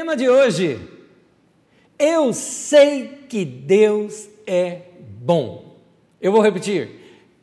Tema 0.00 0.16
de 0.16 0.30
hoje: 0.30 0.80
Eu 1.98 2.32
sei 2.32 3.26
que 3.28 3.44
Deus 3.44 4.30
é 4.46 4.80
bom. 4.98 5.76
Eu 6.18 6.32
vou 6.32 6.40
repetir. 6.40 6.88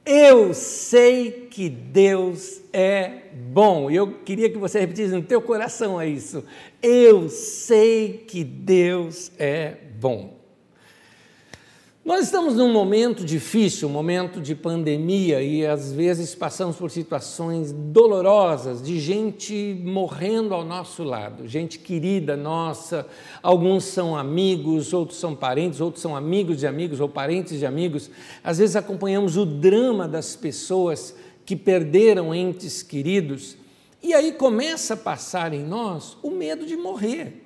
Eu 0.03 0.55
sei 0.55 1.47
que 1.51 1.69
Deus 1.69 2.59
é 2.73 3.25
bom. 3.51 3.91
E 3.91 3.95
eu 3.95 4.11
queria 4.23 4.49
que 4.49 4.57
você 4.57 4.79
repetisse 4.79 5.13
no 5.13 5.21
teu 5.21 5.39
coração 5.39 6.01
é 6.01 6.07
isso. 6.07 6.43
Eu 6.81 7.29
sei 7.29 8.25
que 8.27 8.43
Deus 8.43 9.31
é 9.37 9.75
bom. 9.99 10.36
Nós 12.07 12.23
estamos 12.23 12.55
num 12.55 12.71
momento 12.71 13.25
difícil, 13.25 13.89
um 13.89 13.91
momento 13.91 14.39
de 14.39 14.55
pandemia, 14.55 15.41
e 15.41 15.65
às 15.65 15.91
vezes 15.91 16.33
passamos 16.33 16.77
por 16.77 16.89
situações 16.89 17.73
dolorosas 17.73 18.81
de 18.81 18.97
gente 18.97 19.77
morrendo 19.83 20.53
ao 20.53 20.63
nosso 20.63 21.03
lado, 21.03 21.45
gente 21.49 21.77
querida 21.77 22.37
nossa. 22.37 23.05
Alguns 23.43 23.83
são 23.83 24.15
amigos, 24.15 24.93
outros 24.93 25.19
são 25.19 25.35
parentes, 25.35 25.81
outros 25.81 26.01
são 26.01 26.15
amigos 26.15 26.59
de 26.59 26.65
amigos 26.65 27.01
ou 27.01 27.09
parentes 27.09 27.59
de 27.59 27.65
amigos. 27.65 28.09
Às 28.41 28.59
vezes 28.59 28.77
acompanhamos 28.77 29.35
o 29.35 29.45
drama 29.45 30.07
das 30.07 30.33
pessoas 30.33 31.13
que 31.45 31.57
perderam 31.57 32.33
entes 32.33 32.81
queridos, 32.81 33.57
e 34.01 34.13
aí 34.13 34.31
começa 34.31 34.93
a 34.93 34.97
passar 34.97 35.51
em 35.51 35.61
nós 35.61 36.17
o 36.23 36.31
medo 36.31 36.65
de 36.65 36.77
morrer. 36.77 37.43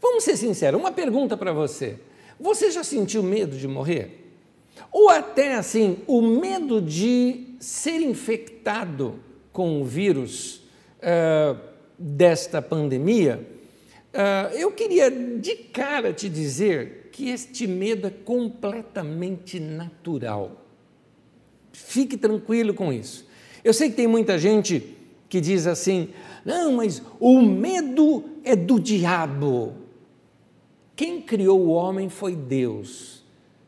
Vamos 0.00 0.22
ser 0.22 0.36
sinceros, 0.36 0.80
uma 0.80 0.92
pergunta 0.92 1.36
para 1.36 1.52
você. 1.52 1.98
Você 2.40 2.70
já 2.70 2.82
sentiu 2.82 3.22
medo 3.22 3.56
de 3.56 3.68
morrer? 3.68 4.32
Ou 4.90 5.10
até 5.10 5.54
assim, 5.54 5.98
o 6.06 6.22
medo 6.22 6.80
de 6.80 7.54
ser 7.60 8.00
infectado 8.00 9.20
com 9.52 9.82
o 9.82 9.84
vírus 9.84 10.62
uh, 10.98 11.58
desta 11.98 12.62
pandemia? 12.62 13.46
Uh, 14.12 14.56
eu 14.56 14.72
queria 14.72 15.10
de 15.10 15.54
cara 15.54 16.12
te 16.12 16.28
dizer 16.28 17.10
que 17.12 17.28
este 17.28 17.66
medo 17.66 18.06
é 18.06 18.10
completamente 18.10 19.60
natural. 19.60 20.64
Fique 21.72 22.16
tranquilo 22.16 22.74
com 22.74 22.92
isso. 22.92 23.28
Eu 23.62 23.74
sei 23.74 23.90
que 23.90 23.96
tem 23.96 24.06
muita 24.06 24.38
gente 24.38 24.96
que 25.28 25.40
diz 25.40 25.66
assim: 25.66 26.08
não, 26.44 26.72
mas 26.72 27.02
o 27.20 27.40
medo 27.42 28.24
é 28.42 28.56
do 28.56 28.80
diabo. 28.80 29.74
Quem 31.00 31.18
criou 31.18 31.58
o 31.58 31.70
homem 31.70 32.10
foi 32.10 32.36
Deus. 32.36 33.22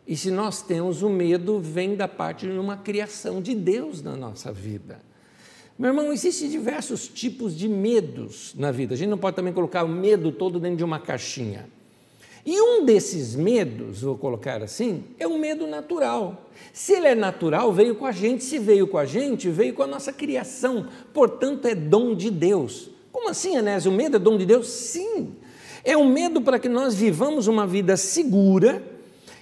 E 0.07 0.15
se 0.19 0.31
nós 0.31 0.61
temos 0.61 1.01
o 1.01 1.09
medo, 1.09 1.59
vem 1.61 1.97
da 1.97 2.07
parte 2.07 2.47
de 2.47 2.59
uma 2.59 2.77
criação 2.77 3.41
de 3.41 3.55
Deus 3.55 4.03
na 4.03 4.15
nossa 4.15 4.53
vida. 4.53 5.01
Meu 5.79 5.89
irmão, 5.89 6.13
existem 6.13 6.51
diversos 6.51 7.09
tipos 7.09 7.57
de 7.57 7.71
medos 7.71 8.55
na 8.55 8.71
vida. 8.71 8.93
A 8.93 8.99
gente 8.99 9.09
não 9.09 9.17
pode 9.17 9.35
também 9.35 9.55
colocar 9.55 9.83
o 9.83 9.89
medo 9.89 10.31
todo 10.31 10.61
dentro 10.61 10.77
de 10.77 10.85
uma 10.85 11.01
caixinha. 11.01 11.71
E 12.45 12.61
um 12.61 12.85
desses 12.85 13.35
medos, 13.35 14.03
vou 14.03 14.19
colocar 14.19 14.63
assim, 14.63 15.03
é 15.19 15.27
um 15.27 15.39
medo 15.39 15.67
natural. 15.67 16.51
Se 16.71 16.93
ele 16.93 17.07
é 17.07 17.15
natural, 17.15 17.73
veio 17.73 17.95
com 17.95 18.05
a 18.05 18.13
gente. 18.13 18.45
Se 18.45 18.59
veio 18.59 18.87
com 18.87 18.99
a 18.99 19.07
gente, 19.07 19.49
veio 19.49 19.73
com 19.73 19.83
a 19.83 19.87
nossa 19.87 20.13
criação. 20.13 20.87
Portanto, 21.15 21.67
é 21.67 21.75
dom 21.75 22.15
de 22.15 22.31
Deus. 22.31 22.91
Como 23.11 23.31
assim, 23.31 23.57
Anésio? 23.57 23.91
O 23.91 23.95
medo 23.95 24.17
é 24.17 24.21
dom 24.21 24.37
de 24.37 24.45
Deus? 24.45 24.67
Sim. 24.69 25.37
É 25.85 25.97
um 25.97 26.09
medo 26.09 26.41
para 26.41 26.59
que 26.59 26.69
nós 26.69 26.95
vivamos 26.95 27.47
uma 27.47 27.67
vida 27.67 27.97
segura 27.97 28.83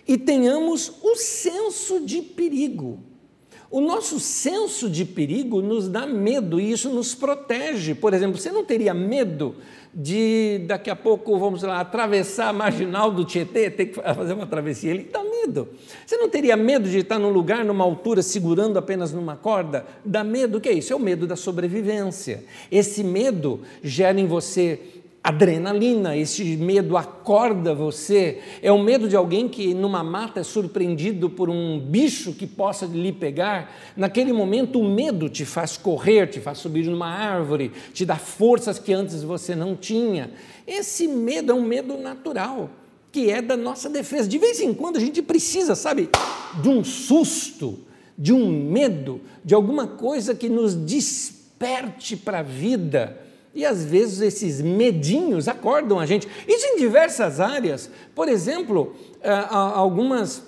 e 0.07 0.17
tenhamos 0.17 0.93
o 1.03 1.15
senso 1.17 2.01
de 2.01 2.23
perigo. 2.23 2.99
O 3.71 3.81
nosso 3.81 4.19
senso 4.19 4.91
de 4.91 5.05
perigo 5.05 5.63
nos 5.63 5.89
dá 5.89 6.05
medo 6.05 6.59
e 6.59 6.73
isso 6.73 6.89
nos 6.91 7.15
protege. 7.15 7.95
Por 7.95 8.13
exemplo, 8.13 8.37
você 8.37 8.51
não 8.51 8.65
teria 8.65 8.93
medo 8.93 9.55
de 9.95 10.63
daqui 10.67 10.91
a 10.91 10.97
pouco, 10.97 11.39
vamos 11.39 11.63
lá, 11.63 11.79
atravessar 11.79 12.49
a 12.49 12.53
marginal 12.53 13.13
do 13.13 13.25
Tietê, 13.25 13.71
ter 13.71 13.87
que 13.87 13.95
fazer 13.95 14.33
uma 14.33 14.47
travessia? 14.47 14.91
Ele 14.91 15.09
dá 15.13 15.23
medo. 15.23 15.69
Você 16.05 16.17
não 16.17 16.29
teria 16.29 16.57
medo 16.57 16.89
de 16.89 16.99
estar 16.99 17.21
num 17.21 17.31
lugar, 17.31 17.65
numa 17.65 17.85
altura, 17.85 18.23
segurando 18.23 18.77
apenas 18.77 19.13
numa 19.13 19.37
corda? 19.37 19.87
Dá 20.05 20.25
medo. 20.25 20.59
O 20.59 20.61
que 20.61 20.69
é 20.69 20.73
isso? 20.73 20.93
É 20.93 20.97
o 20.97 21.01
medo 21.01 21.25
da 21.25 21.37
sobrevivência. 21.37 22.43
Esse 22.73 23.05
medo 23.05 23.61
gera 23.85 24.19
em 24.19 24.27
você 24.27 25.00
adrenalina, 25.23 26.17
esse 26.17 26.57
medo 26.57 26.97
acorda 26.97 27.75
você. 27.75 28.41
É 28.63 28.73
o 28.73 28.83
medo 28.83 29.07
de 29.07 29.15
alguém 29.15 29.49
que 29.49 29.75
numa 29.75 30.03
mata 30.03 30.41
é 30.41 30.43
surpreendido 30.43 31.29
por 31.29 31.51
um 31.51 31.79
bicho 31.79 32.33
que 32.33 32.47
possa 32.47 32.87
lhe 32.87 33.13
pegar. 33.13 33.75
Naquele 33.97 34.33
momento, 34.33 34.81
o 34.81 34.89
medo 34.89 35.29
te 35.29 35.45
faz 35.45 35.77
correr, 35.77 36.29
te 36.29 36.41
faz 36.41 36.59
subir 36.59 36.87
numa 36.87 37.09
árvore, 37.09 37.71
te 37.93 38.07
dá 38.07 38.17
forças 38.17 38.79
que 38.79 38.93
antes 38.93 39.23
você 39.23 39.55
não 39.55 39.77
tinha. 39.77 40.31
Esse 40.67 41.07
medo 41.07 41.53
é 41.53 41.55
um 41.55 41.65
medo 41.65 41.99
natural, 41.99 42.71
que 43.13 43.31
é 43.31 43.43
da 43.43 43.57
nossa 43.57 43.91
defesa. 43.91 44.27
De 44.27 44.39
vez 44.39 44.61
em 44.61 44.73
quando 44.73 44.97
a 44.97 45.01
gente 45.01 45.21
precisa, 45.21 45.75
sabe, 45.75 46.09
de 46.63 46.69
um 46.69 46.83
susto, 46.83 47.81
de 48.17 48.33
um 48.33 48.51
medo, 48.51 49.21
de 49.45 49.55
alguma 49.55 49.87
coisa 49.87 50.35
que 50.35 50.49
nos 50.49 50.75
desperte 50.75 52.17
para 52.17 52.39
a 52.39 52.43
vida 52.43 53.30
e 53.55 53.65
às 53.65 53.85
vezes 53.85 54.21
esses 54.21 54.61
medinhos 54.61 55.49
acordam 55.49 55.99
a 55.99 56.07
gente. 56.07 56.29
Isso 56.47 56.67
em 56.67 56.77
diversas 56.77 57.41
áreas. 57.41 57.91
Por 58.15 58.29
exemplo, 58.29 58.95
eh, 59.21 59.47
algumas, 59.51 60.43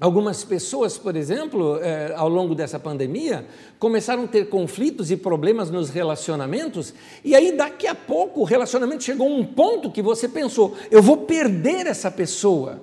algumas 0.00 0.42
pessoas, 0.42 0.96
por 0.96 1.16
exemplo, 1.16 1.78
eh, 1.82 2.14
ao 2.16 2.28
longo 2.28 2.54
dessa 2.54 2.78
pandemia, 2.78 3.46
começaram 3.78 4.24
a 4.24 4.26
ter 4.26 4.48
conflitos 4.48 5.10
e 5.10 5.16
problemas 5.16 5.70
nos 5.70 5.90
relacionamentos, 5.90 6.94
e 7.22 7.34
aí 7.34 7.52
daqui 7.52 7.86
a 7.86 7.94
pouco 7.94 8.40
o 8.40 8.44
relacionamento 8.44 9.04
chegou 9.04 9.28
a 9.28 9.34
um 9.34 9.44
ponto 9.44 9.90
que 9.90 10.00
você 10.00 10.26
pensou: 10.26 10.74
eu 10.90 11.02
vou 11.02 11.18
perder 11.18 11.86
essa 11.86 12.10
pessoa. 12.10 12.80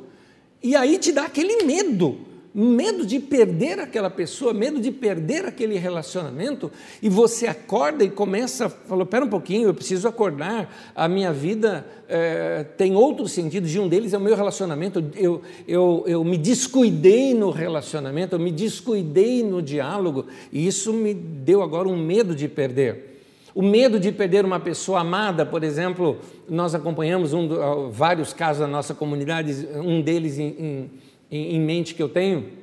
E 0.62 0.75
aí 0.75 0.97
te 0.97 1.12
dá 1.12 1.24
aquele 1.24 1.63
medo 1.63 2.26
medo 2.59 3.06
de 3.06 3.19
perder 3.19 3.79
aquela 3.79 4.09
pessoa, 4.09 4.51
medo 4.51 4.79
de 4.79 4.90
perder 4.91 5.45
aquele 5.45 5.78
relacionamento, 5.78 6.72
e 7.03 7.07
você 7.07 7.45
acorda 7.45 8.03
e 8.03 8.09
começa, 8.09 8.68
falou, 8.68 9.03
espera 9.03 9.23
um 9.23 9.29
pouquinho, 9.29 9.68
eu 9.68 9.75
preciso 9.75 10.07
acordar, 10.07 10.91
a 10.95 11.07
minha 11.07 11.31
vida 11.31 11.85
é, 12.09 12.66
tem 12.75 12.95
outros 12.95 13.31
sentidos, 13.31 13.75
e 13.75 13.78
um 13.78 13.88
deles 13.88 14.12
é 14.12 14.18
o 14.18 14.22
meu 14.22 14.35
relacionamento, 14.35 15.06
eu, 15.16 15.44
eu, 15.68 16.03
eu 16.07 16.23
me 16.23 16.35
descuidei 16.35 17.35
no 17.35 17.51
relacionamento, 17.51 18.34
eu 18.35 18.40
me 18.40 18.51
descuidei 18.51 19.44
no 19.44 19.62
diálogo, 19.62 20.25
e 20.51 20.66
isso 20.66 20.91
me 20.91 21.13
deu 21.13 21.62
agora 21.62 21.88
um 21.88 21.95
medo 21.95 22.34
de 22.34 22.47
perder. 22.47 23.22
O 23.53 23.62
medo 23.62 24.00
de 24.00 24.12
perder 24.12 24.45
uma 24.45 24.59
pessoa 24.59 25.01
amada, 25.01 25.45
por 25.45 25.63
exemplo, 25.63 26.18
nós 26.50 26.74
acompanhamos 26.74 27.34
um, 27.34 27.89
vários 27.91 28.34
casos 28.34 28.62
na 28.62 28.68
nossa 28.68 28.94
comunidade, 28.95 29.68
um 29.75 30.01
deles 30.01 30.38
em, 30.38 30.47
em 30.59 30.89
em, 31.31 31.59
mente 31.59 31.93
que 31.93 32.01
eu 32.01 32.09
tenho, 32.09 32.57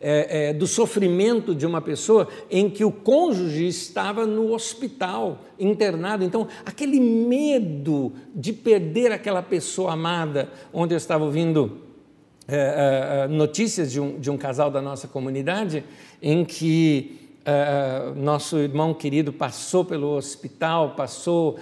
é, 0.00 0.50
é, 0.50 0.52
do 0.52 0.66
sofrimento 0.66 1.54
de 1.54 1.66
uma 1.66 1.80
pessoa 1.80 2.28
em 2.50 2.70
que 2.70 2.84
o 2.84 2.92
cônjuge 2.92 3.66
estava 3.66 4.26
no 4.26 4.52
hospital, 4.52 5.42
internado. 5.58 6.24
Então, 6.24 6.46
aquele 6.64 7.00
medo 7.00 8.12
de 8.34 8.52
perder 8.52 9.10
aquela 9.10 9.42
pessoa 9.42 9.92
amada, 9.92 10.50
onde 10.72 10.94
eu 10.94 10.96
estava 10.96 11.24
ouvindo 11.24 11.78
é, 12.46 12.56
é, 12.56 13.24
é 13.24 13.28
notícias 13.28 13.90
de 13.90 14.00
um, 14.00 14.18
de 14.18 14.30
um 14.30 14.36
casal 14.36 14.70
da 14.70 14.80
nossa 14.80 15.08
comunidade, 15.08 15.82
em 16.22 16.44
que 16.44 17.18
é, 17.44 18.12
nosso 18.14 18.58
irmão 18.58 18.94
querido 18.94 19.32
passou 19.32 19.84
pelo 19.84 20.14
hospital, 20.14 20.94
passou, 20.94 21.58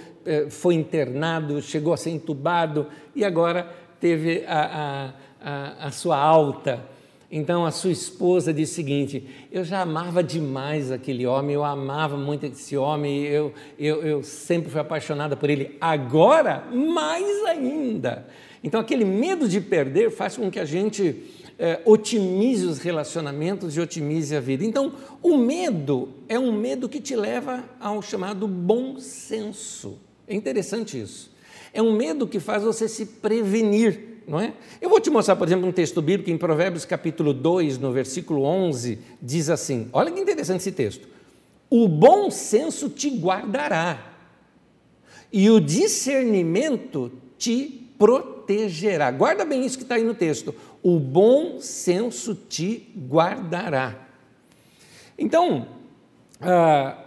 foi 0.50 0.74
internado, 0.74 1.62
chegou 1.62 1.94
a 1.94 1.96
ser 1.96 2.10
entubado 2.10 2.86
e 3.14 3.24
agora 3.24 3.72
teve 4.00 4.44
a, 4.46 5.14
a 5.46 5.86
a, 5.86 5.90
sua 5.92 6.18
alta. 6.18 6.84
Então 7.30 7.64
a 7.64 7.70
sua 7.70 7.92
esposa 7.92 8.52
disse 8.52 8.72
o 8.72 8.74
seguinte: 8.74 9.26
Eu 9.50 9.64
já 9.64 9.82
amava 9.82 10.22
demais 10.22 10.90
aquele 10.90 11.26
homem, 11.26 11.54
eu 11.54 11.64
amava 11.64 12.16
muito 12.16 12.46
esse 12.46 12.76
homem, 12.76 13.22
eu, 13.24 13.54
eu, 13.78 14.02
eu 14.02 14.22
sempre 14.22 14.70
fui 14.70 14.80
apaixonada 14.80 15.36
por 15.36 15.48
ele, 15.48 15.76
agora 15.80 16.64
mais 16.72 17.44
ainda. 17.44 18.26
Então 18.62 18.80
aquele 18.80 19.04
medo 19.04 19.48
de 19.48 19.60
perder 19.60 20.10
faz 20.10 20.36
com 20.36 20.50
que 20.50 20.58
a 20.58 20.64
gente 20.64 21.22
é, 21.58 21.80
otimize 21.84 22.66
os 22.66 22.78
relacionamentos 22.78 23.76
e 23.76 23.80
otimize 23.80 24.34
a 24.34 24.40
vida. 24.40 24.64
Então 24.64 24.92
o 25.22 25.36
medo 25.36 26.08
é 26.28 26.38
um 26.38 26.52
medo 26.52 26.88
que 26.88 27.00
te 27.00 27.14
leva 27.14 27.64
ao 27.78 28.02
chamado 28.02 28.48
bom 28.48 28.98
senso. 28.98 29.98
É 30.26 30.34
interessante 30.34 31.00
isso. 31.00 31.30
É 31.72 31.80
um 31.80 31.92
medo 31.92 32.26
que 32.26 32.40
faz 32.40 32.62
você 32.62 32.88
se 32.88 33.06
prevenir 33.06 34.15
não 34.26 34.40
é? 34.40 34.52
Eu 34.80 34.88
vou 34.88 35.00
te 35.00 35.10
mostrar, 35.10 35.36
por 35.36 35.46
exemplo, 35.46 35.68
um 35.68 35.72
texto 35.72 36.02
bíblico 36.02 36.30
em 36.30 36.38
Provérbios 36.38 36.84
capítulo 36.84 37.32
2, 37.32 37.78
no 37.78 37.92
versículo 37.92 38.42
11, 38.42 38.98
diz 39.20 39.48
assim: 39.48 39.88
olha 39.92 40.10
que 40.10 40.20
interessante 40.20 40.60
esse 40.60 40.72
texto. 40.72 41.08
O 41.70 41.88
bom 41.88 42.30
senso 42.30 42.88
te 42.88 43.10
guardará, 43.10 44.12
e 45.32 45.50
o 45.50 45.60
discernimento 45.60 47.12
te 47.38 47.90
protegerá. 47.98 49.10
Guarda 49.10 49.44
bem 49.44 49.64
isso 49.64 49.76
que 49.76 49.82
está 49.82 49.96
aí 49.96 50.04
no 50.04 50.14
texto. 50.14 50.54
O 50.82 50.98
bom 50.98 51.60
senso 51.60 52.34
te 52.34 52.88
guardará. 53.08 54.06
Então, 55.18 55.66
ah, 56.40 57.05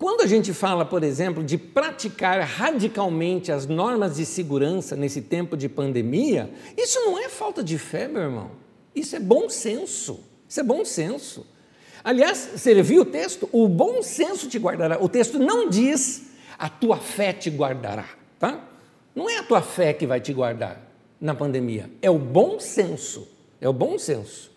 quando 0.00 0.22
a 0.22 0.26
gente 0.26 0.54
fala, 0.54 0.86
por 0.86 1.04
exemplo, 1.04 1.44
de 1.44 1.58
praticar 1.58 2.40
radicalmente 2.40 3.52
as 3.52 3.66
normas 3.66 4.16
de 4.16 4.24
segurança 4.24 4.96
nesse 4.96 5.20
tempo 5.20 5.58
de 5.58 5.68
pandemia, 5.68 6.50
isso 6.74 6.98
não 7.00 7.18
é 7.18 7.28
falta 7.28 7.62
de 7.62 7.76
fé, 7.76 8.08
meu 8.08 8.22
irmão. 8.22 8.50
Isso 8.94 9.14
é 9.14 9.20
bom 9.20 9.50
senso. 9.50 10.20
Isso 10.48 10.58
é 10.58 10.62
bom 10.62 10.86
senso. 10.86 11.46
Aliás, 12.02 12.48
você 12.56 12.80
viu 12.82 13.02
o 13.02 13.04
texto? 13.04 13.46
O 13.52 13.68
bom 13.68 14.02
senso 14.02 14.48
te 14.48 14.58
guardará. 14.58 14.96
O 14.98 15.06
texto 15.06 15.38
não 15.38 15.68
diz 15.68 16.30
a 16.58 16.70
tua 16.70 16.96
fé 16.96 17.34
te 17.34 17.50
guardará, 17.50 18.08
tá? 18.38 18.58
Não 19.14 19.28
é 19.28 19.36
a 19.36 19.42
tua 19.42 19.60
fé 19.60 19.92
que 19.92 20.06
vai 20.06 20.18
te 20.18 20.32
guardar 20.32 20.80
na 21.20 21.34
pandemia, 21.34 21.90
é 22.00 22.08
o 22.08 22.18
bom 22.18 22.58
senso. 22.58 23.28
É 23.60 23.68
o 23.68 23.72
bom 23.74 23.98
senso. 23.98 24.50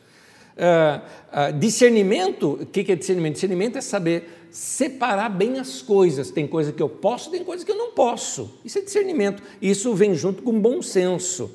Uh, 0.55 1.49
uh, 1.49 1.59
discernimento, 1.59 2.59
o 2.61 2.65
que 2.65 2.89
é 2.89 2.95
discernimento? 2.95 3.33
Discernimento 3.33 3.77
é 3.77 3.81
saber 3.81 4.42
separar 4.53 5.29
bem 5.29 5.57
as 5.57 5.81
coisas. 5.81 6.29
Tem 6.29 6.47
coisa 6.47 6.71
que 6.71 6.81
eu 6.81 6.87
posso, 6.87 7.31
tem 7.31 7.43
coisa 7.43 7.65
que 7.65 7.71
eu 7.71 7.75
não 7.75 7.91
posso. 7.91 8.59
Isso 8.63 8.77
é 8.77 8.81
discernimento. 8.81 9.41
Isso 9.59 9.95
vem 9.95 10.13
junto 10.13 10.43
com 10.43 10.61
bom 10.61 10.79
senso. 10.79 11.51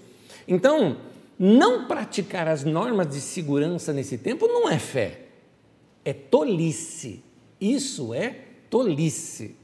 Então, 0.49 0.97
não 1.39 1.87
praticar 1.87 2.49
as 2.49 2.65
normas 2.65 3.09
de 3.09 3.21
segurança 3.21 3.93
nesse 3.93 4.19
tempo 4.19 4.49
não 4.49 4.69
é 4.69 4.81
fé, 4.81 5.21
é 6.05 6.12
tolice. 6.12 7.23
Isso 7.61 8.12
é 8.12 8.35
tolice. 8.69 9.55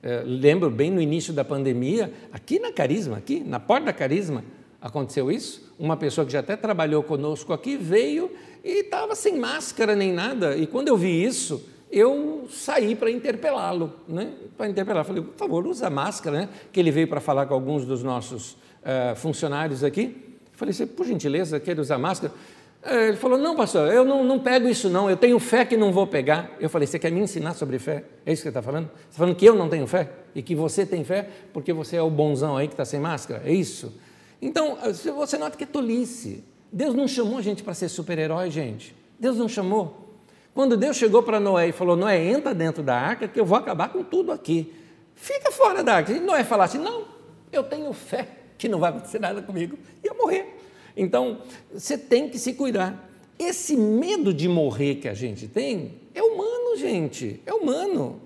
É, 0.00 0.22
lembro 0.24 0.70
bem 0.70 0.88
no 0.88 1.00
início 1.00 1.32
da 1.32 1.44
pandemia, 1.44 2.12
aqui 2.32 2.60
na 2.60 2.70
Carisma, 2.70 3.16
aqui 3.16 3.40
na 3.40 3.58
porta 3.58 3.86
da 3.86 3.92
Carisma, 3.92 4.44
aconteceu 4.80 5.28
isso. 5.32 5.74
Uma 5.76 5.96
pessoa 5.96 6.24
que 6.24 6.32
já 6.32 6.38
até 6.38 6.54
trabalhou 6.54 7.02
conosco 7.02 7.52
aqui 7.52 7.76
veio 7.76 8.30
e 8.62 8.82
estava 8.82 9.16
sem 9.16 9.36
máscara 9.36 9.96
nem 9.96 10.12
nada. 10.12 10.56
E 10.56 10.68
quando 10.68 10.86
eu 10.86 10.96
vi 10.96 11.24
isso, 11.24 11.74
eu 11.90 12.46
saí 12.50 12.94
para 12.94 13.10
interpelá-lo, 13.10 13.92
né? 14.08 14.32
Para 14.56 14.68
interpelar, 14.68 15.04
falei, 15.04 15.22
por 15.22 15.34
favor, 15.34 15.66
usa 15.66 15.88
máscara, 15.88 16.40
né? 16.40 16.48
Que 16.72 16.80
ele 16.80 16.90
veio 16.90 17.08
para 17.08 17.20
falar 17.20 17.46
com 17.46 17.54
alguns 17.54 17.84
dos 17.84 18.02
nossos 18.02 18.52
uh, 18.52 19.14
funcionários 19.16 19.84
aqui. 19.84 20.38
Falei, 20.52 20.72
você, 20.72 20.86
por 20.86 21.06
gentileza, 21.06 21.60
quer 21.60 21.78
usar 21.78 21.98
máscara? 21.98 22.32
É, 22.82 23.08
ele 23.08 23.16
falou, 23.16 23.36
não, 23.36 23.56
pastor, 23.56 23.92
eu 23.92 24.04
não, 24.04 24.22
não 24.22 24.38
pego 24.38 24.68
isso 24.68 24.88
não, 24.88 25.10
eu 25.10 25.16
tenho 25.16 25.38
fé 25.40 25.64
que 25.64 25.76
não 25.76 25.92
vou 25.92 26.06
pegar. 26.06 26.52
Eu 26.60 26.70
falei, 26.70 26.86
você 26.86 26.98
quer 26.98 27.10
me 27.10 27.20
ensinar 27.20 27.54
sobre 27.54 27.78
fé? 27.78 28.04
É 28.24 28.32
isso 28.32 28.42
que 28.42 28.44
você 28.44 28.48
está 28.48 28.62
falando? 28.62 28.86
Você 28.86 29.08
está 29.08 29.18
falando 29.18 29.34
que 29.34 29.44
eu 29.44 29.54
não 29.54 29.68
tenho 29.68 29.86
fé? 29.86 30.08
E 30.34 30.42
que 30.42 30.54
você 30.54 30.86
tem 30.86 31.02
fé 31.02 31.28
porque 31.52 31.72
você 31.72 31.96
é 31.96 32.02
o 32.02 32.08
bonzão 32.08 32.56
aí 32.56 32.68
que 32.68 32.74
está 32.74 32.84
sem 32.84 33.00
máscara? 33.00 33.42
É 33.44 33.52
isso? 33.52 33.92
Então, 34.40 34.78
você 35.16 35.36
nota 35.36 35.56
que 35.56 35.64
é 35.64 35.66
tolice. 35.66 36.44
Deus 36.70 36.94
não 36.94 37.08
chamou 37.08 37.38
a 37.38 37.42
gente 37.42 37.62
para 37.62 37.74
ser 37.74 37.88
super-herói, 37.88 38.50
gente. 38.50 38.94
Deus 39.18 39.36
não 39.36 39.48
chamou. 39.48 40.05
Quando 40.56 40.74
Deus 40.74 40.96
chegou 40.96 41.22
para 41.22 41.38
Noé 41.38 41.68
e 41.68 41.72
falou, 41.72 41.94
Noé, 41.96 42.30
entra 42.30 42.54
dentro 42.54 42.82
da 42.82 42.96
arca 42.96 43.28
que 43.28 43.38
eu 43.38 43.44
vou 43.44 43.58
acabar 43.58 43.90
com 43.90 44.02
tudo 44.02 44.32
aqui. 44.32 44.72
Fica 45.14 45.52
fora 45.52 45.84
da 45.84 45.96
arca. 45.96 46.10
E 46.10 46.18
Noé 46.18 46.44
falasse, 46.44 46.78
não, 46.78 47.04
eu 47.52 47.62
tenho 47.62 47.92
fé 47.92 48.26
que 48.56 48.66
não 48.66 48.78
vai 48.78 48.88
acontecer 48.88 49.18
nada 49.18 49.42
comigo, 49.42 49.76
ia 50.02 50.14
morrer. 50.14 50.56
Então, 50.96 51.42
você 51.70 51.98
tem 51.98 52.30
que 52.30 52.38
se 52.38 52.54
cuidar. 52.54 53.06
Esse 53.38 53.76
medo 53.76 54.32
de 54.32 54.48
morrer 54.48 54.94
que 54.94 55.08
a 55.08 55.12
gente 55.12 55.46
tem 55.46 56.00
é 56.14 56.22
humano, 56.22 56.74
gente, 56.78 57.38
é 57.44 57.52
humano. 57.52 58.22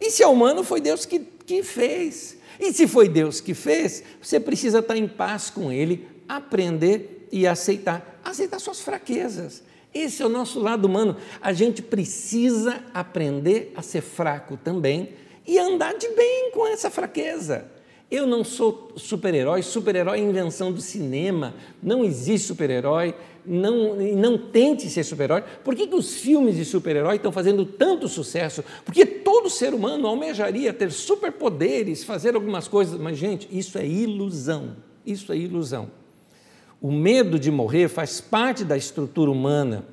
E 0.00 0.10
se 0.10 0.20
é 0.20 0.26
humano, 0.26 0.64
foi 0.64 0.80
Deus 0.80 1.06
que, 1.06 1.20
que 1.20 1.62
fez. 1.62 2.38
E 2.58 2.72
se 2.72 2.88
foi 2.88 3.08
Deus 3.08 3.40
que 3.40 3.54
fez, 3.54 4.02
você 4.20 4.40
precisa 4.40 4.80
estar 4.80 4.96
em 4.96 5.06
paz 5.06 5.48
com 5.48 5.70
Ele, 5.70 6.08
aprender 6.28 7.28
e 7.30 7.46
aceitar. 7.46 8.20
Aceitar 8.24 8.58
suas 8.58 8.80
fraquezas. 8.80 9.62
Esse 9.94 10.22
é 10.22 10.26
o 10.26 10.28
nosso 10.28 10.60
lado 10.60 10.84
humano. 10.84 11.16
A 11.40 11.52
gente 11.52 11.82
precisa 11.82 12.82
aprender 12.92 13.72
a 13.74 13.82
ser 13.82 14.02
fraco 14.02 14.56
também 14.56 15.10
e 15.46 15.58
andar 15.58 15.94
de 15.94 16.08
bem 16.10 16.50
com 16.52 16.66
essa 16.66 16.90
fraqueza. 16.90 17.66
Eu 18.10 18.26
não 18.26 18.42
sou 18.42 18.92
super-herói, 18.96 19.62
super-herói 19.62 20.18
é 20.18 20.22
invenção 20.22 20.72
do 20.72 20.80
cinema, 20.80 21.54
não 21.82 22.02
existe 22.02 22.48
super-herói, 22.48 23.14
não, 23.44 23.96
não 23.96 24.38
tente 24.38 24.88
ser 24.88 25.04
super-herói. 25.04 25.42
Por 25.62 25.74
que, 25.74 25.86
que 25.86 25.94
os 25.94 26.16
filmes 26.16 26.56
de 26.56 26.64
super-herói 26.64 27.16
estão 27.16 27.30
fazendo 27.30 27.66
tanto 27.66 28.08
sucesso? 28.08 28.64
Porque 28.82 29.04
todo 29.04 29.50
ser 29.50 29.74
humano 29.74 30.06
almejaria 30.06 30.72
ter 30.72 30.90
superpoderes, 30.90 32.02
fazer 32.02 32.34
algumas 32.34 32.66
coisas, 32.66 32.98
mas, 32.98 33.18
gente, 33.18 33.46
isso 33.50 33.76
é 33.76 33.86
ilusão, 33.86 34.76
isso 35.04 35.30
é 35.30 35.36
ilusão. 35.36 35.90
O 36.80 36.92
medo 36.92 37.38
de 37.38 37.50
morrer 37.50 37.88
faz 37.88 38.20
parte 38.20 38.64
da 38.64 38.76
estrutura 38.76 39.30
humana. 39.30 39.84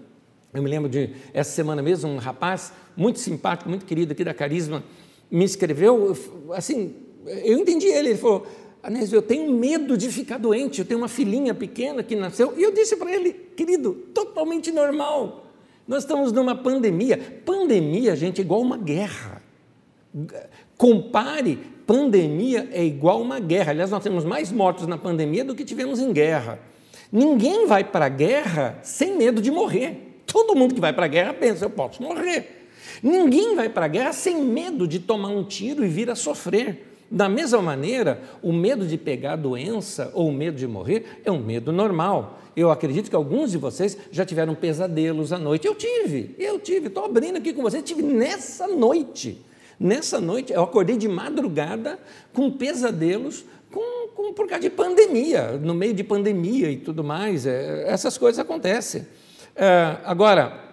Eu 0.54 0.62
me 0.62 0.70
lembro 0.70 0.90
de, 0.90 1.10
essa 1.34 1.52
semana 1.52 1.82
mesmo, 1.82 2.10
um 2.10 2.18
rapaz 2.18 2.72
muito 2.96 3.20
simpático, 3.20 3.70
muito 3.70 3.86
querido 3.86 4.14
aqui 4.14 4.24
da 4.24 4.34
Carisma, 4.34 4.84
me 5.30 5.44
escreveu, 5.44 6.16
assim, 6.54 6.96
eu 7.44 7.58
entendi 7.58 7.88
ele, 7.88 8.10
ele 8.10 8.18
falou, 8.18 8.48
Anésio, 8.82 9.18
eu 9.18 9.22
tenho 9.22 9.52
medo 9.52 9.98
de 9.98 10.10
ficar 10.10 10.38
doente, 10.38 10.80
eu 10.80 10.86
tenho 10.86 11.00
uma 11.00 11.08
filhinha 11.08 11.54
pequena 11.54 12.04
que 12.04 12.16
nasceu, 12.16 12.54
e 12.58 12.64
eu 12.64 12.72
disse 12.72 12.96
para 12.96 13.14
ele, 13.14 13.34
querido, 13.34 13.94
totalmente 14.14 14.72
normal, 14.72 15.48
nós 15.88 16.04
estamos 16.04 16.32
numa 16.32 16.56
pandemia, 16.56 17.42
pandemia, 17.44 18.16
gente, 18.16 18.40
é 18.40 18.44
igual 18.44 18.62
uma 18.62 18.78
guerra, 18.78 19.42
compare, 20.78 21.60
pandemia 21.86 22.70
é 22.72 22.84
igual 22.84 23.22
uma 23.22 23.40
guerra, 23.40 23.72
aliás, 23.72 23.92
nós 23.92 24.04
temos 24.04 24.24
mais 24.24 24.52
mortos 24.52 24.88
na 24.88 24.98
pandemia 24.98 25.44
do 25.44 25.56
que 25.56 25.66
tivemos 25.66 26.00
em 26.00 26.14
guerra, 26.14 26.60
ninguém 27.16 27.66
vai 27.66 27.84
para 27.84 28.06
a 28.06 28.10
guerra 28.10 28.80
sem 28.84 29.16
medo 29.16 29.42
de 29.42 29.50
morrer, 29.50 30.22
todo 30.26 30.56
mundo 30.56 30.76
que 30.76 30.82
vai 30.82 30.94
para 30.94 31.06
a 31.06 31.10
guerra 31.10 31.34
pensa, 31.34 31.66
eu 31.66 31.70
posso 31.70 32.04
morrer, 32.04 32.66
Ninguém 33.02 33.56
vai 33.56 33.70
para 33.70 33.86
a 33.86 33.88
guerra 33.88 34.14
sem 34.14 34.44
medo 34.44 34.88
de 34.88 35.00
tomar 35.00 35.30
um 35.30 35.44
tiro 35.44 35.86
e 35.86 35.88
vir 35.88 36.10
a 36.10 36.16
sofrer. 36.16 36.92
Da 37.10 37.30
mesma 37.30 37.62
maneira, 37.62 38.22
o 38.42 38.52
medo 38.52 38.86
de 38.86 38.98
pegar 38.98 39.34
a 39.34 39.36
doença 39.36 40.10
ou 40.14 40.30
o 40.30 40.34
medo 40.34 40.58
de 40.58 40.68
morrer 40.68 41.22
é 41.24 41.32
um 41.32 41.40
medo 41.40 41.72
normal. 41.72 42.40
Eu 42.56 42.72
acredito 42.72 43.10
que 43.10 43.16
alguns 43.16 43.52
de 43.52 43.58
vocês 43.58 43.98
já 44.12 44.26
tiveram 44.26 44.56
pesadelos 44.56 45.32
à 45.32 45.38
noite. 45.38 45.68
Eu 45.68 45.76
tive, 45.76 46.36
eu 46.40 46.60
tive, 46.60 46.88
estou 46.88 47.06
abrindo 47.06 47.38
aqui 47.38 47.54
com 47.54 47.62
vocês, 47.62 47.84
tive 47.84 48.02
nessa 48.02 48.68
noite. 48.68 49.40
Nessa 49.80 50.22
noite, 50.22 50.54
eu 50.54 50.64
acordei 50.64 50.98
de 50.98 51.08
madrugada 51.08 52.00
com 52.34 52.50
pesadelos 52.50 53.46
com, 53.76 54.08
com, 54.16 54.34
por 54.34 54.48
causa 54.48 54.62
de 54.62 54.70
pandemia, 54.70 55.52
no 55.58 55.74
meio 55.74 55.94
de 55.94 56.02
pandemia 56.02 56.72
e 56.72 56.78
tudo 56.78 57.04
mais. 57.04 57.46
É, 57.46 57.84
essas 57.90 58.18
coisas 58.18 58.40
acontecem. 58.40 59.06
É, 59.54 59.98
agora, 60.06 60.64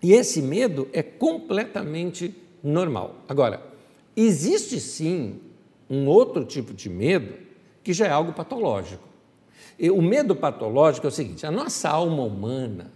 e 0.00 0.12
esse 0.12 0.40
medo 0.40 0.88
é 0.92 1.02
completamente 1.02 2.32
normal. 2.62 3.16
Agora, 3.28 3.60
existe 4.16 4.78
sim 4.78 5.40
um 5.90 6.06
outro 6.06 6.44
tipo 6.44 6.72
de 6.72 6.88
medo 6.88 7.34
que 7.82 7.92
já 7.92 8.06
é 8.06 8.10
algo 8.10 8.32
patológico. 8.32 9.02
E 9.76 9.90
o 9.90 10.00
medo 10.00 10.36
patológico 10.36 11.08
é 11.08 11.10
o 11.10 11.12
seguinte: 11.12 11.44
a 11.44 11.50
nossa 11.50 11.88
alma 11.88 12.22
humana, 12.22 12.92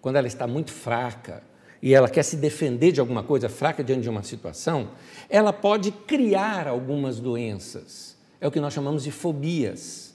quando 0.00 0.16
ela 0.16 0.26
está 0.26 0.48
muito 0.48 0.72
fraca 0.72 1.44
e 1.80 1.94
ela 1.94 2.08
quer 2.08 2.24
se 2.24 2.36
defender 2.36 2.90
de 2.90 2.98
alguma 2.98 3.22
coisa 3.22 3.48
fraca 3.48 3.84
diante 3.84 4.02
de 4.02 4.10
uma 4.10 4.24
situação, 4.24 4.90
ela 5.28 5.52
pode 5.52 5.92
criar 5.92 6.66
algumas 6.66 7.20
doenças. 7.20 8.09
É 8.40 8.48
o 8.48 8.50
que 8.50 8.60
nós 8.60 8.72
chamamos 8.72 9.04
de 9.04 9.10
fobias. 9.10 10.14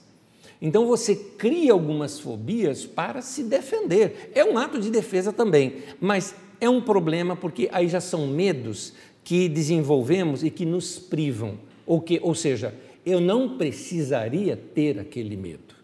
Então 0.60 0.86
você 0.86 1.14
cria 1.14 1.72
algumas 1.72 2.18
fobias 2.18 2.84
para 2.84 3.20
se 3.22 3.44
defender. 3.44 4.30
É 4.34 4.44
um 4.44 4.56
ato 4.58 4.80
de 4.80 4.90
defesa 4.90 5.32
também, 5.32 5.82
mas 6.00 6.34
é 6.60 6.68
um 6.68 6.80
problema 6.80 7.36
porque 7.36 7.68
aí 7.72 7.88
já 7.88 8.00
são 8.00 8.26
medos 8.26 8.94
que 9.22 9.48
desenvolvemos 9.48 10.42
e 10.42 10.50
que 10.50 10.64
nos 10.64 10.98
privam. 10.98 11.58
Ou, 11.86 12.00
que, 12.00 12.18
ou 12.22 12.34
seja, 12.34 12.74
eu 13.04 13.20
não 13.20 13.56
precisaria 13.56 14.56
ter 14.56 14.98
aquele 14.98 15.36
medo. 15.36 15.74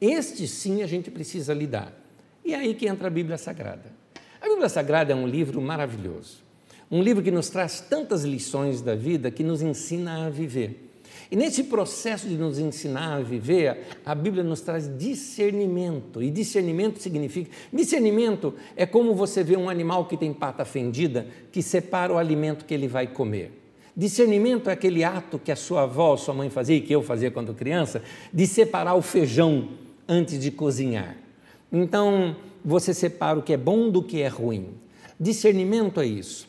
Este 0.00 0.46
sim 0.48 0.82
a 0.82 0.86
gente 0.86 1.10
precisa 1.10 1.54
lidar. 1.54 1.94
E 2.44 2.52
é 2.52 2.56
aí 2.56 2.74
que 2.74 2.86
entra 2.86 3.06
a 3.06 3.10
Bíblia 3.10 3.38
Sagrada. 3.38 3.92
A 4.40 4.48
Bíblia 4.48 4.68
Sagrada 4.68 5.12
é 5.12 5.16
um 5.16 5.26
livro 5.26 5.60
maravilhoso. 5.60 6.38
Um 6.90 7.02
livro 7.02 7.22
que 7.22 7.30
nos 7.30 7.48
traz 7.48 7.80
tantas 7.80 8.24
lições 8.24 8.80
da 8.80 8.94
vida 8.94 9.30
que 9.30 9.44
nos 9.44 9.62
ensina 9.62 10.26
a 10.26 10.30
viver. 10.30 10.89
E 11.30 11.36
nesse 11.36 11.64
processo 11.64 12.28
de 12.28 12.36
nos 12.36 12.58
ensinar 12.58 13.14
a 13.14 13.20
viver, 13.20 13.86
a 14.04 14.14
Bíblia 14.16 14.42
nos 14.42 14.60
traz 14.60 14.90
discernimento. 14.98 16.20
E 16.20 16.28
discernimento 16.28 17.00
significa. 17.00 17.50
Discernimento 17.72 18.52
é 18.74 18.84
como 18.84 19.14
você 19.14 19.44
vê 19.44 19.56
um 19.56 19.68
animal 19.68 20.06
que 20.06 20.16
tem 20.16 20.32
pata 20.32 20.64
fendida, 20.64 21.26
que 21.52 21.62
separa 21.62 22.12
o 22.12 22.18
alimento 22.18 22.64
que 22.64 22.74
ele 22.74 22.88
vai 22.88 23.06
comer. 23.06 23.52
Discernimento 23.96 24.70
é 24.70 24.72
aquele 24.72 25.04
ato 25.04 25.38
que 25.38 25.52
a 25.52 25.56
sua 25.56 25.82
avó, 25.82 26.16
sua 26.16 26.34
mãe 26.34 26.50
fazia 26.50 26.76
e 26.76 26.80
que 26.80 26.92
eu 26.92 27.02
fazia 27.02 27.30
quando 27.30 27.54
criança, 27.54 28.02
de 28.32 28.46
separar 28.46 28.94
o 28.94 29.02
feijão 29.02 29.68
antes 30.08 30.38
de 30.38 30.50
cozinhar. 30.50 31.16
Então, 31.72 32.34
você 32.64 32.92
separa 32.92 33.38
o 33.38 33.42
que 33.42 33.52
é 33.52 33.56
bom 33.56 33.88
do 33.88 34.02
que 34.02 34.20
é 34.20 34.28
ruim. 34.28 34.68
Discernimento 35.18 36.00
é 36.00 36.06
isso. 36.06 36.48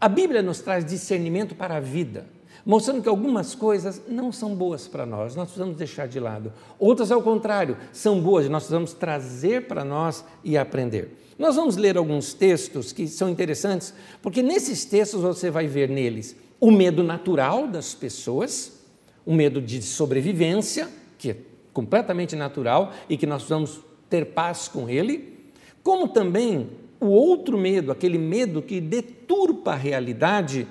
A 0.00 0.08
Bíblia 0.08 0.42
nos 0.42 0.60
traz 0.60 0.84
discernimento 0.84 1.54
para 1.54 1.76
a 1.76 1.80
vida, 1.80 2.26
mostrando 2.66 3.00
que 3.00 3.08
algumas 3.08 3.54
coisas 3.54 4.02
não 4.08 4.32
são 4.32 4.52
boas 4.52 4.88
para 4.88 5.06
nós, 5.06 5.36
nós 5.36 5.44
precisamos 5.44 5.76
deixar 5.76 6.08
de 6.08 6.18
lado. 6.18 6.52
Outras, 6.80 7.12
ao 7.12 7.22
contrário, 7.22 7.76
são 7.92 8.20
boas, 8.20 8.48
nós 8.48 8.64
precisamos 8.64 8.92
trazer 8.92 9.68
para 9.68 9.84
nós 9.84 10.24
e 10.42 10.58
aprender. 10.58 11.16
Nós 11.38 11.54
vamos 11.54 11.76
ler 11.76 11.96
alguns 11.96 12.34
textos 12.34 12.92
que 12.92 13.06
são 13.06 13.28
interessantes, 13.28 13.94
porque 14.20 14.42
nesses 14.42 14.84
textos 14.84 15.20
você 15.20 15.48
vai 15.48 15.68
ver 15.68 15.88
neles 15.88 16.34
o 16.58 16.72
medo 16.72 17.04
natural 17.04 17.68
das 17.68 17.94
pessoas, 17.94 18.80
o 19.24 19.32
medo 19.32 19.60
de 19.60 19.80
sobrevivência, 19.80 20.88
que 21.18 21.30
é 21.30 21.36
completamente 21.72 22.34
natural 22.34 22.92
e 23.08 23.16
que 23.16 23.26
nós 23.26 23.42
precisamos 23.42 23.80
ter 24.10 24.26
paz 24.26 24.66
com 24.66 24.88
ele, 24.88 25.36
como 25.84 26.08
também 26.08 26.68
o 26.98 27.06
outro 27.06 27.56
medo, 27.56 27.92
aquele 27.92 28.18
medo 28.18 28.60
que 28.60 28.80
deturpa 28.80 29.72
a 29.72 29.76
realidade 29.76 30.66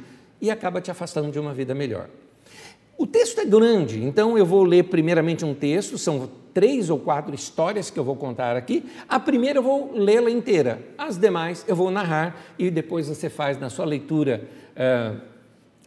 e 0.45 0.51
acaba 0.51 0.79
te 0.79 0.91
afastando 0.91 1.31
de 1.31 1.39
uma 1.39 1.53
vida 1.53 1.73
melhor. 1.73 2.07
O 2.97 3.07
texto 3.07 3.39
é 3.39 3.45
grande, 3.45 4.03
então 4.03 4.37
eu 4.37 4.45
vou 4.45 4.63
ler 4.63 4.83
primeiramente 4.83 5.43
um 5.43 5.53
texto, 5.53 5.97
são 5.97 6.29
três 6.53 6.89
ou 6.89 6.99
quatro 6.99 7.33
histórias 7.33 7.89
que 7.89 7.99
eu 7.99 8.03
vou 8.03 8.15
contar 8.15 8.55
aqui. 8.55 8.85
A 9.09 9.19
primeira 9.19 9.59
eu 9.59 9.63
vou 9.63 9.91
lê-la 9.93 10.29
inteira, 10.29 10.79
as 10.97 11.17
demais 11.17 11.65
eu 11.67 11.75
vou 11.75 11.89
narrar 11.89 12.39
e 12.59 12.69
depois 12.69 13.09
você 13.09 13.27
faz 13.27 13.59
na 13.59 13.69
sua 13.69 13.85
leitura. 13.85 14.47
Uh, 14.75 15.34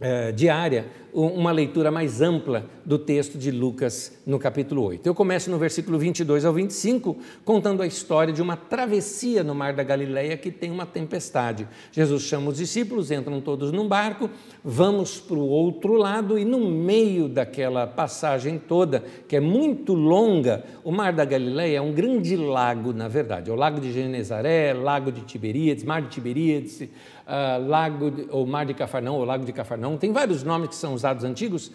eh, 0.00 0.32
diária 0.32 0.86
uma 1.12 1.50
leitura 1.50 1.90
mais 1.90 2.20
ampla 2.20 2.66
do 2.84 2.98
texto 2.98 3.38
de 3.38 3.50
Lucas 3.50 4.20
no 4.26 4.38
capítulo 4.38 4.82
8. 4.82 5.06
Eu 5.06 5.14
começo 5.14 5.50
no 5.50 5.58
versículo 5.58 5.98
22 5.98 6.44
ao 6.44 6.52
25, 6.52 7.16
contando 7.44 7.82
a 7.82 7.86
história 7.86 8.32
de 8.32 8.40
uma 8.40 8.56
travessia 8.56 9.42
no 9.42 9.54
mar 9.54 9.72
da 9.72 9.82
Galileia 9.82 10.36
que 10.36 10.50
tem 10.50 10.70
uma 10.70 10.86
tempestade. 10.86 11.66
Jesus 11.92 12.22
chama 12.22 12.50
os 12.50 12.58
discípulos, 12.58 13.10
entram 13.10 13.40
todos 13.40 13.72
num 13.72 13.88
barco, 13.88 14.30
vamos 14.62 15.18
para 15.18 15.36
o 15.36 15.48
outro 15.48 15.94
lado 15.94 16.38
e 16.38 16.44
no 16.44 16.70
meio 16.70 17.28
daquela 17.28 17.86
passagem 17.86 18.58
toda, 18.58 19.02
que 19.26 19.36
é 19.36 19.40
muito 19.40 19.94
longa, 19.94 20.64
o 20.84 20.92
mar 20.92 21.12
da 21.12 21.24
Galileia 21.24 21.78
é 21.78 21.80
um 21.80 21.92
grande 21.92 22.36
lago, 22.36 22.92
na 22.92 23.08
verdade. 23.08 23.50
É 23.50 23.52
o 23.52 23.56
lago 23.56 23.80
de 23.80 23.92
Genezaré, 23.92 24.72
lago 24.72 25.10
de 25.10 25.22
Tiberíades, 25.22 25.84
mar 25.84 26.02
de 26.02 26.08
Tiberíades, 26.08 26.88
uh, 27.28 27.68
lago 27.68 28.10
de, 28.10 28.26
ou 28.30 28.46
mar 28.46 28.64
de 28.64 28.74
Cafarnão, 28.74 29.16
ou 29.16 29.24
lago 29.24 29.44
de 29.44 29.52
Cafarnão, 29.52 29.96
tem 29.98 30.10
vários 30.12 30.42
nomes 30.42 30.70
que 30.70 30.74
são 30.74 30.94
usados 30.94 31.22
antigos. 31.22 31.70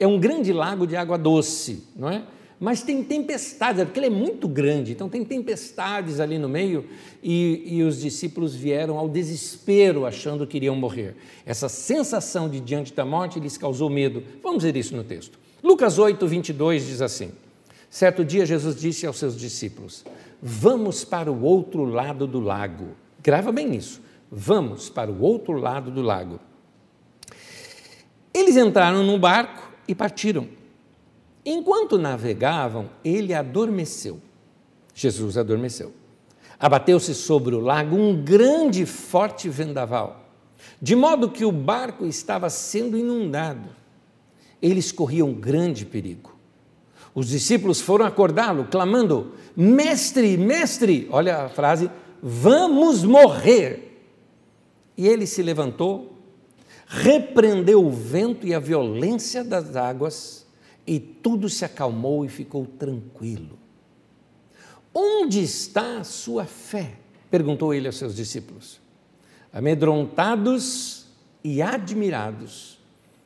É 0.00 0.06
um 0.06 0.18
grande 0.18 0.52
lago 0.52 0.86
de 0.86 0.96
água 0.96 1.18
doce, 1.18 1.84
não 1.94 2.08
é? 2.08 2.22
Mas 2.58 2.82
tem 2.82 3.02
tempestades, 3.02 3.82
é 3.82 3.84
porque 3.84 3.98
ele 3.98 4.06
é 4.06 4.10
muito 4.10 4.48
grande, 4.48 4.92
então 4.92 5.08
tem 5.08 5.24
tempestades 5.24 6.20
ali 6.20 6.38
no 6.38 6.48
meio, 6.48 6.86
e, 7.22 7.62
e 7.66 7.82
os 7.82 8.00
discípulos 8.00 8.54
vieram 8.54 8.96
ao 8.96 9.08
desespero, 9.08 10.06
achando 10.06 10.46
que 10.46 10.56
iriam 10.56 10.74
morrer. 10.74 11.16
Essa 11.44 11.68
sensação 11.68 12.48
de 12.48 12.60
diante 12.60 12.94
da 12.94 13.04
morte 13.04 13.38
lhes 13.40 13.58
causou 13.58 13.90
medo. 13.90 14.22
Vamos 14.42 14.62
ver 14.62 14.76
isso 14.76 14.96
no 14.96 15.04
texto. 15.04 15.38
Lucas 15.62 15.98
8, 15.98 16.26
22 16.26 16.86
diz 16.86 17.02
assim: 17.02 17.32
Certo 17.90 18.24
dia 18.24 18.46
Jesus 18.46 18.76
disse 18.76 19.06
aos 19.06 19.18
seus 19.18 19.36
discípulos: 19.36 20.04
Vamos 20.40 21.04
para 21.04 21.30
o 21.30 21.42
outro 21.42 21.84
lado 21.84 22.26
do 22.26 22.40
lago. 22.40 22.88
Grava 23.22 23.50
bem 23.50 23.74
isso. 23.74 24.00
Vamos 24.36 24.90
para 24.90 25.12
o 25.12 25.22
outro 25.22 25.52
lado 25.52 25.92
do 25.92 26.02
lago. 26.02 26.40
Eles 28.32 28.56
entraram 28.56 29.04
num 29.04 29.16
barco 29.16 29.70
e 29.86 29.94
partiram. 29.94 30.48
Enquanto 31.46 31.96
navegavam, 31.96 32.90
ele 33.04 33.32
adormeceu. 33.32 34.20
Jesus 34.92 35.38
adormeceu. 35.38 35.92
Abateu-se 36.58 37.14
sobre 37.14 37.54
o 37.54 37.60
lago 37.60 37.94
um 37.94 38.24
grande 38.24 38.82
e 38.82 38.86
forte 38.86 39.48
vendaval, 39.48 40.28
de 40.82 40.96
modo 40.96 41.30
que 41.30 41.44
o 41.44 41.52
barco 41.52 42.04
estava 42.04 42.50
sendo 42.50 42.98
inundado. 42.98 43.68
Eles 44.60 44.90
corriam 44.90 45.32
grande 45.32 45.86
perigo. 45.86 46.34
Os 47.14 47.28
discípulos 47.28 47.80
foram 47.80 48.04
acordá-lo, 48.04 48.64
clamando: 48.64 49.32
Mestre, 49.56 50.36
mestre, 50.36 51.06
olha 51.12 51.44
a 51.44 51.48
frase, 51.48 51.88
vamos 52.20 53.04
morrer. 53.04 53.93
E 54.96 55.06
ele 55.06 55.26
se 55.26 55.42
levantou, 55.42 56.18
repreendeu 56.86 57.84
o 57.84 57.90
vento 57.90 58.46
e 58.46 58.54
a 58.54 58.60
violência 58.60 59.42
das 59.42 59.76
águas, 59.76 60.46
e 60.86 61.00
tudo 61.00 61.48
se 61.48 61.64
acalmou 61.64 62.24
e 62.24 62.28
ficou 62.28 62.66
tranquilo. 62.66 63.58
Onde 64.92 65.42
está 65.42 65.98
a 65.98 66.04
sua 66.04 66.44
fé? 66.44 66.98
perguntou 67.30 67.74
ele 67.74 67.88
aos 67.88 67.96
seus 67.96 68.14
discípulos. 68.14 68.80
Amedrontados 69.52 71.06
e 71.42 71.60
admirados, 71.60 72.78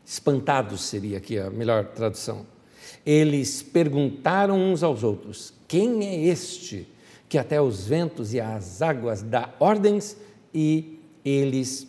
espantados 0.05 0.83
seria 0.83 1.19
aqui 1.19 1.39
a 1.39 1.51
melhor 1.51 1.85
tradução. 1.89 2.47
Eles 3.05 3.63
perguntaram 3.63 4.59
uns 4.59 4.83
aos 4.83 5.03
outros: 5.03 5.53
Quem 5.67 6.07
é 6.07 6.25
este 6.25 6.89
que 7.29 7.37
até 7.37 7.61
os 7.61 7.87
ventos 7.87 8.33
e 8.33 8.41
as 8.41 8.81
águas 8.81 9.23
dá 9.23 9.53
ordens 9.61 10.17
e 10.55 10.98
eles 11.25 11.87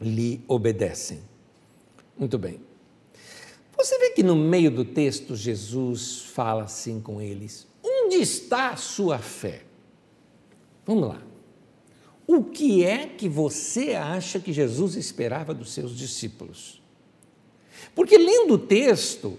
lhe 0.00 0.40
obedecem. 0.46 1.20
Muito 2.16 2.38
bem. 2.38 2.60
Você 3.76 3.98
vê 3.98 4.10
que 4.10 4.22
no 4.22 4.34
meio 4.34 4.70
do 4.70 4.84
texto 4.84 5.36
Jesus 5.36 6.22
fala 6.22 6.64
assim 6.64 7.00
com 7.00 7.20
eles: 7.20 7.66
onde 7.82 8.16
está 8.16 8.70
a 8.70 8.76
sua 8.76 9.18
fé? 9.18 9.62
Vamos 10.84 11.08
lá. 11.08 11.22
O 12.26 12.44
que 12.44 12.84
é 12.84 13.06
que 13.06 13.28
você 13.28 13.94
acha 13.94 14.38
que 14.38 14.52
Jesus 14.52 14.96
esperava 14.96 15.54
dos 15.54 15.72
seus 15.72 15.96
discípulos? 15.96 16.82
Porque 17.94 18.18
lendo 18.18 18.54
o 18.54 18.58
texto 18.58 19.38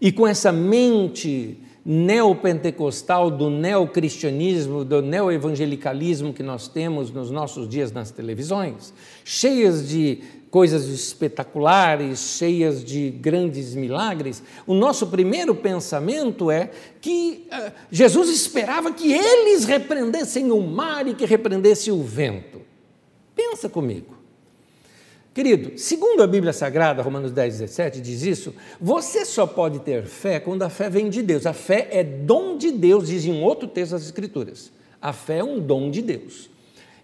e 0.00 0.10
com 0.10 0.26
essa 0.26 0.50
mente 0.50 1.58
neopentecostal, 1.92 3.32
do 3.32 3.50
neocristianismo, 3.50 4.84
do 4.84 5.02
neoevangelicalismo 5.02 6.32
que 6.32 6.40
nós 6.40 6.68
temos 6.68 7.10
nos 7.10 7.32
nossos 7.32 7.68
dias 7.68 7.90
nas 7.90 8.12
televisões, 8.12 8.94
cheias 9.24 9.88
de 9.88 10.20
coisas 10.52 10.86
espetaculares, 10.86 12.36
cheias 12.38 12.84
de 12.84 13.10
grandes 13.10 13.74
milagres, 13.74 14.40
o 14.68 14.74
nosso 14.74 15.08
primeiro 15.08 15.52
pensamento 15.52 16.48
é 16.48 16.70
que 17.00 17.48
uh, 17.52 17.72
Jesus 17.90 18.30
esperava 18.30 18.92
que 18.92 19.12
eles 19.12 19.64
repreendessem 19.64 20.52
o 20.52 20.60
mar 20.60 21.08
e 21.08 21.14
que 21.14 21.26
repreendesse 21.26 21.90
o 21.90 22.00
vento. 22.04 22.60
Pensa 23.34 23.68
comigo. 23.68 24.19
Querido, 25.32 25.78
segundo 25.78 26.22
a 26.22 26.26
Bíblia 26.26 26.52
Sagrada, 26.52 27.02
Romanos 27.02 27.30
10, 27.30 27.58
17, 27.58 28.00
diz 28.00 28.22
isso, 28.22 28.52
você 28.80 29.24
só 29.24 29.46
pode 29.46 29.78
ter 29.78 30.04
fé 30.04 30.40
quando 30.40 30.62
a 30.62 30.68
fé 30.68 30.90
vem 30.90 31.08
de 31.08 31.22
Deus. 31.22 31.46
A 31.46 31.52
fé 31.52 31.88
é 31.92 32.02
dom 32.02 32.56
de 32.56 32.72
Deus, 32.72 33.06
diz 33.06 33.24
em 33.24 33.40
outro 33.40 33.68
texto 33.68 33.92
das 33.92 34.02
Escrituras. 34.02 34.72
A 35.00 35.12
fé 35.12 35.38
é 35.38 35.44
um 35.44 35.60
dom 35.60 35.88
de 35.88 36.02
Deus. 36.02 36.50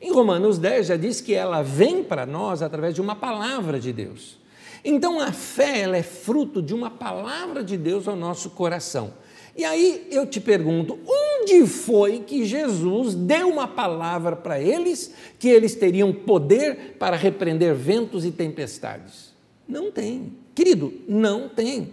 Em 0.01 0.13
Romanos 0.13 0.59
10 0.59 0.89
já 0.89 0.97
diz 0.97 1.21
que 1.21 1.35
ela 1.35 1.63
vem 1.63 2.03
para 2.03 2.27
nós 2.27 2.63
através 2.63 2.95
de 2.95 3.01
uma 3.01 3.15
palavra 3.15 3.79
de 3.79 3.93
Deus. 3.93 4.39
Então 4.85 5.21
a 5.21 5.33
fé 5.33 5.81
ela 5.81 5.97
é 5.97 6.03
fruto 6.03 6.61
de 6.61 6.75
uma 6.75 6.91
palavra 6.91 7.63
de 7.63 7.77
Deus 7.77 8.09
ao 8.09 8.17
nosso 8.17 8.51
coração. 8.51 9.15
E 9.57 9.65
aí 9.65 10.07
eu 10.11 10.27
te 10.27 10.41
pergunto, 10.41 10.99
onde 11.07 11.67
foi 11.67 12.21
que 12.21 12.45
Jesus 12.45 13.15
deu 13.15 13.49
uma 13.49 13.67
palavra 13.67 14.37
para 14.37 14.61
eles 14.61 15.13
que 15.39 15.49
eles 15.49 15.75
teriam 15.75 16.13
poder 16.13 16.97
para 16.99 17.17
repreender 17.17 17.75
ventos 17.75 18.25
e 18.25 18.31
tempestades? 18.31 19.33
Não 19.67 19.91
tem. 19.91 20.33
Querido, 20.55 20.93
não 21.09 21.49
tem. 21.49 21.93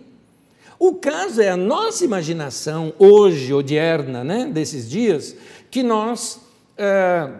O 0.77 0.95
caso 0.95 1.41
é 1.41 1.49
a 1.49 1.57
nossa 1.57 2.03
imaginação, 2.03 2.93
hoje, 2.99 3.53
odierna, 3.53 4.23
né, 4.23 4.45
desses 4.45 4.89
dias, 4.89 5.35
que 5.71 5.81
nós 5.81 6.41
é, 6.77 7.31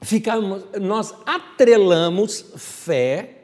ficamos, 0.00 0.64
nós 0.80 1.14
atrelamos 1.26 2.44
fé 2.56 3.34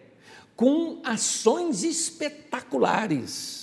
com 0.57 1.01
ações 1.05 1.85
espetaculares. 1.85 3.54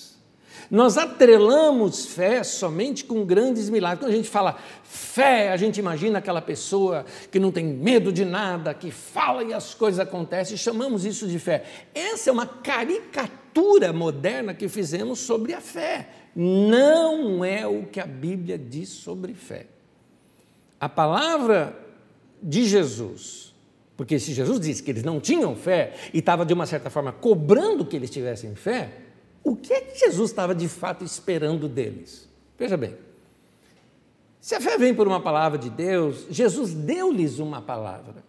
Nós 0.72 0.98
atrelamos 0.98 2.06
fé 2.06 2.46
somente 2.46 3.04
com 3.04 3.26
grandes 3.26 3.70
milagres. 3.70 4.00
Quando 4.00 4.14
a 4.14 4.16
gente 4.16 4.30
fala 4.30 4.58
fé, 4.86 5.52
a 5.52 5.58
gente 5.58 5.78
imagina 5.82 6.20
aquela 6.20 6.42
pessoa 6.42 7.06
que 7.30 7.42
não 7.42 7.52
tem 7.52 7.66
medo 7.66 8.10
de 8.10 8.24
nada, 8.24 8.74
que 8.74 8.90
fala 8.90 9.44
e 9.44 9.54
as 9.54 9.74
coisas 9.74 10.00
acontecem, 10.00 10.56
chamamos 10.56 11.04
isso 11.04 11.28
de 11.28 11.38
fé. 11.38 11.66
Essa 11.94 12.30
é 12.30 12.34
uma 12.34 12.46
caricatura 12.48 13.92
moderna 13.92 14.54
que 14.54 14.70
fizemos 14.70 15.20
sobre 15.20 15.54
a 15.54 15.60
fé. 15.60 16.08
Não 16.34 17.44
é 17.44 17.68
o 17.68 17.88
que 17.88 18.00
a 18.00 18.06
Bíblia 18.06 18.58
diz 18.58 18.88
sobre 18.88 19.34
fé. 19.34 19.66
A 20.80 20.88
palavra 20.88 21.78
de 22.42 22.64
Jesus, 22.64 23.54
porque 23.98 24.18
se 24.18 24.34
Jesus 24.34 24.58
disse 24.58 24.82
que 24.82 24.92
eles 24.92 25.04
não 25.04 25.20
tinham 25.20 25.54
fé 25.54 25.92
e 26.14 26.20
estava 26.20 26.46
de 26.46 26.54
uma 26.54 26.66
certa 26.66 26.90
forma 26.90 27.12
cobrando 27.12 27.86
que 27.86 27.98
eles 27.98 28.10
tivessem 28.10 28.56
fé, 28.56 29.11
o 29.44 29.56
que 29.56 29.74
é 29.74 29.82
que 29.82 30.00
Jesus 30.00 30.30
estava 30.30 30.54
de 30.54 30.68
fato 30.68 31.04
esperando 31.04 31.68
deles? 31.68 32.30
Veja 32.58 32.78
bem, 32.78 32.96
se 34.40 34.56
a 34.56 34.62
fé 34.62 34.78
vem 34.78 34.94
por 34.94 35.08
uma 35.08 35.20
palavra 35.20 35.58
de 35.58 35.70
Deus, 35.70 36.26
Jesus 36.30 36.74
deu-lhes 36.74 37.40
uma 37.40 37.62
palavra. 37.62 38.24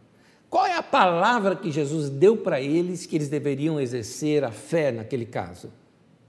Qual 0.48 0.66
é 0.66 0.76
a 0.76 0.82
palavra 0.82 1.56
que 1.56 1.70
Jesus 1.70 2.10
deu 2.10 2.36
para 2.36 2.60
eles 2.60 3.06
que 3.06 3.16
eles 3.16 3.28
deveriam 3.28 3.80
exercer 3.80 4.44
a 4.44 4.50
fé 4.50 4.92
naquele 4.92 5.24
caso? 5.24 5.72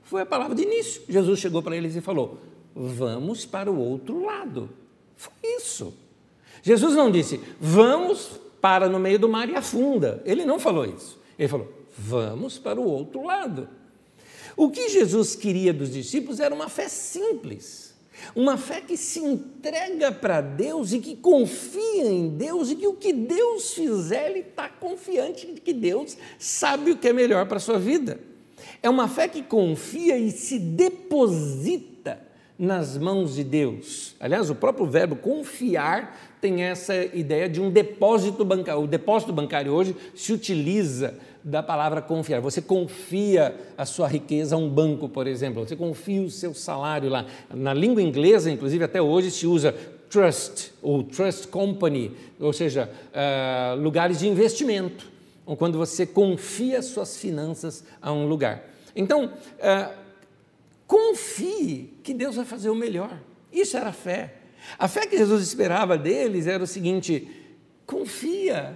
Foi 0.04 0.22
a 0.22 0.26
palavra 0.26 0.56
de 0.56 0.64
início. 0.64 1.02
Jesus 1.10 1.40
chegou 1.40 1.62
para 1.62 1.76
eles 1.76 1.96
e 1.96 2.02
falou: 2.02 2.40
Vamos 2.74 3.46
para 3.46 3.70
o 3.70 3.78
outro 3.78 4.24
lado. 4.24 4.70
Foi 5.16 5.34
isso. 5.44 5.94
Jesus 6.64 6.96
não 6.96 7.12
disse, 7.12 7.42
vamos 7.60 8.40
para 8.62 8.88
no 8.88 8.98
meio 8.98 9.20
do 9.20 9.28
mar 9.28 9.50
e 9.50 9.56
afunda. 9.56 10.24
Ele 10.26 10.46
não 10.46 10.58
falou 10.58 10.86
isso. 10.86 11.20
Ele 11.38 11.50
falou, 11.50 11.72
vamos 11.98 12.58
para 12.58 12.80
o 12.80 12.86
outro 12.86 13.24
lado. 13.24 13.68
O 14.56 14.70
que 14.70 14.90
Jesus 14.90 15.36
queria 15.36 15.74
dos 15.74 15.92
discípulos 15.92 16.40
era 16.40 16.54
uma 16.54 16.70
fé 16.70 16.88
simples, 16.88 17.94
uma 18.36 18.58
fé 18.58 18.82
que 18.82 18.96
se 18.96 19.20
entrega 19.20 20.12
para 20.12 20.42
Deus 20.42 20.94
e 20.94 21.00
que 21.00 21.16
confia 21.16 22.06
em 22.06 22.30
Deus 22.30 22.70
e 22.70 22.76
que 22.76 22.88
o 22.88 22.94
que 22.94 23.12
Deus 23.12 23.74
fizer, 23.74 24.30
ele 24.30 24.40
está 24.40 24.70
confiante 24.70 25.48
de 25.48 25.60
que 25.60 25.74
Deus 25.74 26.18
sabe 26.38 26.92
o 26.92 26.98
que 26.98 27.08
é 27.08 27.14
melhor 27.14 27.48
para 27.48 27.58
a 27.58 27.62
sua 27.62 27.80
vida. 27.80 28.20
É 28.82 28.90
uma 28.90 29.08
fé 29.08 29.28
que 29.28 29.42
confia 29.42 30.18
e 30.18 30.32
se 30.32 30.60
deposita 30.60 32.22
nas 32.58 32.98
mãos 32.98 33.36
de 33.36 33.44
Deus. 33.44 34.16
Aliás, 34.20 34.50
o 34.50 34.56
próprio 34.56 34.86
verbo 34.86 35.16
confiar 35.16 36.38
tem 36.40 36.64
essa 36.64 36.96
ideia 36.96 37.50
de 37.50 37.60
um 37.60 37.72
depósito 37.72 38.46
bancário. 38.46 38.84
O 38.84 38.88
depósito 38.88 39.34
bancário 39.34 39.74
hoje 39.74 39.96
se 40.16 40.32
utiliza 40.32 41.18
da 41.44 41.62
palavra 41.62 42.02
confiar. 42.02 42.40
Você 42.42 42.62
confia 42.62 43.56
a 43.78 43.86
sua 43.86 44.08
riqueza 44.08 44.56
a 44.56 44.58
um 44.58 44.70
banco, 44.70 45.10
por 45.10 45.28
exemplo. 45.28 45.68
Você 45.68 45.76
confia 45.76 46.22
o 46.22 46.30
seu 46.30 46.54
salário 46.54 47.10
lá. 47.10 47.26
Na 47.54 47.74
língua 47.74 48.02
inglesa, 48.02 48.50
inclusive, 48.50 48.84
até 48.84 49.02
hoje 49.02 49.30
se 49.30 49.46
usa 49.46 49.76
trust 50.10 50.72
ou 50.82 51.04
trust 51.04 51.48
company, 51.48 52.12
ou 52.40 52.54
seja, 52.54 52.90
uh, 53.10 53.76
lugares 53.82 54.20
de 54.20 54.28
investimento, 54.28 55.12
ou 55.46 55.58
quando 55.58 55.78
você 55.78 56.06
confia 56.06 56.82
suas 56.82 57.18
finanças 57.18 57.84
a 58.02 58.14
um 58.14 58.28
lugar. 58.28 58.64
Então, 58.96 59.26
uh, 59.26 59.94
confie 60.88 61.94
que 62.04 62.14
Deus 62.14 62.36
vai 62.36 62.46
fazer 62.46 62.70
o 62.70 62.76
melhor. 62.76 63.20
Isso 63.52 63.76
era 63.76 63.92
fé. 63.92 64.36
A 64.78 64.88
fé 64.88 65.06
que 65.06 65.18
Jesus 65.18 65.44
esperava 65.44 65.98
deles 65.98 66.48
era 66.48 66.64
o 66.64 66.68
seguinte: 66.68 67.28
confia, 67.86 68.76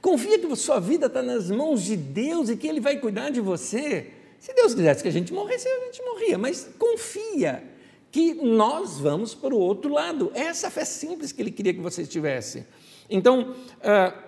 confia 0.00 0.38
que 0.38 0.56
sua 0.56 0.80
vida 0.80 1.06
está 1.06 1.22
nas 1.22 1.50
mãos 1.50 1.82
de 1.82 1.96
Deus 1.96 2.48
e 2.48 2.56
que 2.56 2.66
Ele 2.66 2.80
vai 2.80 2.98
cuidar 2.98 3.30
de 3.30 3.40
você. 3.40 4.12
Se 4.38 4.54
Deus 4.54 4.74
quisesse 4.74 5.02
que 5.02 5.08
a 5.08 5.12
gente 5.12 5.32
morresse, 5.32 5.68
a 5.68 5.84
gente 5.86 6.02
morria, 6.02 6.38
mas 6.38 6.68
confia 6.78 7.64
que 8.10 8.34
nós 8.34 8.98
vamos 8.98 9.34
para 9.34 9.54
o 9.54 9.58
outro 9.58 9.92
lado. 9.92 10.30
Essa 10.34 10.70
fé 10.70 10.84
simples 10.84 11.32
que 11.32 11.42
Ele 11.42 11.50
queria 11.50 11.74
que 11.74 11.80
você 11.80 12.04
tivesse. 12.04 12.66
Então, 13.10 13.50
uh, 13.50 14.26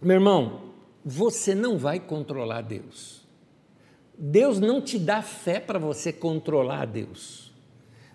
meu 0.00 0.14
irmão, 0.14 0.72
você 1.04 1.54
não 1.54 1.76
vai 1.78 2.00
controlar 2.00 2.62
Deus. 2.62 3.24
Deus 4.16 4.60
não 4.60 4.80
te 4.80 4.98
dá 4.98 5.22
fé 5.22 5.58
para 5.58 5.78
você 5.78 6.12
controlar 6.12 6.86
Deus. 6.86 7.52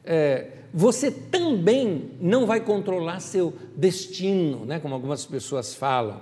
É, 0.04 0.52
você 0.74 1.12
também 1.12 2.12
não 2.20 2.46
vai 2.46 2.62
controlar 2.62 3.20
seu 3.20 3.54
destino, 3.76 4.66
né, 4.66 4.80
como 4.80 4.94
algumas 4.94 5.26
pessoas 5.26 5.76
falam, 5.76 6.22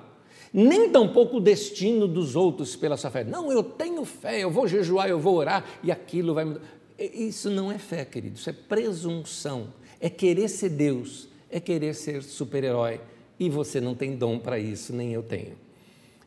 nem 0.53 0.89
tampouco 0.89 1.37
o 1.37 1.41
destino 1.41 2.07
dos 2.07 2.35
outros 2.35 2.75
pela 2.75 2.97
sua 2.97 3.11
fé. 3.11 3.23
Não, 3.23 3.51
eu 3.51 3.63
tenho 3.63 4.03
fé, 4.05 4.43
eu 4.43 4.51
vou 4.51 4.67
jejuar, 4.67 5.09
eu 5.09 5.19
vou 5.19 5.35
orar 5.35 5.65
e 5.83 5.91
aquilo 5.91 6.33
vai 6.33 6.45
mudar. 6.45 6.61
Isso 6.97 7.49
não 7.49 7.71
é 7.71 7.77
fé, 7.77 8.03
querido, 8.05 8.37
isso 8.37 8.49
é 8.49 8.53
presunção, 8.53 9.67
é 9.99 10.09
querer 10.09 10.47
ser 10.47 10.69
Deus, 10.69 11.27
é 11.49 11.59
querer 11.59 11.93
ser 11.93 12.23
super-herói 12.23 12.99
e 13.39 13.49
você 13.49 13.79
não 13.79 13.93
tem 13.93 14.15
dom 14.15 14.39
para 14.39 14.57
isso, 14.57 14.93
nem 14.93 15.13
eu 15.13 15.21
tenho. 15.21 15.55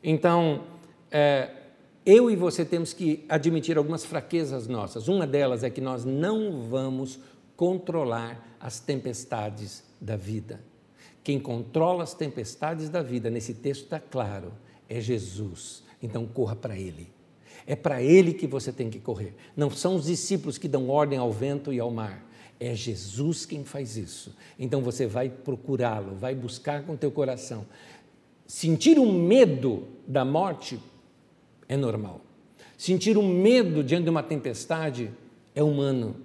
Então, 0.03 0.63
é, 1.11 1.49
eu 2.05 2.31
e 2.31 2.35
você 2.35 2.63
temos 2.63 2.93
que 2.93 3.25
admitir 3.27 3.77
algumas 3.77 4.05
fraquezas 4.05 4.67
nossas. 4.67 5.07
Uma 5.07 5.27
delas 5.27 5.63
é 5.63 5.69
que 5.69 5.81
nós 5.81 6.05
não 6.05 6.61
vamos 6.61 7.19
controlar 7.55 8.55
as 8.59 8.79
tempestades 8.79 9.83
da 9.99 10.15
vida. 10.15 10.59
Quem 11.23 11.39
controla 11.39 12.03
as 12.03 12.13
tempestades 12.13 12.89
da 12.89 13.01
vida, 13.01 13.29
nesse 13.29 13.53
texto 13.53 13.83
está 13.83 13.99
claro, 13.99 14.51
é 14.89 14.99
Jesus. 14.99 15.83
Então 16.01 16.25
corra 16.25 16.55
para 16.55 16.77
Ele. 16.77 17.07
É 17.65 17.75
para 17.75 18.01
Ele 18.01 18.33
que 18.33 18.47
você 18.47 18.71
tem 18.71 18.89
que 18.89 18.99
correr. 18.99 19.35
Não 19.55 19.69
são 19.69 19.95
os 19.95 20.05
discípulos 20.05 20.57
que 20.57 20.67
dão 20.67 20.89
ordem 20.89 21.19
ao 21.19 21.31
vento 21.31 21.71
e 21.71 21.79
ao 21.79 21.91
mar. 21.91 22.25
É 22.59 22.75
Jesus 22.75 23.45
quem 23.45 23.63
faz 23.63 23.97
isso. 23.97 24.35
Então 24.57 24.81
você 24.81 25.05
vai 25.05 25.29
procurá-lo, 25.29 26.15
vai 26.15 26.35
buscar 26.35 26.83
com 26.83 26.95
teu 26.95 27.11
coração. 27.11 27.65
Sentir 28.45 28.99
o 28.99 29.11
medo 29.11 29.87
da 30.07 30.25
morte 30.25 30.79
é 31.67 31.77
normal. 31.77 32.21
Sentir 32.77 33.17
o 33.17 33.23
medo 33.23 33.83
diante 33.83 34.03
de 34.05 34.09
uma 34.09 34.23
tempestade 34.23 35.11
é 35.55 35.63
humano. 35.63 36.15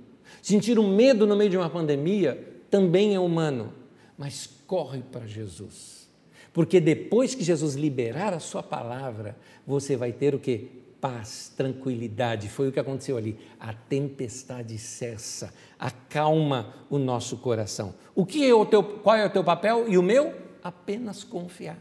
Sentir 0.42 0.79
o 0.79 0.83
medo 0.83 1.27
no 1.27 1.37
meio 1.37 1.51
de 1.51 1.57
uma 1.57 1.71
pandemia 1.71 2.62
também 2.71 3.14
é 3.14 3.21
humano. 3.21 3.73
Mas 4.18 4.56
corre 4.66 5.02
para 5.02 5.26
Jesus. 5.26 6.09
Porque 6.52 6.81
depois 6.81 7.35
que 7.35 7.44
Jesus 7.44 7.74
liberar 7.74 8.33
a 8.33 8.40
sua 8.40 8.62
palavra, 8.62 9.37
você 9.66 9.96
vai 9.96 10.12
ter 10.12 10.35
o 10.35 10.38
que? 10.38 10.70
Paz, 11.00 11.52
tranquilidade. 11.57 12.48
Foi 12.48 12.68
o 12.68 12.72
que 12.72 12.81
aconteceu 12.81 13.16
ali. 13.16 13.38
A 13.61 13.72
tempestade 13.72 14.79
cessa, 14.79 15.52
acalma 15.79 16.74
o 16.88 16.98
nosso 16.98 17.37
coração. 17.37 17.94
O 18.14 18.24
que 18.24 18.48
é 18.48 18.55
o 18.55 18.64
teu, 18.64 18.83
qual 18.83 19.16
é 19.16 19.26
o 19.26 19.31
teu 19.31 19.44
papel 19.44 19.87
e 19.88 19.98
o 19.98 20.02
meu? 20.02 20.35
Apenas 20.62 21.22
confiar. 21.22 21.79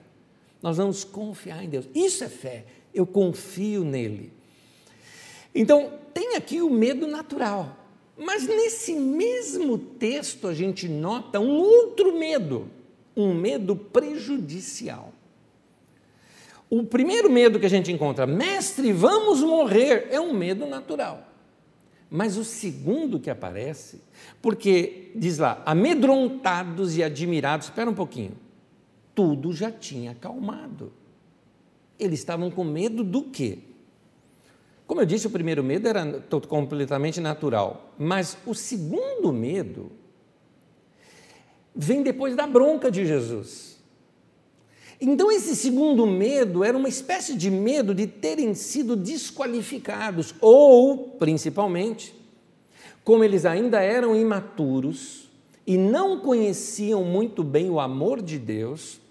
Nós 0.61 0.77
vamos 0.77 1.03
confiar 1.03 1.63
em 1.63 1.69
Deus. 1.69 1.87
Isso 1.93 2.23
é 2.23 2.29
fé 2.29 2.65
eu 2.95 3.05
confio 3.05 3.83
nele. 3.83 4.31
Então, 5.53 5.91
tem 6.13 6.35
aqui 6.35 6.61
o 6.61 6.69
medo 6.69 7.05
natural. 7.05 7.84
Mas 8.17 8.47
nesse 8.47 8.93
mesmo 8.95 9.77
texto 9.77 10.47
a 10.47 10.53
gente 10.53 10.87
nota 10.87 11.39
um 11.39 11.51
outro 11.57 12.17
medo, 12.17 12.69
um 13.15 13.33
medo 13.33 13.75
prejudicial. 13.75 15.13
O 16.69 16.83
primeiro 16.83 17.29
medo 17.29 17.59
que 17.59 17.65
a 17.65 17.69
gente 17.69 17.91
encontra, 17.91 18.25
mestre, 18.25 18.91
vamos 18.91 19.41
morrer, 19.41 20.07
é 20.09 20.19
um 20.19 20.33
medo 20.33 20.65
natural. 20.65 21.29
Mas 22.09 22.37
o 22.37 22.43
segundo 22.43 23.19
que 23.19 23.29
aparece, 23.29 24.01
porque 24.41 25.11
diz 25.15 25.37
lá, 25.37 25.61
amedrontados 25.65 26.97
e 26.97 27.03
admirados, 27.03 27.67
espera 27.67 27.89
um 27.89 27.93
pouquinho, 27.93 28.33
tudo 29.13 29.53
já 29.53 29.71
tinha 29.71 30.11
acalmado. 30.11 30.93
Eles 31.99 32.19
estavam 32.19 32.49
com 32.49 32.63
medo 32.63 33.03
do 33.03 33.23
quê? 33.23 33.59
Como 34.87 35.01
eu 35.01 35.05
disse, 35.05 35.25
o 35.27 35.31
primeiro 35.31 35.63
medo 35.63 35.87
era 35.87 36.23
completamente 36.47 37.19
natural, 37.19 37.93
mas 37.97 38.37
o 38.45 38.53
segundo 38.53 39.33
medo 39.33 39.91
vem 41.75 42.03
depois 42.03 42.35
da 42.35 42.45
bronca 42.45 42.91
de 42.91 43.05
Jesus. 43.05 43.75
Então, 45.01 45.31
esse 45.31 45.55
segundo 45.55 46.05
medo 46.07 46.63
era 46.63 46.77
uma 46.77 46.87
espécie 46.87 47.35
de 47.35 47.51
medo 47.51 47.93
de 47.93 48.07
terem 48.07 48.53
sido 48.53 48.95
desqualificados, 48.95 50.33
ou, 50.39 51.09
principalmente, 51.19 52.15
como 53.03 53.23
eles 53.23 53.45
ainda 53.45 53.81
eram 53.81 54.15
imaturos 54.15 55.29
e 55.67 55.77
não 55.77 56.19
conheciam 56.19 57.03
muito 57.03 57.43
bem 57.43 57.69
o 57.69 57.79
amor 57.79 58.21
de 58.21 58.39
Deus, 58.39 59.01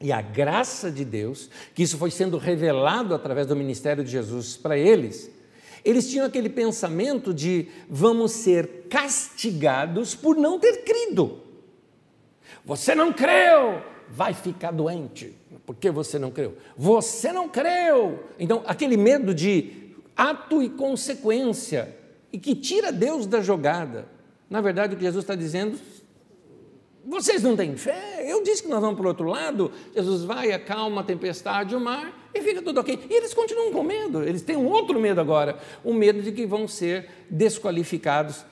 e 0.00 0.12
a 0.12 0.20
graça 0.20 0.90
de 0.90 1.04
Deus, 1.04 1.48
que 1.74 1.82
isso 1.82 1.96
foi 1.96 2.10
sendo 2.10 2.36
revelado 2.36 3.14
através 3.14 3.46
do 3.46 3.56
ministério 3.56 4.04
de 4.04 4.10
Jesus 4.10 4.56
para 4.56 4.76
eles, 4.76 5.30
eles 5.84 6.10
tinham 6.10 6.26
aquele 6.26 6.48
pensamento 6.48 7.32
de 7.32 7.68
vamos 7.88 8.32
ser 8.32 8.86
castigados 8.90 10.14
por 10.14 10.36
não 10.36 10.58
ter 10.58 10.82
crido. 10.84 11.40
Você 12.64 12.94
não 12.94 13.12
creu, 13.12 13.82
vai 14.10 14.34
ficar 14.34 14.72
doente. 14.72 15.32
Por 15.64 15.76
que 15.76 15.90
você 15.90 16.18
não 16.18 16.30
creu? 16.30 16.56
Você 16.76 17.32
não 17.32 17.48
creu. 17.48 18.24
Então, 18.38 18.62
aquele 18.66 18.96
medo 18.96 19.32
de 19.32 19.94
ato 20.16 20.62
e 20.62 20.68
consequência, 20.68 21.96
e 22.32 22.38
que 22.38 22.54
tira 22.54 22.90
Deus 22.90 23.26
da 23.26 23.40
jogada. 23.40 24.08
Na 24.50 24.60
verdade, 24.60 24.94
o 24.94 24.96
que 24.96 25.04
Jesus 25.04 25.22
está 25.22 25.34
dizendo, 25.34 25.78
vocês 27.06 27.40
não 27.40 27.56
têm 27.56 27.76
fé? 27.76 28.24
Eu 28.28 28.42
disse 28.42 28.64
que 28.64 28.68
nós 28.68 28.80
vamos 28.80 28.96
para 28.96 29.04
o 29.04 29.08
outro 29.08 29.26
lado. 29.26 29.70
Jesus 29.94 30.24
vai, 30.24 30.50
acalma 30.50 31.02
a 31.02 31.04
tempestade, 31.04 31.76
o 31.76 31.80
mar 31.80 32.30
e 32.34 32.42
fica 32.42 32.60
tudo 32.60 32.80
ok. 32.80 32.98
E 33.08 33.14
eles 33.14 33.32
continuam 33.32 33.72
com 33.72 33.84
medo. 33.84 34.24
Eles 34.24 34.42
têm 34.42 34.56
um 34.56 34.66
outro 34.66 34.98
medo 34.98 35.20
agora: 35.20 35.56
o 35.84 35.94
medo 35.94 36.20
de 36.20 36.32
que 36.32 36.44
vão 36.44 36.66
ser 36.66 37.08
desqualificados. 37.30 38.44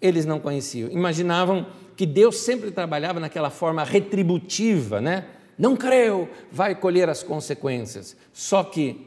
Eles 0.00 0.24
não 0.24 0.40
conheciam. 0.40 0.88
Imaginavam 0.90 1.66
que 1.94 2.06
Deus 2.06 2.38
sempre 2.38 2.70
trabalhava 2.70 3.20
naquela 3.20 3.50
forma 3.50 3.84
retributiva, 3.84 4.98
né? 4.98 5.26
Não 5.58 5.76
creu, 5.76 6.26
vai 6.50 6.74
colher 6.74 7.10
as 7.10 7.22
consequências. 7.22 8.16
Só 8.32 8.64
que 8.64 9.06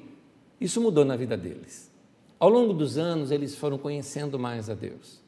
isso 0.61 0.79
mudou 0.79 1.03
na 1.03 1.15
vida 1.15 1.35
deles. 1.35 1.91
Ao 2.37 2.47
longo 2.47 2.73
dos 2.73 2.97
anos, 2.99 3.31
eles 3.31 3.55
foram 3.55 3.79
conhecendo 3.79 4.37
mais 4.37 4.69
a 4.69 4.75
Deus 4.75 5.22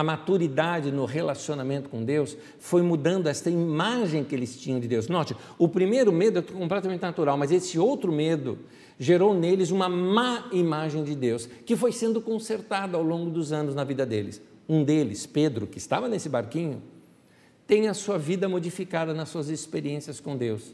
a 0.00 0.02
maturidade 0.02 0.90
no 0.90 1.04
relacionamento 1.04 1.90
com 1.90 2.02
Deus 2.02 2.34
foi 2.58 2.80
mudando 2.80 3.26
esta 3.26 3.50
imagem 3.50 4.24
que 4.24 4.34
eles 4.34 4.58
tinham 4.58 4.80
de 4.80 4.88
Deus. 4.88 5.08
Note, 5.08 5.36
o 5.58 5.68
primeiro 5.68 6.10
medo 6.10 6.38
é 6.38 6.42
completamente 6.42 7.02
natural, 7.02 7.36
mas 7.36 7.52
esse 7.52 7.78
outro 7.78 8.10
medo 8.10 8.60
gerou 8.98 9.34
neles 9.34 9.70
uma 9.70 9.90
má 9.90 10.48
imagem 10.52 11.04
de 11.04 11.14
Deus, 11.14 11.46
que 11.66 11.76
foi 11.76 11.92
sendo 11.92 12.18
consertada 12.18 12.96
ao 12.96 13.02
longo 13.02 13.30
dos 13.30 13.52
anos 13.52 13.74
na 13.74 13.84
vida 13.84 14.06
deles. 14.06 14.40
Um 14.66 14.82
deles, 14.82 15.26
Pedro, 15.26 15.66
que 15.66 15.76
estava 15.76 16.08
nesse 16.08 16.30
barquinho, 16.30 16.82
tem 17.66 17.86
a 17.86 17.92
sua 17.92 18.16
vida 18.16 18.48
modificada 18.48 19.12
nas 19.12 19.28
suas 19.28 19.50
experiências 19.50 20.18
com 20.18 20.34
Deus. 20.34 20.72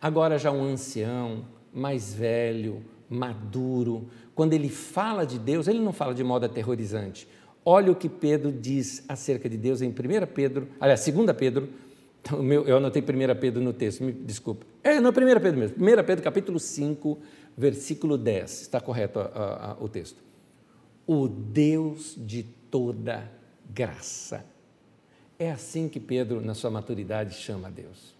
Agora 0.00 0.38
já 0.38 0.50
um 0.50 0.64
ancião, 0.64 1.44
mais 1.74 2.14
velho, 2.14 2.82
maduro. 3.06 4.08
Quando 4.34 4.54
ele 4.54 4.70
fala 4.70 5.26
de 5.26 5.38
Deus, 5.38 5.68
ele 5.68 5.80
não 5.80 5.92
fala 5.92 6.14
de 6.14 6.24
modo 6.24 6.46
aterrorizante. 6.46 7.28
Olha 7.64 7.92
o 7.92 7.96
que 7.96 8.08
Pedro 8.08 8.50
diz 8.50 9.04
acerca 9.08 9.48
de 9.48 9.56
Deus 9.56 9.82
em 9.82 9.88
1 9.88 9.92
Pedro, 10.34 10.68
aliás, 10.80 11.04
2 11.04 11.32
Pedro, 11.36 11.68
então, 12.22 12.40
eu 12.52 12.76
anotei 12.76 13.02
1 13.02 13.40
Pedro 13.40 13.60
no 13.60 13.72
texto, 13.72 14.04
me 14.04 14.12
desculpa. 14.12 14.64
É, 14.82 15.00
não, 15.00 15.10
1 15.10 15.12
Pedro 15.12 15.58
mesmo. 15.58 15.76
1 15.76 16.04
Pedro, 16.04 16.22
capítulo 16.22 16.58
5, 16.58 17.18
versículo 17.56 18.16
10. 18.16 18.62
Está 18.62 18.80
correto 18.80 19.18
a, 19.18 19.72
a, 19.72 19.76
o 19.82 19.88
texto. 19.88 20.22
O 21.04 21.26
Deus 21.26 22.14
de 22.16 22.44
toda 22.70 23.28
graça. 23.68 24.44
É 25.36 25.50
assim 25.50 25.88
que 25.88 25.98
Pedro, 25.98 26.40
na 26.40 26.54
sua 26.54 26.70
maturidade, 26.70 27.34
chama 27.34 27.66
a 27.66 27.70
Deus. 27.70 28.14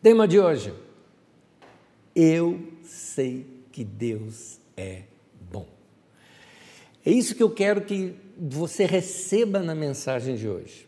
Tema 0.00 0.28
de 0.28 0.38
hoje. 0.38 0.72
Eu 2.14 2.60
sei 2.82 3.64
que 3.72 3.82
Deus 3.82 4.60
é 4.76 5.02
bom. 5.50 5.77
É 7.08 7.10
isso 7.10 7.34
que 7.34 7.42
eu 7.42 7.48
quero 7.48 7.80
que 7.80 8.12
você 8.38 8.84
receba 8.84 9.60
na 9.60 9.74
mensagem 9.74 10.36
de 10.36 10.46
hoje. 10.46 10.86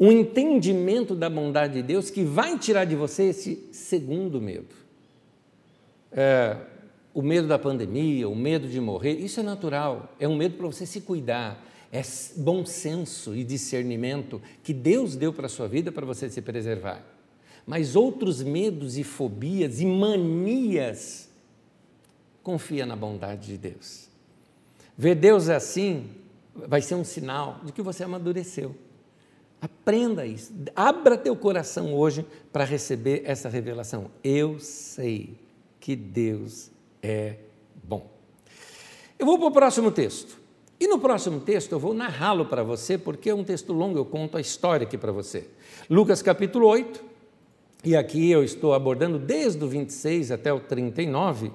Um 0.00 0.10
entendimento 0.10 1.14
da 1.14 1.30
bondade 1.30 1.74
de 1.74 1.82
Deus 1.84 2.10
que 2.10 2.24
vai 2.24 2.58
tirar 2.58 2.84
de 2.84 2.96
você 2.96 3.26
esse 3.26 3.68
segundo 3.70 4.40
medo. 4.40 4.74
É, 6.10 6.56
o 7.14 7.22
medo 7.22 7.46
da 7.46 7.56
pandemia, 7.56 8.28
o 8.28 8.34
medo 8.34 8.66
de 8.66 8.80
morrer, 8.80 9.12
isso 9.12 9.38
é 9.38 9.42
natural, 9.44 10.12
é 10.18 10.26
um 10.26 10.34
medo 10.34 10.56
para 10.56 10.66
você 10.66 10.84
se 10.84 11.02
cuidar, 11.02 11.64
é 11.92 12.02
bom 12.36 12.66
senso 12.66 13.32
e 13.36 13.44
discernimento 13.44 14.42
que 14.60 14.74
Deus 14.74 15.14
deu 15.14 15.32
para 15.32 15.46
a 15.46 15.48
sua 15.48 15.68
vida 15.68 15.92
para 15.92 16.04
você 16.04 16.28
se 16.28 16.42
preservar. 16.42 17.00
Mas 17.64 17.94
outros 17.94 18.42
medos 18.42 18.98
e 18.98 19.04
fobias 19.04 19.80
e 19.80 19.86
manias, 19.86 21.28
confia 22.42 22.84
na 22.84 22.96
bondade 22.96 23.46
de 23.46 23.56
Deus. 23.56 24.13
Ver 24.96 25.14
Deus 25.14 25.48
assim 25.48 26.10
vai 26.54 26.80
ser 26.80 26.94
um 26.94 27.04
sinal 27.04 27.60
de 27.64 27.72
que 27.72 27.82
você 27.82 28.04
amadureceu. 28.04 28.74
Aprenda 29.60 30.26
isso. 30.26 30.52
Abra 30.76 31.16
teu 31.16 31.34
coração 31.34 31.94
hoje 31.94 32.24
para 32.52 32.64
receber 32.64 33.22
essa 33.24 33.48
revelação. 33.48 34.10
Eu 34.22 34.58
sei 34.60 35.38
que 35.80 35.96
Deus 35.96 36.70
é 37.02 37.36
bom. 37.82 38.10
Eu 39.18 39.26
vou 39.26 39.38
para 39.38 39.48
o 39.48 39.52
próximo 39.52 39.90
texto. 39.90 40.38
E 40.78 40.86
no 40.86 40.98
próximo 40.98 41.40
texto 41.40 41.72
eu 41.72 41.78
vou 41.78 41.94
narrá-lo 41.94 42.46
para 42.46 42.62
você, 42.62 42.98
porque 42.98 43.30
é 43.30 43.34
um 43.34 43.44
texto 43.44 43.72
longo, 43.72 43.96
eu 43.96 44.04
conto 44.04 44.36
a 44.36 44.40
história 44.40 44.86
aqui 44.86 44.98
para 44.98 45.12
você. 45.12 45.48
Lucas 45.88 46.20
capítulo 46.20 46.66
8, 46.66 47.02
e 47.84 47.96
aqui 47.96 48.30
eu 48.30 48.42
estou 48.42 48.74
abordando 48.74 49.18
desde 49.18 49.62
o 49.64 49.68
26 49.68 50.30
até 50.32 50.52
o 50.52 50.60
39, 50.60 51.52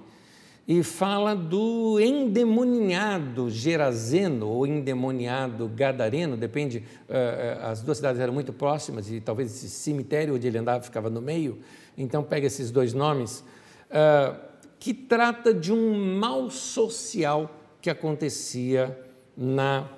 e 0.70 0.84
fala 0.84 1.36
do 1.36 2.00
endemoniado 2.00 3.50
Gerazeno, 3.50 4.48
ou 4.48 4.68
endemoniado 4.68 5.68
Gadareno, 5.68 6.38
depende, 6.38 6.84
uh, 7.10 7.66
as 7.66 7.82
duas 7.82 7.98
cidades 7.98 8.22
eram 8.22 8.32
muito 8.32 8.54
próximas, 8.54 9.12
e 9.12 9.20
talvez 9.20 9.52
esse 9.52 9.68
cemitério 9.68 10.36
onde 10.36 10.46
ele 10.46 10.60
andava 10.60 10.84
ficava 10.84 11.10
no 11.10 11.24
meio, 11.24 11.58
então 11.98 12.22
pega 12.22 12.46
esses 12.46 12.70
dois 12.70 12.94
nomes, 12.94 13.44
uh, 13.90 14.40
que 14.78 14.94
trata 14.94 15.52
de 15.56 15.74
um 15.74 16.20
mal 16.20 16.52
social 16.52 17.50
que 17.82 17.90
acontecia 17.90 18.96
na, 19.36 19.90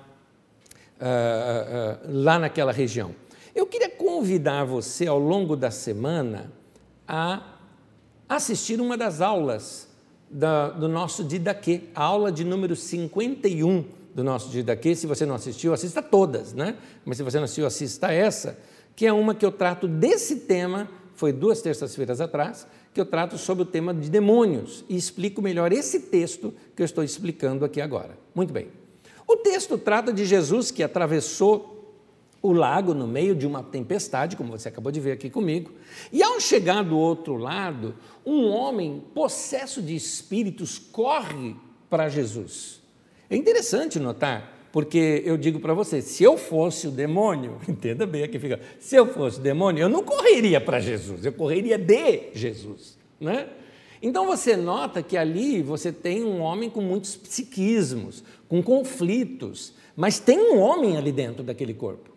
lá 2.08 2.38
naquela 2.38 2.72
região. 2.72 3.14
Eu 3.54 3.66
queria 3.66 3.90
convidar 3.90 4.64
você 4.64 5.06
ao 5.06 5.18
longo 5.18 5.54
da 5.54 5.70
semana 5.70 6.52
a 7.06 7.42
assistir 8.28 8.80
uma 8.80 8.96
das 8.96 9.20
aulas 9.20 9.91
da, 10.32 10.70
do 10.70 10.88
nosso 10.88 11.22
Didaquê, 11.22 11.82
a 11.94 12.02
aula 12.02 12.32
de 12.32 12.42
número 12.44 12.74
51 12.74 13.84
do 14.14 14.24
nosso 14.24 14.50
Didaquê. 14.50 14.94
Se 14.94 15.06
você 15.06 15.26
não 15.26 15.34
assistiu, 15.34 15.72
assista 15.72 16.02
todas, 16.02 16.52
né? 16.52 16.76
Mas 17.04 17.18
se 17.18 17.22
você 17.22 17.36
não 17.36 17.44
assistiu, 17.44 17.66
assista 17.66 18.12
essa, 18.12 18.58
que 18.96 19.06
é 19.06 19.12
uma 19.12 19.34
que 19.34 19.44
eu 19.44 19.52
trato 19.52 19.86
desse 19.86 20.36
tema, 20.36 20.88
foi 21.14 21.32
duas 21.32 21.60
terças-feiras 21.60 22.20
atrás, 22.20 22.66
que 22.92 23.00
eu 23.00 23.06
trato 23.06 23.38
sobre 23.38 23.62
o 23.62 23.66
tema 23.66 23.94
de 23.94 24.10
demônios 24.10 24.84
e 24.88 24.96
explico 24.96 25.40
melhor 25.40 25.72
esse 25.72 26.00
texto 26.00 26.52
que 26.74 26.82
eu 26.82 26.86
estou 26.86 27.04
explicando 27.04 27.64
aqui 27.64 27.80
agora. 27.80 28.18
Muito 28.34 28.52
bem. 28.52 28.68
O 29.26 29.36
texto 29.36 29.78
trata 29.78 30.12
de 30.12 30.24
Jesus 30.24 30.70
que 30.70 30.82
atravessou 30.82 31.71
o 32.42 32.52
lago 32.52 32.92
no 32.92 33.06
meio 33.06 33.36
de 33.36 33.46
uma 33.46 33.62
tempestade, 33.62 34.36
como 34.36 34.50
você 34.50 34.68
acabou 34.68 34.90
de 34.90 34.98
ver 34.98 35.12
aqui 35.12 35.30
comigo, 35.30 35.70
e 36.12 36.22
ao 36.22 36.40
chegar 36.40 36.82
do 36.82 36.98
outro 36.98 37.36
lado, 37.36 37.94
um 38.26 38.48
homem 38.48 39.02
possesso 39.14 39.80
de 39.80 39.94
espíritos 39.94 40.76
corre 40.78 41.54
para 41.88 42.08
Jesus. 42.08 42.82
É 43.30 43.36
interessante 43.36 44.00
notar, 44.00 44.68
porque 44.72 45.22
eu 45.24 45.36
digo 45.36 45.60
para 45.60 45.72
você, 45.72 46.02
se 46.02 46.24
eu 46.24 46.36
fosse 46.36 46.88
o 46.88 46.90
demônio, 46.90 47.58
entenda 47.68 48.04
bem 48.04 48.24
aqui 48.24 48.40
fica, 48.40 48.58
se 48.80 48.96
eu 48.96 49.06
fosse 49.06 49.38
o 49.38 49.42
demônio, 49.42 49.82
eu 49.82 49.88
não 49.88 50.02
correria 50.02 50.60
para 50.60 50.80
Jesus, 50.80 51.24
eu 51.24 51.32
correria 51.32 51.78
de 51.78 52.30
Jesus, 52.34 52.98
né? 53.20 53.48
Então 54.02 54.26
você 54.26 54.56
nota 54.56 55.00
que 55.00 55.16
ali 55.16 55.62
você 55.62 55.92
tem 55.92 56.24
um 56.24 56.40
homem 56.40 56.68
com 56.68 56.80
muitos 56.80 57.14
psiquismos, 57.14 58.24
com 58.48 58.60
conflitos, 58.60 59.74
mas 59.94 60.18
tem 60.18 60.40
um 60.40 60.58
homem 60.58 60.96
ali 60.96 61.12
dentro 61.12 61.44
daquele 61.44 61.72
corpo. 61.72 62.11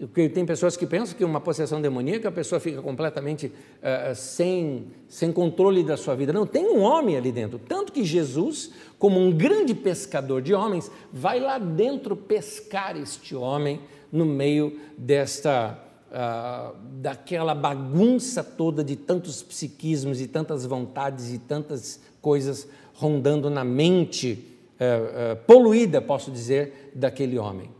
Porque 0.00 0.30
tem 0.30 0.46
pessoas 0.46 0.78
que 0.78 0.86
pensam 0.86 1.14
que 1.14 1.22
uma 1.22 1.42
possessão 1.42 1.80
demoníaca 1.80 2.30
a 2.30 2.32
pessoa 2.32 2.58
fica 2.58 2.80
completamente 2.80 3.48
uh, 3.48 4.14
sem, 4.14 4.86
sem 5.06 5.30
controle 5.30 5.84
da 5.84 5.94
sua 5.94 6.14
vida. 6.14 6.32
Não, 6.32 6.46
tem 6.46 6.64
um 6.64 6.80
homem 6.80 7.18
ali 7.18 7.30
dentro. 7.30 7.58
Tanto 7.58 7.92
que 7.92 8.02
Jesus, 8.02 8.70
como 8.98 9.20
um 9.20 9.30
grande 9.30 9.74
pescador 9.74 10.40
de 10.40 10.54
homens, 10.54 10.90
vai 11.12 11.38
lá 11.38 11.58
dentro 11.58 12.16
pescar 12.16 12.96
este 12.96 13.36
homem 13.36 13.78
no 14.10 14.24
meio 14.24 14.80
desta 14.96 15.78
ah, 16.10 16.72
daquela 16.94 17.54
bagunça 17.54 18.42
toda 18.42 18.82
de 18.82 18.96
tantos 18.96 19.42
psiquismos 19.42 20.20
e 20.20 20.26
tantas 20.26 20.64
vontades 20.64 21.32
e 21.32 21.38
tantas 21.38 22.00
coisas 22.22 22.66
rondando 22.94 23.50
na 23.50 23.64
mente 23.64 24.58
ah, 24.80 25.36
poluída, 25.46 26.00
posso 26.00 26.30
dizer, 26.30 26.90
daquele 26.94 27.38
homem. 27.38 27.79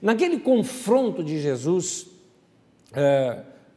Naquele 0.00 0.38
confronto 0.38 1.22
de 1.22 1.40
Jesus 1.40 2.06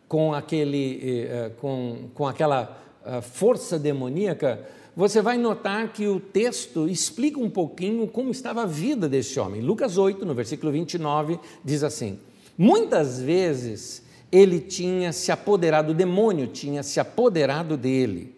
com, 0.08 0.34
aquele, 0.34 1.00
eh, 1.04 1.52
com, 1.60 2.10
com 2.14 2.28
aquela 2.28 2.78
força 3.22 3.78
demoníaca, 3.78 4.66
você 4.96 5.22
vai 5.22 5.38
notar 5.38 5.94
que 5.94 6.08
o 6.08 6.20
texto 6.20 6.88
explica 6.88 7.40
um 7.40 7.50
pouquinho 7.50 8.08
como 8.08 8.30
estava 8.30 8.64
a 8.64 8.66
vida 8.66 9.08
desse 9.08 9.40
homem. 9.40 9.62
Lucas 9.62 9.98
8, 9.98 10.26
no 10.26 10.34
versículo 10.34 10.72
29, 10.72 11.40
diz 11.64 11.84
assim: 11.84 12.20
Muitas 12.58 13.20
vezes 13.22 14.04
ele 14.32 14.60
tinha 14.60 15.14
se 15.14 15.32
apoderado, 15.32 15.92
o 15.92 15.94
demônio 15.94 16.48
tinha 16.48 16.84
se 16.84 17.00
apoderado 17.00 17.78
dele, 17.78 18.36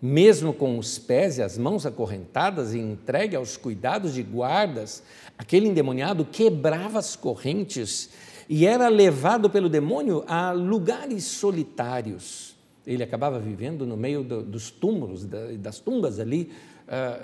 mesmo 0.00 0.54
com 0.54 0.78
os 0.78 0.98
pés 0.98 1.36
e 1.36 1.42
as 1.42 1.58
mãos 1.58 1.84
acorrentadas 1.84 2.72
e 2.72 2.78
entregue 2.78 3.36
aos 3.36 3.58
cuidados 3.58 4.14
de 4.14 4.22
guardas, 4.22 5.02
aquele 5.40 5.68
endemoniado 5.68 6.26
quebrava 6.26 6.98
as 6.98 7.16
correntes 7.16 8.10
e 8.46 8.66
era 8.66 8.88
levado 8.88 9.48
pelo 9.48 9.70
demônio 9.70 10.22
a 10.26 10.52
lugares 10.52 11.24
solitários. 11.24 12.54
Ele 12.86 13.02
acabava 13.02 13.38
vivendo 13.38 13.86
no 13.86 13.96
meio 13.96 14.22
do, 14.22 14.42
dos 14.42 14.70
túmulos, 14.70 15.24
das 15.24 15.78
tumbas 15.78 16.20
ali. 16.20 16.52
Ah, 16.86 17.18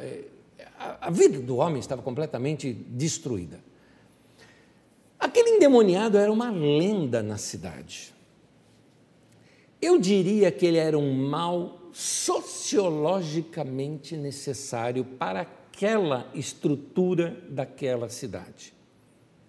a 1.03 1.11
vida 1.11 1.41
do 1.41 1.57
homem 1.57 1.79
estava 1.79 2.01
completamente 2.01 2.73
destruída. 2.73 3.61
Aquele 5.19 5.51
endemoniado 5.51 6.17
era 6.17 6.33
uma 6.33 6.51
lenda 6.51 7.23
na 7.23 7.37
cidade. 7.37 8.15
Eu 9.81 9.99
diria 9.99 10.51
que 10.51 10.65
ele 10.65 10.79
era 10.79 10.99
um 10.99 11.13
mal 11.13 11.83
sociologicamente 11.93 14.17
necessário 14.17 15.05
para 15.05 15.47
aquela 15.77 16.27
estrutura 16.35 17.37
daquela 17.51 18.09
cidade. 18.09 18.73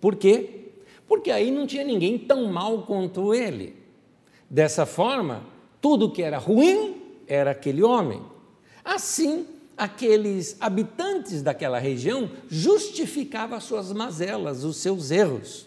Por 0.01 0.17
quê? 0.17 0.73
Porque 1.07 1.31
aí 1.31 1.49
não 1.49 1.65
tinha 1.65 1.85
ninguém 1.85 2.19
tão 2.19 2.51
mal 2.51 2.81
quanto 2.81 3.33
ele. 3.33 3.77
Dessa 4.49 4.85
forma, 4.85 5.45
tudo 5.79 6.11
que 6.11 6.21
era 6.21 6.37
ruim 6.37 7.01
era 7.25 7.51
aquele 7.51 7.81
homem. 7.81 8.21
Assim, 8.83 9.47
aqueles 9.77 10.57
habitantes 10.59 11.41
daquela 11.41 11.79
região 11.79 12.29
justificavam 12.49 13.57
as 13.57 13.63
suas 13.63 13.93
mazelas, 13.93 14.65
os 14.65 14.75
seus 14.75 15.11
erros. 15.11 15.65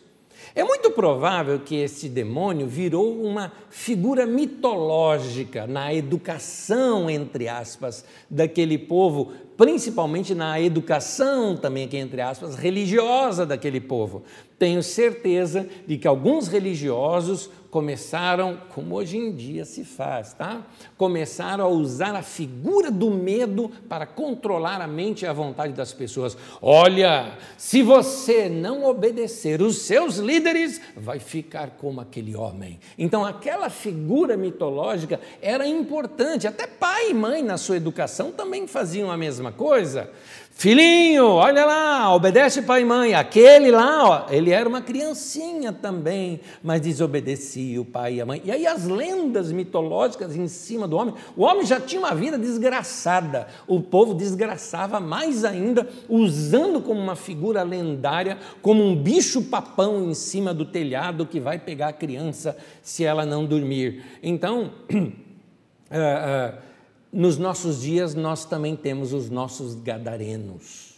É 0.54 0.64
muito 0.64 0.90
provável 0.90 1.60
que 1.60 1.76
esse 1.76 2.08
demônio 2.08 2.66
virou 2.66 3.22
uma 3.22 3.52
figura 3.70 4.26
mitológica 4.26 5.66
na 5.66 5.94
educação, 5.94 7.08
entre 7.08 7.48
aspas, 7.48 8.04
daquele 8.28 8.76
povo 8.76 9.32
principalmente 9.60 10.34
na 10.34 10.58
educação, 10.58 11.54
também 11.54 11.84
aqui 11.84 11.98
entre 11.98 12.22
aspas, 12.22 12.56
religiosa 12.56 13.44
daquele 13.44 13.78
povo. 13.78 14.22
Tenho 14.58 14.82
certeza 14.82 15.68
de 15.86 15.98
que 15.98 16.08
alguns 16.08 16.48
religiosos 16.48 17.50
começaram, 17.70 18.58
como 18.74 18.96
hoje 18.96 19.16
em 19.16 19.32
dia 19.32 19.64
se 19.64 19.84
faz, 19.84 20.34
tá? 20.34 20.66
Começaram 20.96 21.64
a 21.64 21.68
usar 21.68 22.16
a 22.16 22.22
figura 22.22 22.90
do 22.90 23.10
medo 23.10 23.70
para 23.88 24.06
controlar 24.06 24.80
a 24.80 24.88
mente 24.88 25.22
e 25.22 25.26
a 25.26 25.32
vontade 25.32 25.72
das 25.72 25.92
pessoas. 25.92 26.36
Olha, 26.60 27.38
se 27.56 27.82
você 27.82 28.48
não 28.48 28.84
obedecer 28.84 29.62
os 29.62 29.78
seus 29.82 30.16
líderes, 30.16 30.80
vai 30.96 31.20
ficar 31.20 31.70
como 31.78 32.00
aquele 32.00 32.34
homem. 32.34 32.80
Então, 32.98 33.24
aquela 33.24 33.70
figura 33.70 34.36
mitológica 34.36 35.20
era 35.40 35.66
importante. 35.66 36.48
Até 36.48 36.66
pai 36.66 37.10
e 37.10 37.14
mãe 37.14 37.42
na 37.42 37.56
sua 37.56 37.76
educação 37.76 38.32
também 38.32 38.66
faziam 38.66 39.10
a 39.10 39.16
mesma 39.16 39.49
coisa. 39.50 40.10
Filhinho, 40.60 41.24
olha 41.24 41.64
lá, 41.64 42.14
obedece 42.14 42.60
pai 42.60 42.82
e 42.82 42.84
mãe. 42.84 43.14
Aquele 43.14 43.70
lá, 43.70 44.06
ó, 44.06 44.26
ele 44.30 44.50
era 44.50 44.68
uma 44.68 44.82
criancinha 44.82 45.72
também, 45.72 46.38
mas 46.62 46.82
desobedecia 46.82 47.80
o 47.80 47.84
pai 47.86 48.16
e 48.16 48.20
a 48.20 48.26
mãe. 48.26 48.42
E 48.44 48.52
aí 48.52 48.66
as 48.66 48.84
lendas 48.86 49.50
mitológicas 49.52 50.36
em 50.36 50.46
cima 50.48 50.86
do 50.86 50.98
homem. 50.98 51.14
O 51.34 51.44
homem 51.44 51.64
já 51.64 51.80
tinha 51.80 51.98
uma 51.98 52.14
vida 52.14 52.36
desgraçada. 52.36 53.46
O 53.66 53.80
povo 53.80 54.12
desgraçava 54.12 55.00
mais 55.00 55.46
ainda, 55.46 55.88
usando 56.06 56.82
como 56.82 57.00
uma 57.00 57.16
figura 57.16 57.62
lendária, 57.62 58.36
como 58.60 58.84
um 58.84 58.94
bicho 58.94 59.44
papão 59.44 60.10
em 60.10 60.12
cima 60.12 60.52
do 60.52 60.66
telhado 60.66 61.24
que 61.24 61.40
vai 61.40 61.58
pegar 61.58 61.88
a 61.88 61.94
criança 61.94 62.54
se 62.82 63.02
ela 63.02 63.24
não 63.24 63.46
dormir. 63.46 64.04
Então, 64.22 64.72
uh, 64.92 65.06
uh, 65.88 66.69
nos 67.12 67.38
nossos 67.38 67.82
dias 67.82 68.14
nós 68.14 68.44
também 68.44 68.76
temos 68.76 69.12
os 69.12 69.28
nossos 69.28 69.74
gadarenos. 69.74 70.90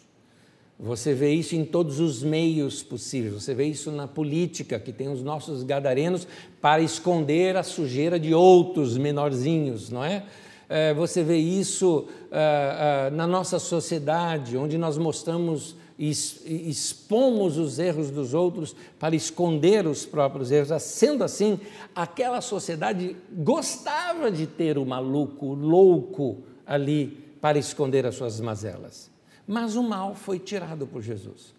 Você 0.79 1.14
vê 1.14 1.33
isso 1.33 1.55
em 1.55 1.64
todos 1.64 2.01
os 2.01 2.22
meios 2.22 2.83
possíveis. 2.83 3.35
Você 3.35 3.55
vê 3.55 3.66
isso 3.66 3.92
na 3.92 4.09
política, 4.09 4.81
que 4.81 4.92
tem 4.92 5.09
os 5.09 5.22
nossos 5.22 5.62
gadarenos 5.62 6.27
para 6.61 6.83
esconder 6.83 7.57
a 7.57 7.62
sujeira 7.62 8.18
de 8.18 8.35
outros 8.35 8.96
menorzinhos, 8.98 9.90
não 9.90 10.05
é? 10.05 10.25
é 10.68 10.92
você 10.92 11.22
vê 11.22 11.37
isso 11.37 12.09
ah, 12.33 13.07
ah, 13.07 13.11
na 13.11 13.29
nossa 13.29 13.61
sociedade, 13.61 14.57
onde 14.57 14.77
nós 14.77 14.98
mostramos 14.98 15.77
expomos 16.11 17.57
os 17.57 17.79
erros 17.79 18.11
dos 18.11 18.35
outros 18.35 18.75
para 18.99 19.15
esconder 19.15 19.87
os 19.87 20.05
próprios 20.05 20.51
erros. 20.51 20.83
Sendo 20.83 21.23
assim, 21.23 21.61
aquela 21.95 22.41
sociedade 22.41 23.17
gostava 23.31 24.31
de 24.31 24.47
ter 24.47 24.79
o 24.79 24.85
maluco, 24.85 25.47
o 25.47 25.55
louco 25.55 26.38
ali 26.67 27.07
para 27.41 27.59
esconder 27.59 28.05
as 28.05 28.17
suas 28.17 28.41
mazelas. 28.41 29.11
Mas 29.47 29.77
o 29.77 29.83
mal 29.83 30.15
foi 30.15 30.41
tirado 30.41 30.87
por 30.87 31.03
Jesus. 31.03 31.55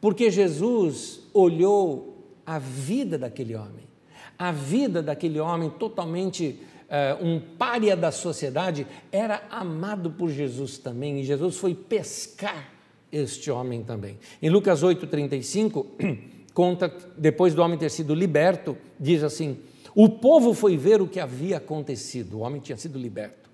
Porque 0.00 0.30
Jesus 0.30 1.20
olhou 1.34 2.34
a 2.46 2.58
vida 2.58 3.18
daquele 3.18 3.54
homem, 3.54 3.86
a 4.38 4.52
vida 4.52 5.02
daquele 5.02 5.40
homem 5.40 5.68
totalmente 5.68 6.60
uh, 6.86 7.24
um 7.24 7.40
pária 7.40 7.96
da 7.96 8.12
sociedade, 8.12 8.86
era 9.10 9.42
amado 9.50 10.10
por 10.12 10.30
Jesus 10.30 10.78
também, 10.78 11.20
e 11.20 11.24
Jesus 11.24 11.56
foi 11.56 11.74
pescar 11.74 12.75
este 13.16 13.50
homem 13.50 13.82
também. 13.82 14.18
Em 14.40 14.50
Lucas 14.50 14.82
8,35, 14.82 15.86
conta, 16.52 16.92
depois 17.16 17.54
do 17.54 17.62
homem 17.62 17.78
ter 17.78 17.90
sido 17.90 18.14
liberto, 18.14 18.76
diz 18.98 19.22
assim: 19.22 19.58
O 19.94 20.08
povo 20.08 20.52
foi 20.52 20.76
ver 20.76 21.00
o 21.00 21.08
que 21.08 21.20
havia 21.20 21.58
acontecido, 21.58 22.38
o 22.38 22.40
homem 22.40 22.60
tinha 22.60 22.76
sido 22.76 22.98
liberto. 22.98 23.50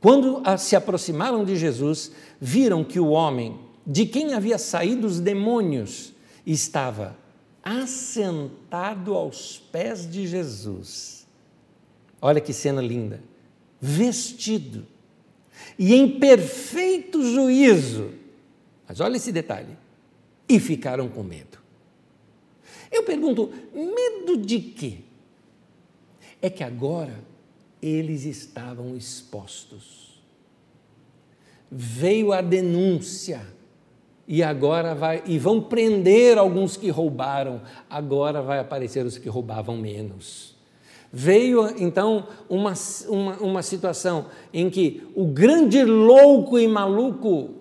Quando 0.00 0.42
se 0.58 0.76
aproximaram 0.76 1.44
de 1.44 1.56
Jesus, 1.56 2.12
viram 2.40 2.84
que 2.84 3.00
o 3.00 3.08
homem, 3.08 3.58
de 3.86 4.06
quem 4.06 4.34
havia 4.34 4.58
saído 4.58 5.06
os 5.06 5.18
demônios, 5.18 6.12
estava 6.46 7.16
assentado 7.62 9.14
aos 9.14 9.58
pés 9.72 10.08
de 10.08 10.26
Jesus. 10.26 11.26
Olha 12.20 12.40
que 12.40 12.52
cena 12.52 12.80
linda! 12.80 13.20
Vestido 13.80 14.86
e 15.78 15.94
em 15.94 16.18
perfeito 16.18 17.22
juízo 17.22 18.10
mas 18.86 19.00
olha 19.00 19.16
esse 19.16 19.32
detalhe. 19.32 19.76
E 20.48 20.60
ficaram 20.60 21.08
com 21.08 21.22
medo. 21.22 21.58
Eu 22.90 23.02
pergunto, 23.02 23.52
medo 23.74 24.36
de 24.36 24.60
quê? 24.60 24.98
É 26.40 26.48
que 26.48 26.62
agora 26.62 27.18
eles 27.82 28.24
estavam 28.24 28.96
expostos. 28.96 30.20
Veio 31.70 32.32
a 32.32 32.40
denúncia 32.40 33.44
e 34.28 34.42
agora 34.42 34.94
vai 34.94 35.22
e 35.26 35.38
vão 35.38 35.60
prender 35.60 36.38
alguns 36.38 36.76
que 36.76 36.90
roubaram, 36.90 37.62
agora 37.88 38.42
vai 38.42 38.58
aparecer 38.58 39.04
os 39.04 39.18
que 39.18 39.28
roubavam 39.28 39.76
menos. 39.76 40.54
Veio 41.12 41.68
então 41.82 42.26
uma, 42.48 42.74
uma, 43.08 43.36
uma 43.36 43.62
situação 43.62 44.26
em 44.52 44.68
que 44.68 45.06
o 45.14 45.26
grande 45.26 45.84
louco 45.84 46.58
e 46.58 46.66
maluco 46.66 47.55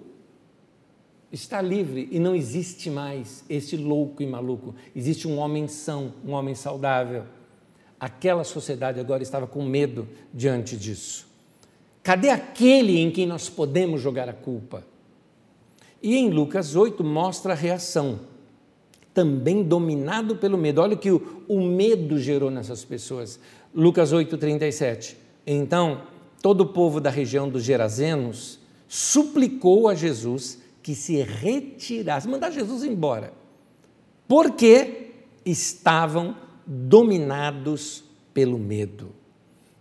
está 1.35 1.61
livre 1.61 2.07
e 2.11 2.17
não 2.17 2.33
existe 2.33 2.89
mais 2.89 3.43
este 3.49 3.75
louco 3.75 4.23
e 4.23 4.25
maluco. 4.25 4.73
Existe 4.95 5.27
um 5.27 5.37
homem 5.37 5.67
são, 5.67 6.13
um 6.25 6.31
homem 6.31 6.55
saudável. 6.55 7.23
Aquela 7.99 8.43
sociedade 8.43 8.99
agora 8.99 9.21
estava 9.21 9.45
com 9.45 9.63
medo 9.63 10.07
diante 10.33 10.77
disso. 10.77 11.27
Cadê 12.01 12.29
aquele 12.29 12.99
em 12.99 13.11
quem 13.11 13.25
nós 13.25 13.49
podemos 13.49 14.01
jogar 14.01 14.29
a 14.29 14.33
culpa? 14.33 14.85
E 16.01 16.15
em 16.15 16.29
Lucas 16.29 16.75
8 16.75 17.03
mostra 17.03 17.53
a 17.53 17.55
reação, 17.55 18.19
também 19.13 19.63
dominado 19.63 20.35
pelo 20.35 20.57
medo. 20.57 20.81
Olha 20.81 20.95
o 20.95 20.99
que 20.99 21.11
o, 21.11 21.43
o 21.47 21.61
medo 21.61 22.19
gerou 22.19 22.51
nessas 22.51 22.85
pessoas. 22.85 23.39
Lucas 23.73 24.13
8, 24.13 24.37
37. 24.37 25.17
Então, 25.45 26.03
todo 26.41 26.61
o 26.61 26.67
povo 26.67 27.01
da 27.01 27.09
região 27.09 27.49
dos 27.49 27.63
Gerazenos 27.63 28.59
suplicou 28.87 29.89
a 29.89 29.95
Jesus 29.95 30.63
que 30.85 30.93
se 30.93 31.19
retirasse, 31.23 32.27
mandar 32.27 32.51
Jesus 32.51 32.83
embora, 32.83 33.33
porque 34.27 35.13
estavam 35.43 36.37
dominados 36.63 38.03
pelo 38.31 38.59
medo. 38.59 39.09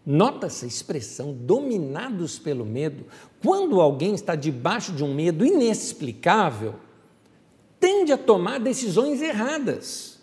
Nota 0.07 0.47
essa 0.47 0.65
expressão, 0.65 1.35
dominados 1.35 2.39
pelo 2.39 2.65
medo. 2.65 3.05
Quando 3.43 3.83
alguém 3.83 4.15
está 4.15 4.35
debaixo 4.35 4.93
de 4.93 5.05
um 5.05 5.13
medo 5.13 5.45
inexplicável, 5.45 6.77
tende 7.79 8.11
a 8.11 8.17
tomar 8.17 8.59
decisões 8.59 9.21
erradas. 9.21 10.23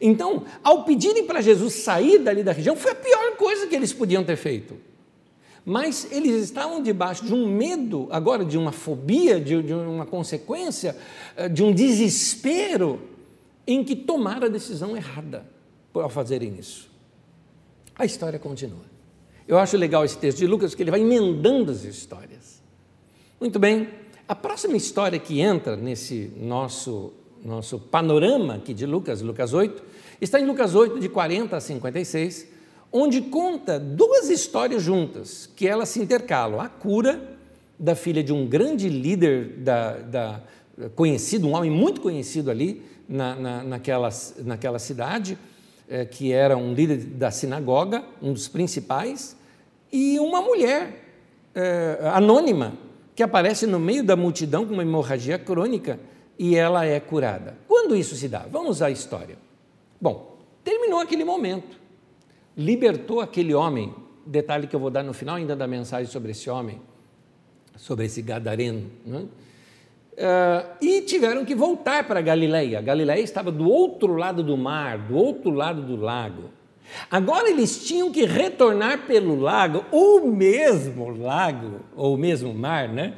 Então, 0.00 0.46
ao 0.64 0.84
pedirem 0.84 1.26
para 1.26 1.42
Jesus 1.42 1.74
sair 1.74 2.18
dali 2.18 2.42
da 2.42 2.52
região, 2.52 2.76
foi 2.76 2.92
a 2.92 2.94
pior 2.94 3.36
coisa 3.36 3.66
que 3.66 3.76
eles 3.76 3.92
podiam 3.92 4.24
ter 4.24 4.36
feito 4.36 4.95
mas 5.66 6.06
eles 6.12 6.44
estavam 6.44 6.80
debaixo 6.80 7.24
de 7.24 7.34
um 7.34 7.48
medo, 7.50 8.06
agora 8.12 8.44
de 8.44 8.56
uma 8.56 8.70
fobia, 8.70 9.40
de, 9.40 9.60
de 9.64 9.74
uma 9.74 10.06
consequência, 10.06 10.96
eh, 11.36 11.48
de 11.48 11.64
um 11.64 11.74
desespero, 11.74 13.00
em 13.66 13.82
que 13.82 13.96
tomaram 13.96 14.46
a 14.46 14.48
decisão 14.48 14.96
errada 14.96 15.44
ao 15.92 16.08
fazerem 16.08 16.54
isso. 16.56 16.88
A 17.96 18.04
história 18.04 18.38
continua. 18.38 18.84
Eu 19.48 19.58
acho 19.58 19.76
legal 19.76 20.04
esse 20.04 20.16
texto 20.16 20.38
de 20.38 20.46
Lucas, 20.46 20.72
que 20.72 20.84
ele 20.84 20.90
vai 20.92 21.00
emendando 21.00 21.72
as 21.72 21.82
histórias. 21.82 22.62
Muito 23.40 23.58
bem, 23.58 23.88
a 24.28 24.36
próxima 24.36 24.76
história 24.76 25.18
que 25.18 25.40
entra 25.40 25.76
nesse 25.76 26.32
nosso, 26.36 27.12
nosso 27.44 27.80
panorama 27.80 28.54
aqui 28.54 28.72
de 28.72 28.86
Lucas, 28.86 29.20
Lucas 29.20 29.52
8, 29.52 29.82
está 30.20 30.38
em 30.38 30.46
Lucas 30.46 30.76
8, 30.76 31.00
de 31.00 31.08
40 31.08 31.56
a 31.56 31.60
56, 31.60 32.55
onde 32.92 33.20
conta 33.22 33.78
duas 33.78 34.30
histórias 34.30 34.82
juntas, 34.82 35.48
que 35.54 35.66
elas 35.66 35.88
se 35.88 36.00
intercalam. 36.00 36.60
A 36.60 36.68
cura 36.68 37.36
da 37.78 37.94
filha 37.94 38.22
de 38.22 38.32
um 38.32 38.46
grande 38.46 38.88
líder 38.88 39.58
da, 39.58 39.92
da 39.98 40.42
conhecido, 40.94 41.46
um 41.46 41.54
homem 41.54 41.70
muito 41.70 42.00
conhecido 42.00 42.50
ali 42.50 42.82
na, 43.08 43.34
na, 43.34 43.62
naquela, 43.62 44.08
naquela 44.44 44.78
cidade, 44.78 45.38
é, 45.88 46.04
que 46.04 46.32
era 46.32 46.56
um 46.56 46.74
líder 46.74 46.98
da 46.98 47.30
sinagoga, 47.30 48.04
um 48.20 48.32
dos 48.32 48.48
principais, 48.48 49.36
e 49.92 50.18
uma 50.18 50.42
mulher 50.42 51.04
é, 51.54 51.98
anônima 52.12 52.74
que 53.14 53.22
aparece 53.22 53.66
no 53.66 53.78
meio 53.78 54.04
da 54.04 54.16
multidão 54.16 54.66
com 54.66 54.74
uma 54.74 54.82
hemorragia 54.82 55.38
crônica 55.38 55.98
e 56.38 56.54
ela 56.54 56.84
é 56.84 57.00
curada. 57.00 57.56
Quando 57.66 57.96
isso 57.96 58.14
se 58.14 58.28
dá? 58.28 58.44
Vamos 58.50 58.82
à 58.82 58.90
história. 58.90 59.38
Bom, 59.98 60.36
terminou 60.62 61.00
aquele 61.00 61.24
momento 61.24 61.85
libertou 62.56 63.20
aquele 63.20 63.54
homem, 63.54 63.94
detalhe 64.24 64.66
que 64.66 64.74
eu 64.74 64.80
vou 64.80 64.90
dar 64.90 65.02
no 65.02 65.12
final 65.12 65.36
ainda 65.36 65.54
da 65.54 65.66
mensagem 65.66 66.10
sobre 66.10 66.30
esse 66.30 66.48
homem, 66.48 66.80
sobre 67.76 68.06
esse 68.06 68.22
gadareno, 68.22 68.90
né? 69.04 69.26
Uh, 70.16 70.76
e 70.80 71.02
tiveram 71.02 71.44
que 71.44 71.54
voltar 71.54 72.08
para 72.08 72.22
Galileia. 72.22 72.80
Galileia 72.80 73.20
estava 73.20 73.52
do 73.52 73.68
outro 73.68 74.16
lado 74.16 74.42
do 74.42 74.56
mar, 74.56 74.96
do 74.96 75.14
outro 75.14 75.50
lado 75.50 75.82
do 75.82 75.94
lago. 75.94 76.44
Agora 77.10 77.50
eles 77.50 77.84
tinham 77.86 78.10
que 78.10 78.24
retornar 78.24 79.06
pelo 79.06 79.38
lago, 79.38 79.84
o 79.92 80.20
mesmo 80.20 81.10
lago, 81.10 81.80
ou 81.94 82.14
o 82.14 82.18
mesmo 82.18 82.54
mar, 82.54 82.88
né? 82.88 83.14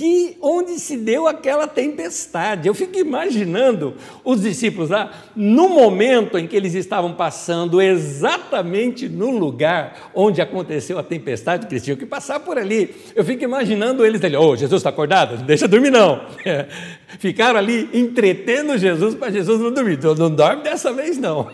Que 0.00 0.38
onde 0.40 0.78
se 0.78 0.96
deu 0.96 1.28
aquela 1.28 1.66
tempestade. 1.66 2.66
Eu 2.66 2.72
fico 2.72 2.98
imaginando 2.98 3.92
os 4.24 4.40
discípulos 4.40 4.88
lá, 4.88 5.12
no 5.36 5.68
momento 5.68 6.38
em 6.38 6.46
que 6.46 6.56
eles 6.56 6.72
estavam 6.72 7.12
passando 7.12 7.82
exatamente 7.82 9.10
no 9.10 9.30
lugar 9.30 10.10
onde 10.14 10.40
aconteceu 10.40 10.98
a 10.98 11.02
tempestade, 11.02 11.66
que 11.66 11.74
eles 11.74 11.84
tinham 11.84 11.98
que 11.98 12.06
passar 12.06 12.40
por 12.40 12.56
ali. 12.56 12.94
Eu 13.14 13.22
fico 13.22 13.44
imaginando 13.44 14.02
eles 14.02 14.24
ali, 14.24 14.36
ô, 14.36 14.48
oh, 14.48 14.56
Jesus 14.56 14.80
está 14.80 14.88
acordado? 14.88 15.36
Deixa 15.44 15.68
dormir 15.68 15.90
não. 15.90 16.22
Ficaram 17.18 17.58
ali 17.58 17.90
entretendo 17.92 18.78
Jesus 18.78 19.14
para 19.14 19.30
Jesus 19.30 19.60
não 19.60 19.70
dormir. 19.70 19.98
Então, 19.98 20.14
não 20.14 20.30
dorme 20.34 20.62
dessa 20.62 20.94
vez 20.94 21.18
não. 21.18 21.50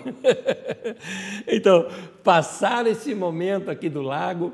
então, 1.48 1.88
passaram 2.22 2.92
esse 2.92 3.12
momento 3.12 3.72
aqui 3.72 3.88
do 3.88 4.02
lago, 4.02 4.52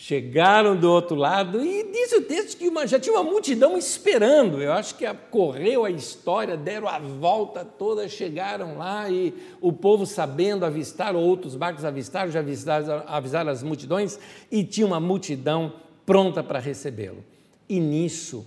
Chegaram 0.00 0.76
do 0.76 0.88
outro 0.88 1.16
lado 1.16 1.60
e 1.60 1.90
diz 1.90 2.12
o 2.12 2.22
texto 2.22 2.56
que 2.56 2.68
uma, 2.68 2.86
já 2.86 3.00
tinha 3.00 3.16
uma 3.16 3.28
multidão 3.28 3.76
esperando. 3.76 4.62
Eu 4.62 4.72
acho 4.72 4.94
que 4.94 5.04
correu 5.28 5.84
a 5.84 5.90
história, 5.90 6.56
deram 6.56 6.86
a 6.86 7.00
volta 7.00 7.64
toda, 7.64 8.08
chegaram 8.08 8.78
lá 8.78 9.10
e 9.10 9.34
o 9.60 9.72
povo 9.72 10.06
sabendo 10.06 10.64
avistar, 10.64 11.16
outros 11.16 11.56
barcos 11.56 11.84
avistaram, 11.84 12.30
já 12.30 12.38
avistaram, 12.38 13.02
avisaram 13.08 13.50
as 13.50 13.60
multidões 13.64 14.20
e 14.52 14.62
tinha 14.62 14.86
uma 14.86 15.00
multidão 15.00 15.72
pronta 16.06 16.44
para 16.44 16.60
recebê-lo. 16.60 17.24
E 17.68 17.80
nisso, 17.80 18.46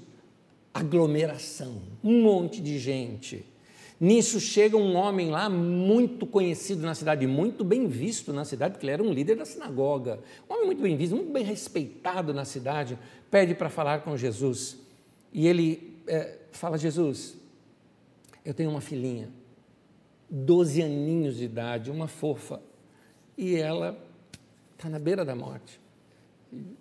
aglomeração, 0.73 1.81
um 2.01 2.21
monte 2.21 2.61
de 2.61 2.79
gente 2.79 3.50
Nisso 4.01 4.39
chega 4.39 4.75
um 4.75 4.95
homem 4.95 5.29
lá 5.29 5.47
muito 5.47 6.25
conhecido 6.25 6.81
na 6.81 6.95
cidade, 6.95 7.27
muito 7.27 7.63
bem 7.63 7.85
visto 7.85 8.33
na 8.33 8.43
cidade, 8.43 8.73
porque 8.73 8.85
ele 8.87 8.93
era 8.93 9.03
um 9.03 9.13
líder 9.13 9.35
da 9.35 9.45
sinagoga. 9.45 10.19
Um 10.49 10.53
homem 10.53 10.65
muito 10.65 10.81
bem 10.81 10.97
visto, 10.97 11.15
muito 11.15 11.31
bem 11.31 11.43
respeitado 11.43 12.33
na 12.33 12.43
cidade, 12.43 12.97
pede 13.29 13.53
para 13.53 13.69
falar 13.69 14.01
com 14.01 14.17
Jesus. 14.17 14.79
E 15.31 15.45
ele 15.45 16.01
é, 16.07 16.35
fala: 16.51 16.79
Jesus, 16.79 17.37
eu 18.43 18.55
tenho 18.55 18.71
uma 18.71 18.81
filhinha, 18.81 19.29
12 20.27 20.81
aninhos 20.81 21.37
de 21.37 21.43
idade, 21.43 21.91
uma 21.91 22.07
fofa, 22.07 22.59
e 23.37 23.55
ela 23.55 23.95
está 24.75 24.89
na 24.89 24.97
beira 24.97 25.23
da 25.23 25.35
morte. 25.35 25.79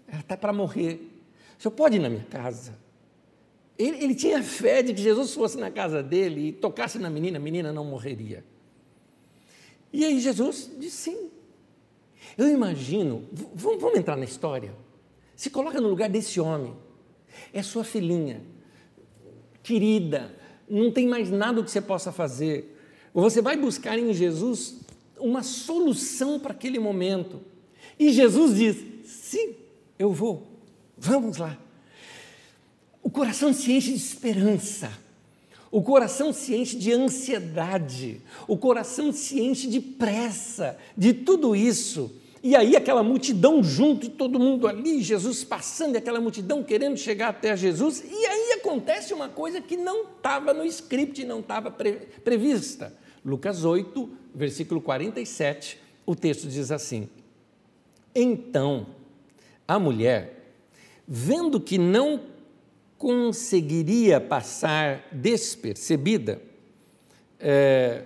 Ela 0.09 0.23
está 0.23 0.39
para 0.39 0.55
morrer. 0.55 0.95
O 1.59 1.63
senhor 1.63 1.73
pode 1.73 1.97
ir 1.97 2.01
na 2.01 2.09
minha 2.09 2.25
casa? 2.25 2.75
Ele, 3.81 4.05
ele 4.05 4.15
tinha 4.15 4.43
fé 4.43 4.83
de 4.83 4.93
que 4.93 5.01
Jesus 5.01 5.33
fosse 5.33 5.57
na 5.57 5.71
casa 5.71 6.03
dele 6.03 6.49
e 6.49 6.53
tocasse 6.53 6.99
na 6.99 7.09
menina, 7.09 7.39
a 7.39 7.41
menina 7.41 7.73
não 7.73 7.83
morreria. 7.83 8.45
E 9.91 10.05
aí 10.05 10.21
Jesus 10.21 10.71
disse 10.79 11.11
sim. 11.11 11.31
Eu 12.37 12.47
imagino, 12.49 13.25
vamos, 13.55 13.81
vamos 13.81 13.99
entrar 13.99 14.17
na 14.17 14.25
história. 14.27 14.75
Se 15.35 15.49
coloca 15.49 15.81
no 15.81 15.89
lugar 15.89 16.11
desse 16.11 16.39
homem. 16.39 16.77
É 17.55 17.63
sua 17.63 17.83
filhinha, 17.83 18.43
querida, 19.63 20.37
não 20.69 20.91
tem 20.91 21.09
mais 21.09 21.31
nada 21.31 21.63
que 21.63 21.71
você 21.71 21.81
possa 21.81 22.13
fazer. 22.13 22.77
Você 23.15 23.41
vai 23.41 23.57
buscar 23.57 23.99
em 23.99 24.13
Jesus 24.13 24.81
uma 25.19 25.43
solução 25.43 26.39
para 26.39 26.53
aquele 26.53 26.79
momento. 26.79 27.41
E 27.99 28.13
Jesus 28.13 28.57
diz: 28.57 28.85
sim, 29.05 29.55
eu 29.99 30.13
vou, 30.13 30.47
vamos 30.99 31.39
lá. 31.39 31.59
O 33.03 33.11
coração 33.11 33.53
se 33.53 33.73
enche 33.73 33.93
de 33.93 33.97
esperança, 33.97 34.91
o 35.71 35.83
coração 35.83 36.33
se 36.33 36.55
enche 36.55 36.77
de 36.77 36.93
ansiedade, 36.93 38.21
o 38.47 38.57
coração 38.57 39.13
se 39.13 39.41
enche 39.41 39.69
de 39.69 39.81
pressa, 39.81 40.77
de 40.97 41.13
tudo 41.13 41.55
isso. 41.55 42.11
E 42.43 42.57
aí 42.57 42.75
aquela 42.75 43.03
multidão 43.03 43.63
junto, 43.63 44.09
todo 44.09 44.41
mundo 44.41 44.67
ali, 44.67 45.03
Jesus 45.03 45.45
passando, 45.45 45.95
e 45.95 45.99
aquela 45.99 46.21
multidão 46.21 46.63
querendo 46.63 46.97
chegar 46.97 47.29
até 47.29 47.57
Jesus, 47.57 48.03
e 48.03 48.27
aí 48.27 48.53
acontece 48.53 49.13
uma 49.13 49.29
coisa 49.29 49.61
que 49.61 49.77
não 49.77 50.05
estava 50.05 50.55
no 50.55 50.65
script, 50.65 51.25
não 51.25 51.41
estava 51.41 51.71
pre 51.71 51.93
prevista. 52.25 52.93
Lucas 53.25 53.65
8, 53.65 54.09
versículo 54.35 54.81
47, 54.81 55.79
o 56.07 56.17
texto 56.17 56.49
diz 56.49 56.73
assim: 56.73 57.09
Então 58.15 58.87
a 59.69 59.79
mulher, 59.79 60.55
vendo 61.07 61.61
que 61.61 61.79
não 61.79 62.23
conseguiria 63.01 64.21
passar 64.21 65.09
despercebida, 65.11 66.43
é, 67.39 68.05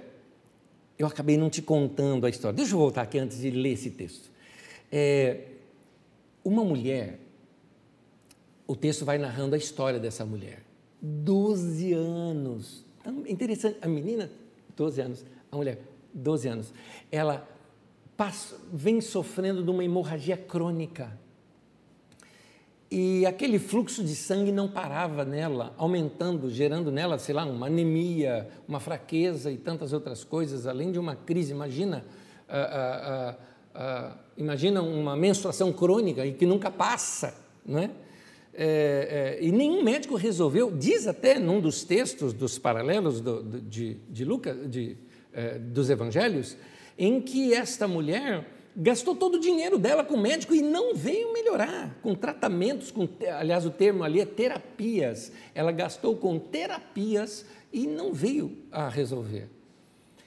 eu 0.97 1.05
acabei 1.05 1.37
não 1.37 1.51
te 1.51 1.61
contando 1.61 2.25
a 2.25 2.31
história. 2.31 2.57
Deixa 2.57 2.75
eu 2.75 2.79
voltar 2.79 3.03
aqui 3.03 3.19
antes 3.19 3.41
de 3.41 3.51
ler 3.51 3.73
esse 3.73 3.91
texto. 3.91 4.31
É, 4.93 5.49
uma 6.45 6.65
mulher, 6.65 7.19
o 8.69 8.77
texto 8.77 9.05
vai 9.05 9.19
narrando 9.19 9.57
a 9.57 9.59
história 9.59 9.99
dessa 9.99 10.25
mulher. 10.25 10.63
Doze 11.03 11.93
anos. 11.93 12.85
Então, 13.01 13.27
interessante, 13.27 13.79
a 13.83 13.89
menina, 13.89 14.31
12 14.77 15.01
anos, 15.01 15.25
a 15.51 15.57
mulher, 15.57 15.81
12 16.15 16.47
anos. 16.47 16.73
Ela 17.11 17.49
vem 18.73 19.01
sofrendo 19.01 19.61
de 19.61 19.71
uma 19.71 19.85
hemorragia 19.85 20.37
crônica 20.37 21.19
e 22.91 23.27
aquele 23.27 23.59
fluxo 23.59 24.05
de 24.05 24.15
sangue 24.15 24.53
não 24.53 24.69
parava 24.69 25.25
nela, 25.25 25.75
aumentando, 25.77 26.51
gerando 26.51 26.93
nela, 26.93 27.19
sei 27.19 27.35
lá, 27.35 27.45
uma 27.45 27.67
anemia, 27.67 28.49
uma 28.69 28.79
fraqueza 28.79 29.51
e 29.51 29.57
tantas 29.57 29.93
outras 29.93 30.23
coisas, 30.23 30.67
além 30.67 30.93
de 30.93 30.99
uma 30.99 31.17
crise. 31.17 31.53
Imagina, 31.53 32.05
uh, 32.49 33.33
uh, 33.33 34.13
uh, 34.15 34.19
imagina 34.37 34.83
uma 34.83 35.17
menstruação 35.17 35.73
crônica 35.73 36.25
e 36.25 36.33
que 36.33 36.47
nunca 36.47 36.71
passa, 36.71 37.35
não 37.67 37.79
é? 37.79 37.91
É, 38.57 39.39
é, 39.41 39.45
e 39.45 39.51
nenhum 39.51 39.83
médico 39.83 40.15
resolveu, 40.15 40.71
diz 40.71 41.09
até 41.09 41.41
num 41.41 41.61
dos 41.61 41.83
textos 41.83 42.33
dos 42.33 42.57
paralelos 42.57 43.21
do, 43.21 43.43
de, 43.43 43.95
de 44.09 44.25
Lucas, 44.25 44.71
de, 44.71 44.97
é, 45.33 45.59
dos 45.59 45.91
evangelhos, 45.91 46.57
em 46.97 47.21
que 47.21 47.53
esta 47.53 47.89
mulher 47.89 48.47
gastou 48.77 49.15
todo 49.15 49.37
o 49.37 49.41
dinheiro 49.41 49.79
dela 49.79 50.05
com 50.05 50.17
médico 50.17 50.55
e 50.55 50.63
não 50.63 50.95
veio 50.95 51.33
melhorar, 51.33 51.97
com 52.03 52.15
tratamentos, 52.15 52.91
com, 52.91 53.09
aliás, 53.39 53.65
o 53.65 53.71
termo 53.71 54.03
ali 54.03 54.21
é 54.21 54.27
terapias. 54.27 55.33
Ela 55.55 55.73
gastou 55.73 56.17
com 56.17 56.39
terapias 56.39 57.45
e 57.73 57.87
não 57.87 58.13
veio 58.13 58.57
a 58.73 58.89
resolver. 58.89 59.49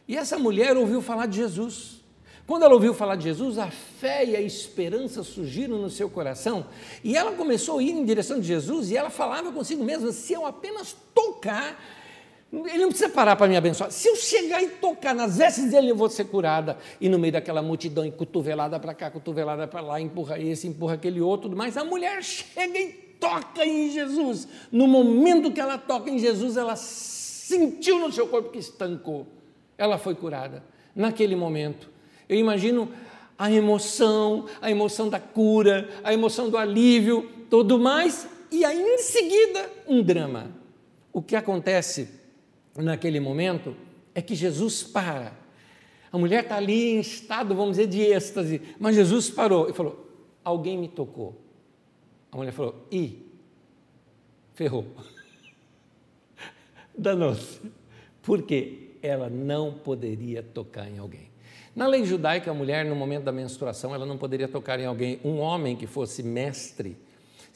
E 0.08 0.16
essa 0.16 0.38
mulher 0.38 0.78
ouviu 0.78 1.02
falar 1.02 1.26
de 1.26 1.38
Jesus. 1.38 1.98
Quando 2.46 2.64
ela 2.64 2.74
ouviu 2.74 2.94
falar 2.94 3.18
de 3.18 3.26
Jesus, 3.26 3.58
a 3.58 3.70
fé 3.70 4.24
e 4.24 4.34
a 4.34 4.42
esperança 4.42 5.22
surgiram 5.22 5.78
no 5.80 5.90
seu 5.90 6.10
coração 6.10 6.66
e 7.04 7.18
ela 7.18 7.34
começou 7.34 7.80
a 7.80 7.84
ir 7.84 7.92
em 7.92 8.06
direção 8.06 8.40
de 8.40 8.48
Jesus 8.48 8.90
e 8.90 8.96
ela 8.96 9.10
falava 9.10 9.52
consigo 9.52 9.84
mesma: 9.84 10.14
se 10.14 10.32
eu 10.32 10.46
apenas 10.46 10.96
tocar 11.14 11.78
ele 12.52 12.78
não 12.78 12.90
precisa 12.90 13.10
parar 13.10 13.36
para 13.36 13.48
me 13.48 13.58
abençoar. 13.58 13.92
Se 13.92 14.08
eu 14.08 14.16
chegar 14.16 14.64
e 14.64 14.70
tocar 14.70 15.14
nas 15.14 15.38
vestes 15.38 15.70
dele, 15.70 15.92
eu 15.92 15.96
vou 15.96 16.10
ser 16.10 16.26
curada. 16.26 16.78
E 17.00 17.10
no 17.10 17.20
meio 17.20 17.34
daquela 17.34 17.62
multidão, 17.62 18.06
e 18.06 18.12
cotovelada 18.12 18.80
para 18.80 18.94
cá, 18.94 19.12
cotovelada 19.12 19.68
para 19.68 19.82
lá, 19.82 20.00
empurra 20.00 20.40
esse, 20.40 20.68
empurra 20.68 20.94
aquele 20.94 21.20
outro, 21.20 21.54
mas 21.54 21.76
a 21.76 21.84
mulher 21.84 22.24
chega 22.24 22.80
e 22.80 22.88
toca 23.20 23.66
em 23.66 23.92
Jesus. 23.92 24.48
No 24.72 24.88
momento 24.88 25.52
que 25.52 25.60
ela 25.60 25.78
toca 25.78 26.10
em 26.10 26.18
Jesus, 26.18 26.56
ela 26.56 26.78
sentiu 26.78 28.00
no 28.00 28.12
seu 28.14 28.28
corpo 28.28 28.50
que 28.50 28.60
estancou. 28.60 29.28
Ela 29.78 29.98
foi 29.98 30.16
curada. 30.16 30.64
Naquele 30.96 31.36
momento, 31.36 31.90
eu 32.30 32.38
imagino 32.38 32.90
a 33.38 33.52
emoção, 33.52 34.46
a 34.62 34.72
emoção 34.72 35.10
da 35.10 35.20
cura, 35.20 35.90
a 36.02 36.14
emoção 36.14 36.50
do 36.50 36.58
alívio, 36.58 37.30
tudo 37.50 37.78
mais, 37.78 38.26
e 38.50 38.64
aí 38.64 38.82
em 38.82 38.98
seguida 39.00 39.70
um 39.86 40.02
drama. 40.02 40.50
O 41.12 41.22
que 41.22 41.36
acontece 41.36 42.17
naquele 42.84 43.20
momento 43.20 43.76
é 44.14 44.22
que 44.22 44.36
Jesus 44.36 44.84
para. 44.84 45.34
A 46.12 46.18
mulher 46.18 46.44
está 46.44 46.58
ali 46.58 46.96
em 46.96 47.00
estado, 47.00 47.54
vamos 47.54 47.78
dizer, 47.78 47.88
de 47.88 48.02
êxtase, 48.02 48.62
mas 48.80 48.96
Jesus 48.96 49.30
parou 49.30 49.70
e 49.70 49.74
falou: 49.74 50.10
Alguém 50.44 50.78
me 50.78 50.88
tocou. 50.88 51.42
A 52.32 52.38
mulher 52.38 52.52
falou: 52.52 52.88
Ih, 52.92 53.26
ferrou. 54.54 54.86
Danou-se. 56.98 57.62
Por 58.22 58.42
quê? 58.44 58.92
Ela 59.02 59.30
não 59.30 59.74
poderia 59.74 60.42
tocar 60.42 60.90
em 60.90 60.98
alguém. 60.98 61.30
Na 61.76 61.86
lei 61.86 62.04
judaica, 62.04 62.50
a 62.50 62.54
mulher, 62.54 62.86
no 62.86 62.96
momento 62.96 63.26
da 63.26 63.32
menstruação, 63.32 63.94
ela 63.94 64.06
não 64.06 64.18
poderia 64.18 64.48
tocar 64.48 64.80
em 64.80 64.86
alguém. 64.86 65.20
Um 65.24 65.38
homem 65.38 65.76
que 65.76 65.86
fosse 65.86 66.24
mestre 66.24 66.98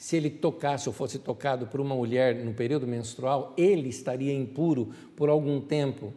se 0.02 0.16
ele 0.16 0.30
tocasse 0.30 0.88
ou 0.88 0.92
fosse 0.92 1.16
tocado 1.16 1.68
por 1.68 1.80
uma 1.80 1.94
mulher 1.94 2.34
no 2.34 2.52
período 2.52 2.88
menstrual, 2.88 3.54
ele 3.56 3.88
estaria 3.88 4.34
impuro 4.34 4.88
por 5.14 5.28
algum 5.28 5.60
tempo. 5.60 6.12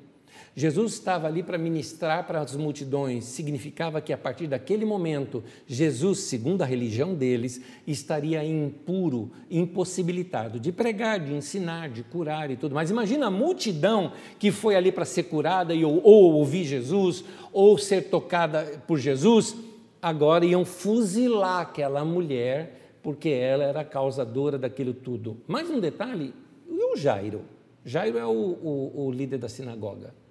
Jesus 0.56 0.94
estava 0.94 1.28
ali 1.28 1.44
para 1.44 1.56
ministrar 1.56 2.26
para 2.26 2.42
as 2.42 2.56
multidões, 2.56 3.26
significava 3.26 4.02
que 4.02 4.12
a 4.12 4.18
partir 4.18 4.48
daquele 4.48 4.86
momento, 4.86 5.44
Jesus, 5.68 6.22
segundo 6.22 6.64
a 6.64 6.66
religião 6.66 7.14
deles, 7.14 7.62
estaria 7.86 8.44
impuro, 8.44 9.30
impossibilitado 9.52 10.60
de 10.60 10.72
pregar, 10.72 11.20
de 11.20 11.36
ensinar, 11.36 11.88
de 11.88 12.02
curar 12.02 12.50
e 12.50 12.58
tudo 12.58 12.74
mais. 12.74 12.90
Imagina 12.90 13.28
a 13.28 13.32
multidão 13.32 14.14
que 14.40 14.52
foi 14.52 14.76
ali 14.76 14.92
para 14.92 15.06
ser 15.06 15.26
curada 15.26 15.76
e, 15.76 15.86
ou, 15.86 16.02
ou 16.04 16.34
ouvir 16.34 16.64
Jesus, 16.64 17.24
ou 17.54 17.78
ser 17.78 18.10
tocada 18.10 18.64
por 18.88 18.98
Jesus, 18.98 19.56
agora 20.02 20.44
iam 20.44 20.66
fuzilar 20.66 21.62
aquela 21.62 22.04
mulher, 22.04 22.85
porque 23.06 23.30
ela 23.30 23.64
era 23.64 23.82
a 23.82 23.86
causadora 23.86 24.58
daquilo 24.58 24.94
tudo. 24.94 25.38
Mais 25.48 25.70
um 25.70 25.80
detalhe: 25.80 26.34
e 26.68 26.84
o 26.92 26.98
Jairo? 26.98 27.44
Jairo 27.86 28.18
é 28.18 28.26
o, 28.26 28.30
o, 28.32 29.06
o 29.06 29.12
líder 29.12 29.38
da 29.38 29.48
sinagoga 29.48 30.26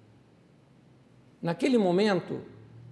naquele 1.45 1.77
momento, 1.77 2.41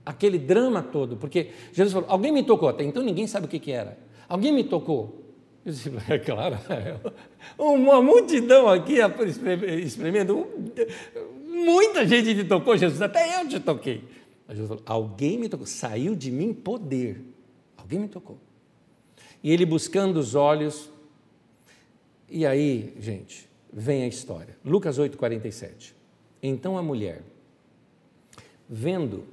aquele 0.06 0.38
drama 0.38 0.84
todo, 0.84 1.18
porque 1.18 1.50
Jesus 1.74 1.92
falou: 1.92 2.08
alguém 2.08 2.32
me 2.32 2.44
tocou, 2.44 2.70
até 2.70 2.84
então 2.84 3.02
ninguém 3.02 3.26
sabe 3.26 3.48
o 3.48 3.50
que, 3.50 3.58
que 3.58 3.72
era. 3.72 3.98
Alguém 4.30 4.54
me 4.54 4.64
tocou. 4.64 5.22
Eu 5.66 5.72
disse, 5.72 5.92
é 6.08 6.20
claro, 6.20 6.58
uma 7.58 8.00
multidão 8.00 8.68
aqui 8.70 8.98
espremendo, 9.84 10.48
muita 11.48 12.06
gente 12.06 12.36
te 12.36 12.44
tocou, 12.44 12.78
Jesus, 12.78 13.02
até 13.02 13.42
eu 13.42 13.48
te 13.50 13.60
toquei. 13.60 14.04
Mas 14.48 14.58
Jesus 14.58 14.68
falou: 14.68 14.84
alguém 14.86 15.40
me 15.40 15.50
tocou, 15.50 15.66
saiu 15.66 16.16
de 16.16 16.30
mim 16.32 16.54
poder, 16.54 17.22
alguém 17.76 18.00
me 18.00 18.08
tocou. 18.08 18.38
E 19.44 19.52
ele 19.52 19.66
buscando 19.66 20.18
os 20.18 20.34
olhos, 20.36 20.90
e 22.30 22.46
aí, 22.46 22.96
gente, 22.98 23.50
vem 23.72 24.04
a 24.04 24.08
história. 24.08 24.58
Lucas 24.64 24.98
8, 24.98 25.18
47. 25.18 25.94
Então 26.42 26.78
a 26.78 26.82
mulher, 26.82 27.22
vendo 28.70 29.28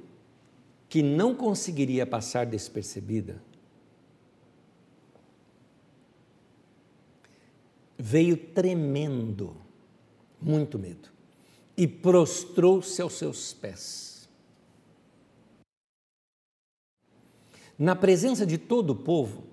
que 0.89 1.01
não 1.01 1.33
conseguiria 1.33 2.05
passar 2.05 2.45
despercebida, 2.45 3.41
veio 7.97 8.35
tremendo, 8.35 9.55
muito 10.41 10.77
medo, 10.77 11.09
e 11.77 11.87
prostrou-se 11.87 13.01
aos 13.01 13.13
seus 13.13 13.53
pés. 13.53 14.29
Na 17.79 17.95
presença 17.95 18.45
de 18.45 18.57
todo 18.57 18.91
o 18.91 18.95
povo, 18.95 19.50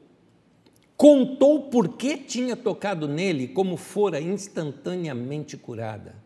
contou 0.99 1.71
por 1.71 1.97
que 1.97 2.17
tinha 2.17 2.57
tocado 2.57 3.07
nele, 3.07 3.47
como 3.47 3.77
fora 3.77 4.21
instantaneamente 4.21 5.57
curada. 5.57 6.17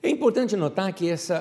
É 0.00 0.08
importante 0.08 0.54
notar 0.54 0.92
que 0.92 1.10
essa, 1.10 1.38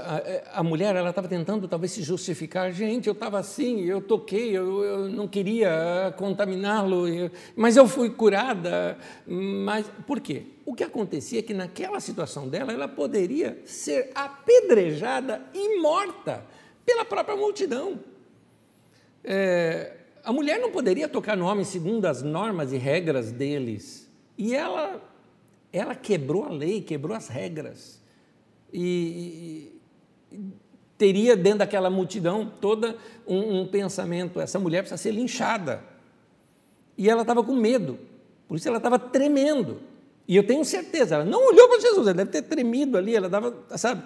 a, 0.54 0.62
a 0.62 0.64
mulher 0.64 0.95
ela 0.95 1.10
estava 1.10 1.28
tentando 1.28 1.68
talvez 1.68 1.91
se 1.91 2.01
justificar. 2.01 2.72
Gente, 2.72 3.08
eu 3.08 3.14
estava 3.14 3.38
assim, 3.38 3.82
eu 3.82 4.01
toquei, 4.01 4.58
eu, 4.58 4.84
eu 4.84 5.10
não 5.10 5.28
queria 5.28 6.14
contaminá-lo, 6.18 7.06
mas 7.56 7.78
eu 7.78 7.88
fui 7.88 8.10
curada. 8.10 8.97
Mas 9.28 9.86
por 10.08 10.22
quê? 10.22 10.43
O 10.66 10.74
que 10.74 10.84
acontecia 10.84 11.39
é 11.39 11.43
que 11.43 11.54
naquela 11.54 11.99
situação 11.99 12.47
dela, 12.47 12.72
ela 12.72 12.88
poderia 12.88 13.62
ser 13.66 14.10
apedrejada 14.16 15.41
e 15.54 15.80
morta 15.82 16.43
pela 16.86 17.06
própria 17.06 17.36
multidão. 17.36 17.99
É, 19.24 19.97
a 20.24 20.32
mulher 20.32 20.59
não 20.59 20.71
poderia 20.71 21.07
tocar 21.07 21.36
no 21.36 21.45
homem 21.45 21.65
segundo 21.65 22.05
as 22.05 22.21
normas 22.21 22.71
e 22.71 22.78
regras 22.78 23.32
deles. 23.32 24.09
E 24.38 24.55
ela, 24.55 25.01
ela 25.71 25.95
quebrou 25.95 26.45
a 26.45 26.49
lei, 26.49 26.82
quebrou 26.82 27.15
as 27.15 27.28
regras 27.28 28.01
e, 28.71 29.80
e 30.32 30.39
teria 30.97 31.36
dentro 31.36 31.59
daquela 31.59 31.89
multidão 31.89 32.51
toda 32.61 32.95
um, 33.28 33.61
um, 33.61 33.67
pensamento: 33.67 34.39
essa 34.39 34.57
mulher 34.57 34.80
precisa 34.80 35.01
ser 35.01 35.11
linchada. 35.11 35.84
E 36.97 37.09
ela 37.09 37.21
estava 37.21 37.43
com 37.43 37.55
medo, 37.55 37.99
por 38.47 38.55
isso 38.55 38.67
ela 38.67 38.78
estava 38.78 38.97
tremendo. 38.97 39.82
E 40.28 40.38
eu 40.38 40.47
tenho 40.47 40.63
certeza, 40.63 41.15
ela 41.15 41.26
não 41.26 41.49
olhou 41.49 41.67
para 41.67 41.82
Jesus, 41.82 42.07
ela 42.07 42.13
deve 42.13 42.32
ter 42.32 42.43
tremido 42.43 42.97
ali, 42.97 43.13
ela 43.13 43.26
estava, 43.26 43.53
sabe, 43.76 44.03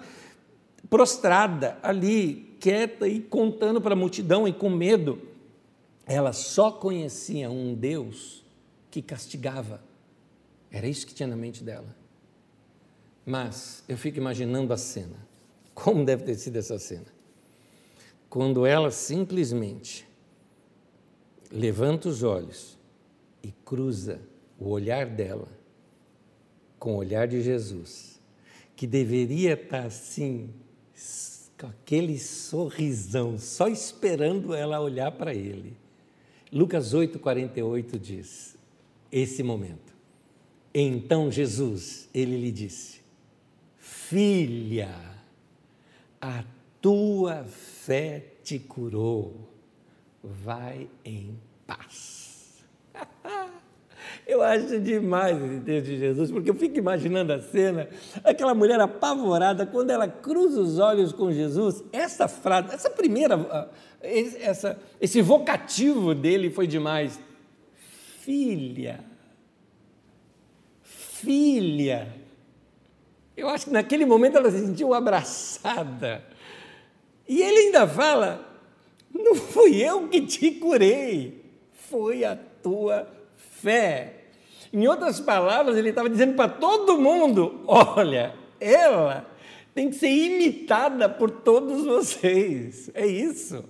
prostrada 0.90 1.78
ali, 1.80 2.56
quieta 2.58 3.06
e 3.06 3.20
contando 3.20 3.80
para 3.80 3.92
a 3.92 3.96
multidão 3.96 4.48
e 4.48 4.52
com 4.52 4.68
medo. 4.68 5.27
Ela 6.08 6.32
só 6.32 6.72
conhecia 6.72 7.50
um 7.50 7.74
Deus 7.74 8.42
que 8.90 9.02
castigava. 9.02 9.84
Era 10.70 10.86
isso 10.86 11.06
que 11.06 11.12
tinha 11.12 11.26
na 11.26 11.36
mente 11.36 11.62
dela. 11.62 11.94
Mas 13.26 13.84
eu 13.86 13.98
fico 13.98 14.16
imaginando 14.16 14.72
a 14.72 14.78
cena. 14.78 15.28
Como 15.74 16.06
deve 16.06 16.24
ter 16.24 16.34
sido 16.36 16.56
essa 16.56 16.78
cena? 16.78 17.06
Quando 18.30 18.64
ela 18.64 18.90
simplesmente 18.90 20.08
levanta 21.52 22.08
os 22.08 22.22
olhos 22.22 22.78
e 23.42 23.52
cruza 23.52 24.18
o 24.58 24.70
olhar 24.70 25.04
dela 25.06 25.48
com 26.78 26.94
o 26.94 26.96
olhar 26.96 27.28
de 27.28 27.42
Jesus, 27.42 28.18
que 28.74 28.86
deveria 28.86 29.52
estar 29.52 29.84
assim, 29.84 30.54
com 31.58 31.66
aquele 31.66 32.18
sorrisão, 32.18 33.38
só 33.38 33.68
esperando 33.68 34.54
ela 34.54 34.80
olhar 34.80 35.12
para 35.12 35.34
ele. 35.34 35.76
Lucas 36.52 36.94
8,48 36.94 37.98
diz: 37.98 38.58
esse 39.10 39.42
momento. 39.42 39.96
Então 40.72 41.30
Jesus, 41.30 42.08
ele 42.14 42.36
lhe 42.36 42.52
disse: 42.52 43.00
Filha, 43.78 44.94
a 46.20 46.44
tua 46.80 47.44
fé 47.44 48.34
te 48.42 48.58
curou, 48.58 49.48
vai 50.22 50.88
em 51.04 51.38
paz. 51.66 52.64
Eu 54.26 54.42
acho 54.42 54.78
demais 54.80 55.42
esse 55.42 55.60
texto 55.60 55.86
de 55.86 55.98
Jesus, 55.98 56.30
porque 56.30 56.50
eu 56.50 56.54
fico 56.54 56.76
imaginando 56.76 57.32
a 57.32 57.40
cena, 57.40 57.88
aquela 58.22 58.54
mulher 58.54 58.78
apavorada, 58.78 59.64
quando 59.64 59.88
ela 59.88 60.06
cruza 60.06 60.60
os 60.60 60.78
olhos 60.78 61.12
com 61.12 61.32
Jesus, 61.32 61.82
essa 61.92 62.28
frase, 62.28 62.74
essa 62.74 62.90
primeira, 62.90 63.70
ah, 64.02 64.06
essa, 64.40 64.78
esse 65.00 65.20
vocativo 65.20 66.14
dele 66.14 66.50
foi 66.50 66.66
demais. 66.66 67.18
Filha, 68.20 69.04
filha, 70.82 72.14
eu 73.36 73.48
acho 73.48 73.66
que 73.66 73.70
naquele 73.72 74.04
momento 74.04 74.36
ela 74.36 74.50
se 74.50 74.66
sentiu 74.66 74.92
abraçada. 74.92 76.24
E 77.26 77.40
ele 77.40 77.58
ainda 77.66 77.86
fala: 77.86 78.46
Não 79.14 79.34
fui 79.34 79.82
eu 79.82 80.08
que 80.08 80.20
te 80.22 80.50
curei, 80.52 81.44
foi 81.72 82.24
a 82.24 82.36
tua 82.62 83.08
fé. 83.36 84.14
Em 84.72 84.86
outras 84.86 85.20
palavras, 85.20 85.76
ele 85.76 85.88
estava 85.88 86.10
dizendo 86.10 86.34
para 86.34 86.50
todo 86.50 87.00
mundo: 87.00 87.62
Olha, 87.66 88.34
ela 88.60 89.26
tem 89.74 89.90
que 89.90 89.96
ser 89.96 90.10
imitada 90.10 91.08
por 91.08 91.30
todos 91.30 91.84
vocês. 91.84 92.90
É 92.92 93.06
isso. 93.06 93.64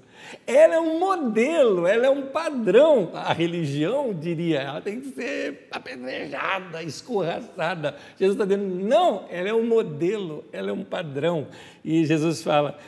Ela 0.46 0.74
é 0.76 0.80
um 0.80 0.98
modelo, 0.98 1.86
ela 1.86 2.06
é 2.06 2.10
um 2.10 2.26
padrão. 2.26 3.10
A 3.14 3.32
religião 3.32 4.12
diria, 4.12 4.60
ela 4.60 4.80
tem 4.80 5.00
que 5.00 5.10
ser 5.10 5.68
apedrejada, 5.70 6.82
escorraçada. 6.82 7.96
Jesus 8.18 8.34
está 8.38 8.44
dizendo, 8.44 8.74
não, 8.84 9.26
ela 9.30 9.48
é 9.48 9.54
um 9.54 9.66
modelo, 9.66 10.44
ela 10.52 10.70
é 10.70 10.72
um 10.72 10.84
padrão. 10.84 11.48
E 11.84 12.04
Jesus 12.04 12.42
fala, 12.42 12.78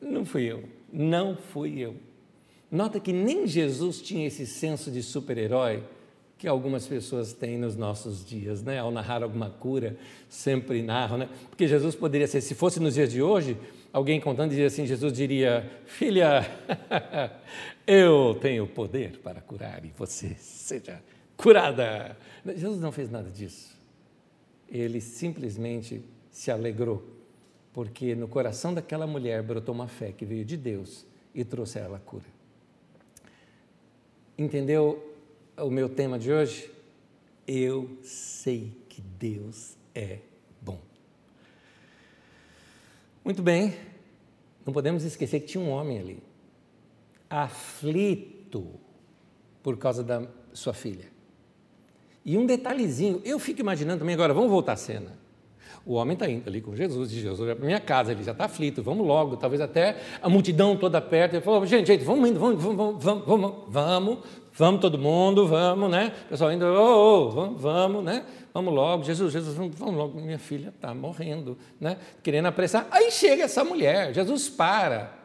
não 0.00 0.24
fui 0.24 0.44
eu, 0.44 0.64
não 0.92 1.36
fui 1.36 1.78
eu. 1.78 1.94
Nota 2.70 3.00
que 3.00 3.12
nem 3.12 3.46
Jesus 3.46 4.00
tinha 4.00 4.26
esse 4.26 4.46
senso 4.46 4.90
de 4.90 5.02
super-herói 5.02 5.82
que 6.38 6.48
algumas 6.48 6.86
pessoas 6.86 7.34
têm 7.34 7.58
nos 7.58 7.76
nossos 7.76 8.24
dias, 8.24 8.62
né? 8.62 8.78
Ao 8.78 8.90
narrar 8.90 9.22
alguma 9.22 9.50
cura, 9.50 9.98
sempre 10.26 10.80
narram, 10.82 11.18
né? 11.18 11.28
Porque 11.50 11.68
Jesus 11.68 11.94
poderia 11.94 12.26
ser, 12.26 12.40
se 12.40 12.54
fosse 12.54 12.80
nos 12.80 12.94
dias 12.94 13.12
de 13.12 13.20
hoje, 13.20 13.58
alguém 13.92 14.20
contando 14.20 14.50
dizia 14.50 14.66
assim, 14.66 14.86
Jesus 14.86 15.12
diria, 15.12 15.68
filha, 15.86 16.42
eu 17.86 18.36
tenho 18.40 18.66
poder 18.66 19.18
para 19.18 19.40
curar 19.40 19.84
e 19.84 19.92
você 19.96 20.34
seja 20.36 21.02
curada. 21.36 22.16
Jesus 22.56 22.80
não 22.80 22.92
fez 22.92 23.10
nada 23.10 23.30
disso. 23.30 23.78
Ele 24.68 25.00
simplesmente 25.00 26.02
se 26.30 26.50
alegrou, 26.50 27.04
porque 27.72 28.14
no 28.14 28.28
coração 28.28 28.72
daquela 28.72 29.06
mulher 29.06 29.42
brotou 29.42 29.74
uma 29.74 29.88
fé 29.88 30.12
que 30.12 30.24
veio 30.24 30.44
de 30.44 30.56
Deus 30.56 31.06
e 31.34 31.44
trouxe 31.44 31.78
a 31.78 31.82
ela 31.82 31.96
a 31.96 32.00
cura. 32.00 32.26
Entendeu 34.38 35.14
o 35.56 35.70
meu 35.70 35.88
tema 35.88 36.18
de 36.18 36.32
hoje? 36.32 36.70
Eu 37.46 37.98
sei 38.02 38.72
que 38.88 39.02
Deus 39.02 39.76
é 39.94 40.20
muito 43.24 43.42
bem, 43.42 43.74
não 44.64 44.72
podemos 44.72 45.04
esquecer 45.04 45.40
que 45.40 45.46
tinha 45.46 45.62
um 45.62 45.70
homem 45.70 45.98
ali, 45.98 46.22
aflito 47.28 48.66
por 49.62 49.76
causa 49.76 50.02
da 50.02 50.22
sua 50.52 50.72
filha. 50.72 51.06
E 52.24 52.36
um 52.36 52.44
detalhezinho, 52.44 53.20
eu 53.24 53.38
fico 53.38 53.60
imaginando 53.60 54.00
também, 54.00 54.14
agora 54.14 54.34
vamos 54.34 54.50
voltar 54.50 54.72
à 54.72 54.76
cena. 54.76 55.18
O 55.84 55.94
homem 55.94 56.12
está 56.12 56.28
indo 56.28 56.46
ali 56.46 56.60
com 56.60 56.76
Jesus, 56.76 57.10
e 57.12 57.20
Jesus 57.20 57.46
vai 57.46 57.54
para 57.54 57.64
minha 57.64 57.80
casa, 57.80 58.12
ele 58.12 58.22
já 58.22 58.32
está 58.32 58.44
aflito, 58.44 58.82
vamos 58.82 59.06
logo, 59.06 59.36
talvez 59.36 59.62
até 59.62 59.96
a 60.20 60.28
multidão 60.28 60.76
toda 60.76 61.00
perto. 61.00 61.34
Ele 61.34 61.42
falou, 61.42 61.64
gente, 61.64 61.86
gente, 61.86 62.04
vamos 62.04 62.28
indo, 62.28 62.38
vamos, 62.38 62.62
vamos, 62.62 63.02
vamos, 63.02 63.24
vamos, 63.24 63.54
vamos, 63.68 64.18
vamos 64.52 64.80
todo 64.80 64.98
mundo, 64.98 65.46
vamos, 65.46 65.90
né? 65.90 66.12
O 66.26 66.28
pessoal 66.28 66.50
ainda, 66.50 66.70
oh, 66.70 67.26
oh, 67.26 67.30
vamos, 67.30 67.60
vamos, 67.62 68.04
né? 68.04 68.24
Vamos 68.52 68.74
logo, 68.74 69.04
Jesus, 69.04 69.32
Jesus, 69.32 69.54
vamos, 69.54 69.94
logo, 69.94 70.20
minha 70.20 70.38
filha 70.38 70.70
está 70.70 70.92
morrendo, 70.92 71.56
né? 71.80 71.96
Querendo 72.22 72.46
apressar. 72.46 72.86
Aí 72.90 73.10
chega 73.10 73.44
essa 73.44 73.62
mulher, 73.62 74.12
Jesus 74.12 74.48
para. 74.48 75.19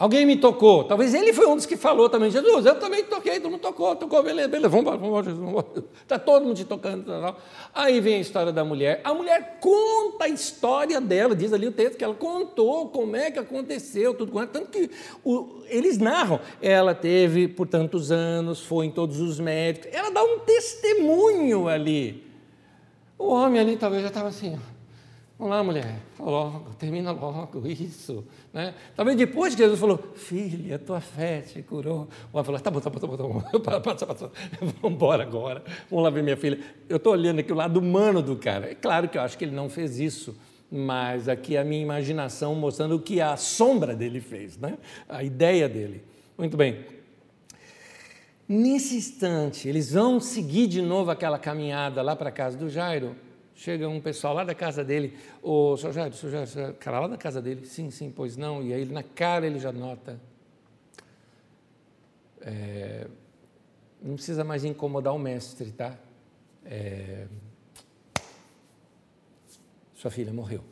Alguém 0.00 0.24
me 0.24 0.34
tocou. 0.34 0.82
Talvez 0.84 1.12
ele 1.12 1.30
foi 1.30 1.46
um 1.46 1.54
dos 1.54 1.66
que 1.66 1.76
falou 1.76 2.08
também. 2.08 2.30
Jesus, 2.30 2.64
eu 2.64 2.74
também 2.76 3.04
toquei, 3.04 3.38
tu 3.38 3.50
não 3.50 3.58
tocou, 3.58 3.94
tocou, 3.94 4.22
beleza, 4.22 4.48
beleza, 4.48 4.70
vamos 4.70 4.86
embora, 4.86 4.96
vamos 4.96 5.10
embora, 5.10 5.66
Jesus. 5.66 5.84
Está 6.00 6.16
todo 6.18 6.42
mundo 6.42 6.56
te 6.56 6.64
tocando. 6.64 7.04
Tal, 7.04 7.20
tal. 7.20 7.36
Aí 7.74 8.00
vem 8.00 8.14
a 8.14 8.18
história 8.18 8.50
da 8.50 8.64
mulher. 8.64 9.02
A 9.04 9.12
mulher 9.12 9.58
conta 9.60 10.24
a 10.24 10.28
história 10.28 11.02
dela, 11.02 11.36
diz 11.36 11.52
ali 11.52 11.66
o 11.66 11.72
texto 11.72 11.98
que 11.98 12.04
ela 12.04 12.14
contou 12.14 12.88
como 12.88 13.14
é 13.14 13.30
que 13.30 13.38
aconteceu, 13.38 14.14
tudo 14.14 14.32
quanto. 14.32 14.52
Tanto 14.52 14.70
que 14.70 14.90
o, 15.22 15.60
eles 15.68 15.98
narram. 15.98 16.40
Ela 16.62 16.94
teve 16.94 17.46
por 17.46 17.68
tantos 17.68 18.10
anos, 18.10 18.62
foi 18.62 18.86
em 18.86 18.90
todos 18.90 19.20
os 19.20 19.38
médicos. 19.38 19.90
Ela 19.92 20.08
dá 20.08 20.24
um 20.24 20.38
testemunho 20.38 21.68
ali. 21.68 22.24
O 23.18 23.34
homem 23.34 23.60
ali 23.60 23.76
talvez 23.76 24.00
já 24.00 24.08
estava 24.08 24.28
assim, 24.28 24.58
Vamos 25.40 25.56
lá, 25.56 25.64
mulher, 25.64 25.96
logo, 26.18 26.74
termina 26.74 27.12
logo 27.12 27.66
isso. 27.66 28.22
Né? 28.52 28.74
Talvez 28.94 29.16
depois 29.16 29.54
que 29.54 29.62
Jesus 29.62 29.80
falou, 29.80 29.98
filha, 30.14 30.78
tua 30.78 31.00
fé 31.00 31.40
te 31.40 31.62
curou. 31.62 32.08
Homem 32.30 32.44
falou, 32.44 32.60
tá 32.60 32.70
bom, 32.70 32.78
tá 32.78 32.90
bom, 32.90 32.98
tá 32.98 33.06
bom, 33.06 33.16
tá 33.16 33.22
bom. 33.22 33.40
Passa, 33.80 34.06
passa, 34.06 34.30
Vamos 34.60 34.96
embora 34.96 35.22
agora. 35.22 35.64
Vamos 35.88 36.04
lá 36.04 36.10
ver 36.10 36.22
minha 36.22 36.36
filha. 36.36 36.60
Eu 36.86 36.98
estou 36.98 37.14
olhando 37.14 37.38
aqui 37.38 37.50
o 37.50 37.54
lado 37.54 37.78
humano 37.78 38.20
do 38.20 38.36
cara. 38.36 38.70
É 38.70 38.74
claro 38.74 39.08
que 39.08 39.16
eu 39.16 39.22
acho 39.22 39.38
que 39.38 39.46
ele 39.46 39.56
não 39.56 39.70
fez 39.70 39.98
isso, 39.98 40.36
mas 40.70 41.26
aqui 41.26 41.56
a 41.56 41.64
minha 41.64 41.80
imaginação 41.80 42.54
mostrando 42.54 42.96
o 42.96 43.00
que 43.00 43.18
a 43.18 43.34
sombra 43.38 43.96
dele 43.96 44.20
fez, 44.20 44.58
né? 44.58 44.76
a 45.08 45.24
ideia 45.24 45.70
dele. 45.70 46.04
Muito 46.36 46.54
bem. 46.54 46.84
Nesse 48.46 48.94
instante, 48.94 49.66
eles 49.66 49.90
vão 49.90 50.20
seguir 50.20 50.66
de 50.66 50.82
novo 50.82 51.10
aquela 51.10 51.38
caminhada 51.38 52.02
lá 52.02 52.14
para 52.14 52.28
a 52.28 52.32
casa 52.32 52.58
do 52.58 52.68
Jairo 52.68 53.16
Chega 53.60 53.86
um 53.86 54.00
pessoal 54.00 54.32
lá 54.32 54.42
da 54.42 54.54
casa 54.54 54.82
dele, 54.82 55.18
o 55.42 55.76
senhor 55.76 55.92
Jair, 55.92 56.14
senhor 56.14 56.32
Jair, 56.32 56.44
o 56.44 56.46
senhor, 56.46 56.72
cara 56.76 57.00
lá 57.00 57.08
da 57.08 57.18
casa 57.18 57.42
dele, 57.42 57.66
sim, 57.66 57.90
sim, 57.90 58.10
pois 58.10 58.34
não, 58.34 58.62
e 58.62 58.72
aí 58.72 58.86
na 58.86 59.02
cara 59.02 59.46
ele 59.46 59.58
já 59.58 59.70
nota. 59.70 60.18
É, 62.40 63.06
não 64.00 64.14
precisa 64.14 64.42
mais 64.44 64.64
incomodar 64.64 65.14
o 65.14 65.18
mestre, 65.18 65.72
tá? 65.72 65.94
É, 66.64 67.26
sua 69.92 70.10
filha 70.10 70.32
morreu. 70.32 70.64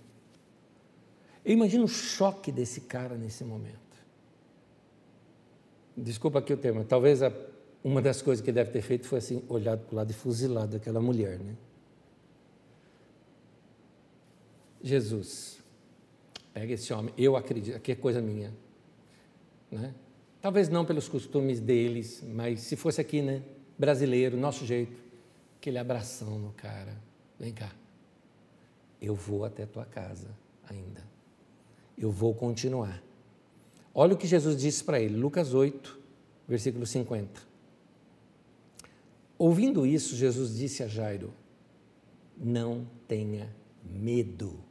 Eu 1.45 1.53
imagino 1.53 1.84
o 1.84 1.89
choque 1.89 2.51
desse 2.51 2.80
cara 2.80 3.16
nesse 3.16 3.45
momento. 3.45 3.99
Desculpa 5.95 6.39
aqui 6.39 6.55
o 6.55 6.57
termo, 6.57 6.82
talvez 6.84 7.22
a, 7.22 7.30
uma 7.84 8.01
das 8.01 8.22
coisas 8.22 8.43
que 8.43 8.49
ele 8.49 8.55
deve 8.55 8.70
ter 8.70 8.80
feito 8.80 9.07
foi 9.07 9.18
assim, 9.18 9.45
olhado 9.47 9.80
para 9.84 9.93
o 9.93 9.97
lado 9.97 10.11
e 10.11 10.14
fuzilado 10.14 10.78
aquela 10.78 11.03
mulher, 11.03 11.39
né? 11.39 11.55
Jesus, 14.83 15.59
pega 16.53 16.72
esse 16.72 16.93
homem, 16.93 17.12
eu 17.16 17.37
acredito, 17.37 17.76
aqui 17.76 17.93
é 17.93 17.95
coisa 17.95 18.20
minha. 18.20 18.53
Né? 19.70 19.95
Talvez 20.41 20.68
não 20.68 20.85
pelos 20.85 21.09
costumes 21.09 21.61
deles, 21.61 22.22
mas 22.26 22.61
se 22.61 22.76
fosse 22.76 23.01
aqui, 23.01 23.20
né? 23.20 23.43
Brasileiro, 23.76 24.37
nosso 24.37 24.64
jeito, 24.64 25.01
aquele 25.57 25.79
abração 25.79 26.39
no 26.39 26.53
cara. 26.53 26.97
Vem 27.39 27.53
cá, 27.53 27.72
eu 29.01 29.14
vou 29.14 29.45
até 29.45 29.66
tua 29.66 29.85
casa 29.85 30.29
ainda. 30.68 31.03
Eu 31.97 32.11
vou 32.11 32.35
continuar. 32.35 33.03
Olha 33.95 34.14
o 34.14 34.16
que 34.16 34.26
Jesus 34.26 34.57
disse 34.57 34.83
para 34.85 35.01
ele, 35.01 35.16
Lucas 35.16 35.55
8, 35.55 35.99
versículo 36.47 36.87
50. 36.87 37.43
Ouvindo 39.37 39.87
isso, 39.87 40.16
Jesus 40.16 40.57
disse 40.57 40.83
a 40.83 40.89
Jairo: 40.89 41.33
Não 42.37 42.87
tenha 43.07 43.53
medo 43.85 44.67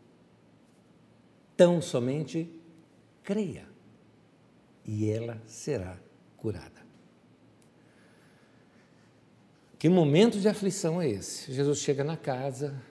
tão 1.58 1.82
somente 1.82 2.50
creia 3.24 3.66
e 4.86 5.10
ela 5.10 5.42
será 5.46 5.98
curada. 6.38 6.88
Que 9.78 9.90
momento 9.90 10.40
de 10.40 10.48
aflição 10.48 11.02
é 11.02 11.10
esse? 11.10 11.52
Jesus 11.52 11.80
chega 11.80 12.04
na 12.04 12.16
casa, 12.16 12.82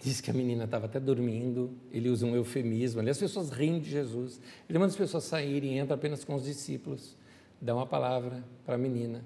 diz 0.00 0.20
que 0.20 0.30
a 0.30 0.34
menina 0.34 0.64
estava 0.64 0.86
até 0.86 0.98
dormindo, 0.98 1.70
ele 1.92 2.08
usa 2.08 2.26
um 2.26 2.34
eufemismo, 2.34 3.00
ali 3.00 3.10
as 3.10 3.18
pessoas 3.18 3.50
riem 3.50 3.78
de 3.78 3.90
Jesus, 3.90 4.40
ele 4.68 4.78
manda 4.78 4.90
as 4.90 4.96
pessoas 4.96 5.24
saírem, 5.24 5.78
entra 5.78 5.94
apenas 5.94 6.24
com 6.24 6.34
os 6.34 6.44
discípulos, 6.44 7.16
dá 7.60 7.74
uma 7.74 7.86
palavra 7.86 8.42
para 8.64 8.74
a 8.74 8.78
menina 8.78 9.24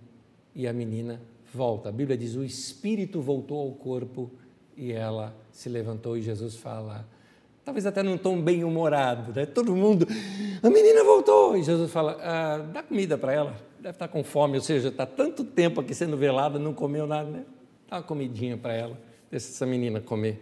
e 0.55 0.67
a 0.67 0.73
menina 0.73 1.23
volta. 1.55 1.89
A 1.89 1.93
Bíblia 1.93 2.19
diz: 2.19 2.35
o 2.35 2.45
espírito 2.45 3.21
voltou 3.21 3.59
ao 3.61 3.73
corpo 3.73 4.31
e 4.77 4.93
ela 4.93 5.35
se 5.51 5.71
levantou 5.71 6.19
e 6.19 6.23
Jesus 6.23 6.57
fala: 6.57 7.09
talvez 7.67 7.85
até 7.85 8.01
num 8.01 8.17
tom 8.17 8.41
bem 8.41 8.63
humorado, 8.63 9.33
né? 9.35 9.45
Todo 9.45 9.75
mundo, 9.75 10.07
a 10.63 10.71
menina 10.71 11.03
voltou. 11.03 11.57
E 11.57 11.65
Jesus 11.65 11.91
fala, 11.91 12.17
ah, 12.23 12.59
dá 12.59 12.81
comida 12.81 13.19
para 13.19 13.33
ela, 13.33 13.57
deve 13.81 13.97
estar 13.97 14.07
tá 14.07 14.09
com 14.09 14.23
fome, 14.23 14.57
ou 14.57 14.63
seja, 14.63 14.87
está 14.87 15.05
tanto 15.05 15.43
tempo 15.43 15.81
aqui 15.81 15.93
sendo 15.93 16.17
velada, 16.17 16.61
não 16.61 16.73
comeu 16.73 17.09
nada, 17.09 17.29
né? 17.29 17.43
Dá 17.91 17.97
uma 17.97 18.03
comidinha 18.05 18.57
para 18.57 18.73
ela, 18.73 18.97
deixa 19.29 19.49
essa 19.49 19.67
menina 19.67 20.01
comer. 20.01 20.41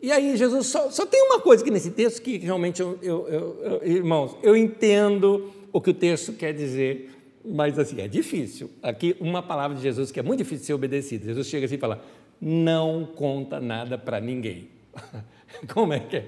E 0.00 0.10
aí 0.10 0.34
Jesus 0.34 0.68
só, 0.68 0.90
só 0.90 1.04
tem 1.04 1.22
uma 1.22 1.38
coisa 1.38 1.62
aqui 1.62 1.70
nesse 1.70 1.90
texto 1.90 2.22
que 2.22 2.38
realmente, 2.38 2.80
eu, 2.80 2.98
eu, 3.02 3.28
eu, 3.28 3.80
irmãos, 3.84 4.34
eu 4.42 4.56
entendo 4.56 5.52
o 5.70 5.82
que 5.82 5.90
o 5.90 5.94
texto 5.94 6.32
quer 6.32 6.54
dizer, 6.54 7.10
mas 7.44 7.78
assim, 7.78 8.00
é 8.00 8.08
difícil. 8.08 8.70
Aqui 8.82 9.14
uma 9.20 9.42
palavra 9.42 9.76
de 9.76 9.82
Jesus 9.82 10.10
que 10.10 10.18
é 10.18 10.22
muito 10.22 10.38
difícil 10.38 10.60
de 10.60 10.66
ser 10.66 10.74
obedecida. 10.74 11.26
Jesus 11.26 11.46
chega 11.46 11.66
assim 11.66 11.74
e 11.74 11.78
fala, 11.78 12.02
não 12.40 13.04
conta 13.04 13.60
nada 13.60 13.98
para 13.98 14.18
ninguém. 14.18 14.70
Como 15.72 15.92
é 15.92 16.00
que 16.00 16.16
é? 16.16 16.26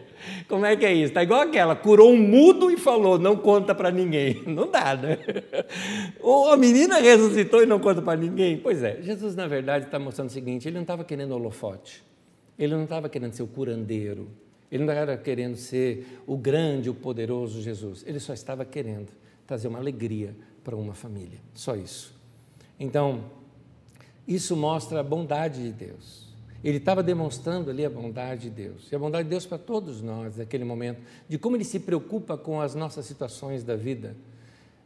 Como 0.49 0.65
é 0.65 0.77
que 0.77 0.87
é 0.87 0.93
isso? 0.93 1.07
Está 1.07 1.23
igual 1.23 1.43
aquela, 1.43 1.75
curou 1.77 2.13
um 2.13 2.17
mudo 2.17 2.71
e 2.71 2.77
falou, 2.77 3.19
não 3.19 3.37
conta 3.37 3.75
para 3.75 3.91
ninguém. 3.91 4.43
Não 4.47 4.71
dá, 4.71 4.97
né? 4.97 5.19
Ou 6.21 6.51
a 6.51 6.57
menina 6.57 6.99
ressuscitou 6.99 7.63
e 7.63 7.67
não 7.67 7.79
conta 7.79 8.01
para 8.01 8.19
ninguém. 8.19 8.59
Pois 8.59 8.83
é, 8.83 9.01
Jesus, 9.03 9.35
na 9.35 9.47
verdade, 9.47 9.87
está 9.87 9.99
mostrando 9.99 10.29
o 10.29 10.33
seguinte: 10.33 10.69
ele 10.69 10.75
não 10.75 10.83
estava 10.83 11.05
querendo 11.05 11.33
holofote, 11.33 12.03
ele 12.59 12.75
não 12.75 12.85
estava 12.85 13.09
querendo 13.09 13.33
ser 13.33 13.43
o 13.43 13.47
curandeiro, 13.47 14.29
ele 14.71 14.85
não 14.85 14.93
estava 14.93 15.17
querendo 15.17 15.57
ser 15.57 16.07
o 16.27 16.37
grande, 16.37 16.89
o 16.89 16.95
poderoso 16.95 17.61
Jesus, 17.61 18.05
ele 18.07 18.21
só 18.21 18.33
estava 18.33 18.65
querendo 18.65 19.11
trazer 19.47 19.69
uma 19.69 19.79
alegria 19.79 20.35
para 20.63 20.77
uma 20.77 20.95
família, 20.95 21.39
só 21.53 21.77
isso. 21.77 22.15
Então, 22.79 23.25
isso 24.27 24.57
mostra 24.57 25.01
a 25.01 25.03
bondade 25.03 25.63
de 25.63 25.73
Deus. 25.73 26.24
Ele 26.65 26.79
estava 26.79 27.03
demonstrando 27.03 27.69
ali 27.69 27.85
a 27.85 27.91
bondade 27.91 28.49
de 28.49 28.51
Deus. 28.51 28.91
E 28.91 28.97
a 28.97 28.99
bondade 28.99 29.25
de 29.25 29.31
Deus 29.31 29.45
para 29.45 29.59
todos 29.59 30.01
nós 30.01 30.39
naquele 30.39 30.65
momento, 30.65 31.03
de 31.29 31.39
como 31.39 31.57
ele 31.57 31.65
se 31.65 31.79
preocupa 31.79 32.39
com 32.39 32.59
as 32.59 32.75
nossas 32.75 33.05
situações 33.05 33.63
da 33.63 33.77
vida, 33.77 34.17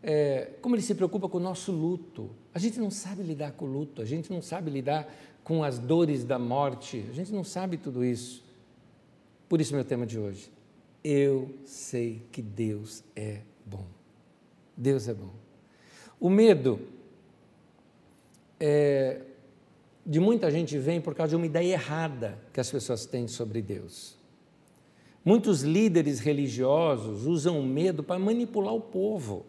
é, 0.03 0.51
como 0.61 0.75
ele 0.75 0.83
se 0.83 0.95
preocupa 0.97 1.29
com 1.29 1.39
o 1.39 1.41
nosso 1.41 1.71
luto. 1.71 2.31
A 2.53 2.59
gente 2.59 2.81
não 2.81 2.91
sabe 2.91 3.23
lidar 3.23 3.53
com 3.53 3.65
o 3.65 3.69
luto, 3.69 4.03
a 4.03 4.05
gente 4.05 4.29
não 4.33 4.43
sabe 4.43 4.73
lidar 4.73 5.09
com 5.45 5.63
as 5.63 5.79
dores 5.79 6.25
da 6.25 6.37
morte, 6.37 7.05
a 7.11 7.15
gente 7.15 7.33
não 7.33 7.45
sabe 7.45 7.77
tudo 7.77 8.05
isso. 8.05 8.45
Por 9.49 9.61
isso, 9.61 9.73
meu 9.73 9.85
tema 9.85 10.05
de 10.05 10.19
hoje. 10.19 10.51
Eu 11.03 11.55
sei 11.65 12.23
que 12.33 12.43
Deus 12.43 13.05
é 13.15 13.43
bom. 13.65 13.87
Deus 14.77 15.07
é 15.07 15.15
bom. 15.15 15.31
O 16.19 16.29
medo 16.29 16.81
é, 18.59 19.23
de 20.09 20.19
muita 20.19 20.51
gente 20.51 20.79
vem 20.79 21.03
por 21.03 21.15
causa 21.15 21.31
de 21.31 21.37
uma 21.37 21.45
ideia 21.45 21.75
errada 21.75 22.39
que 22.51 22.59
as 22.59 22.71
pessoas 22.71 23.05
têm 23.05 23.29
sobre 23.29 23.61
Deus. 23.61 24.17
Muitos 25.23 25.61
líderes 25.61 26.19
religiosos 26.19 27.27
usam 27.27 27.61
o 27.61 27.63
medo 27.63 28.03
para 28.03 28.19
manipular 28.19 28.75
o 28.75 28.81
povo. 28.81 29.45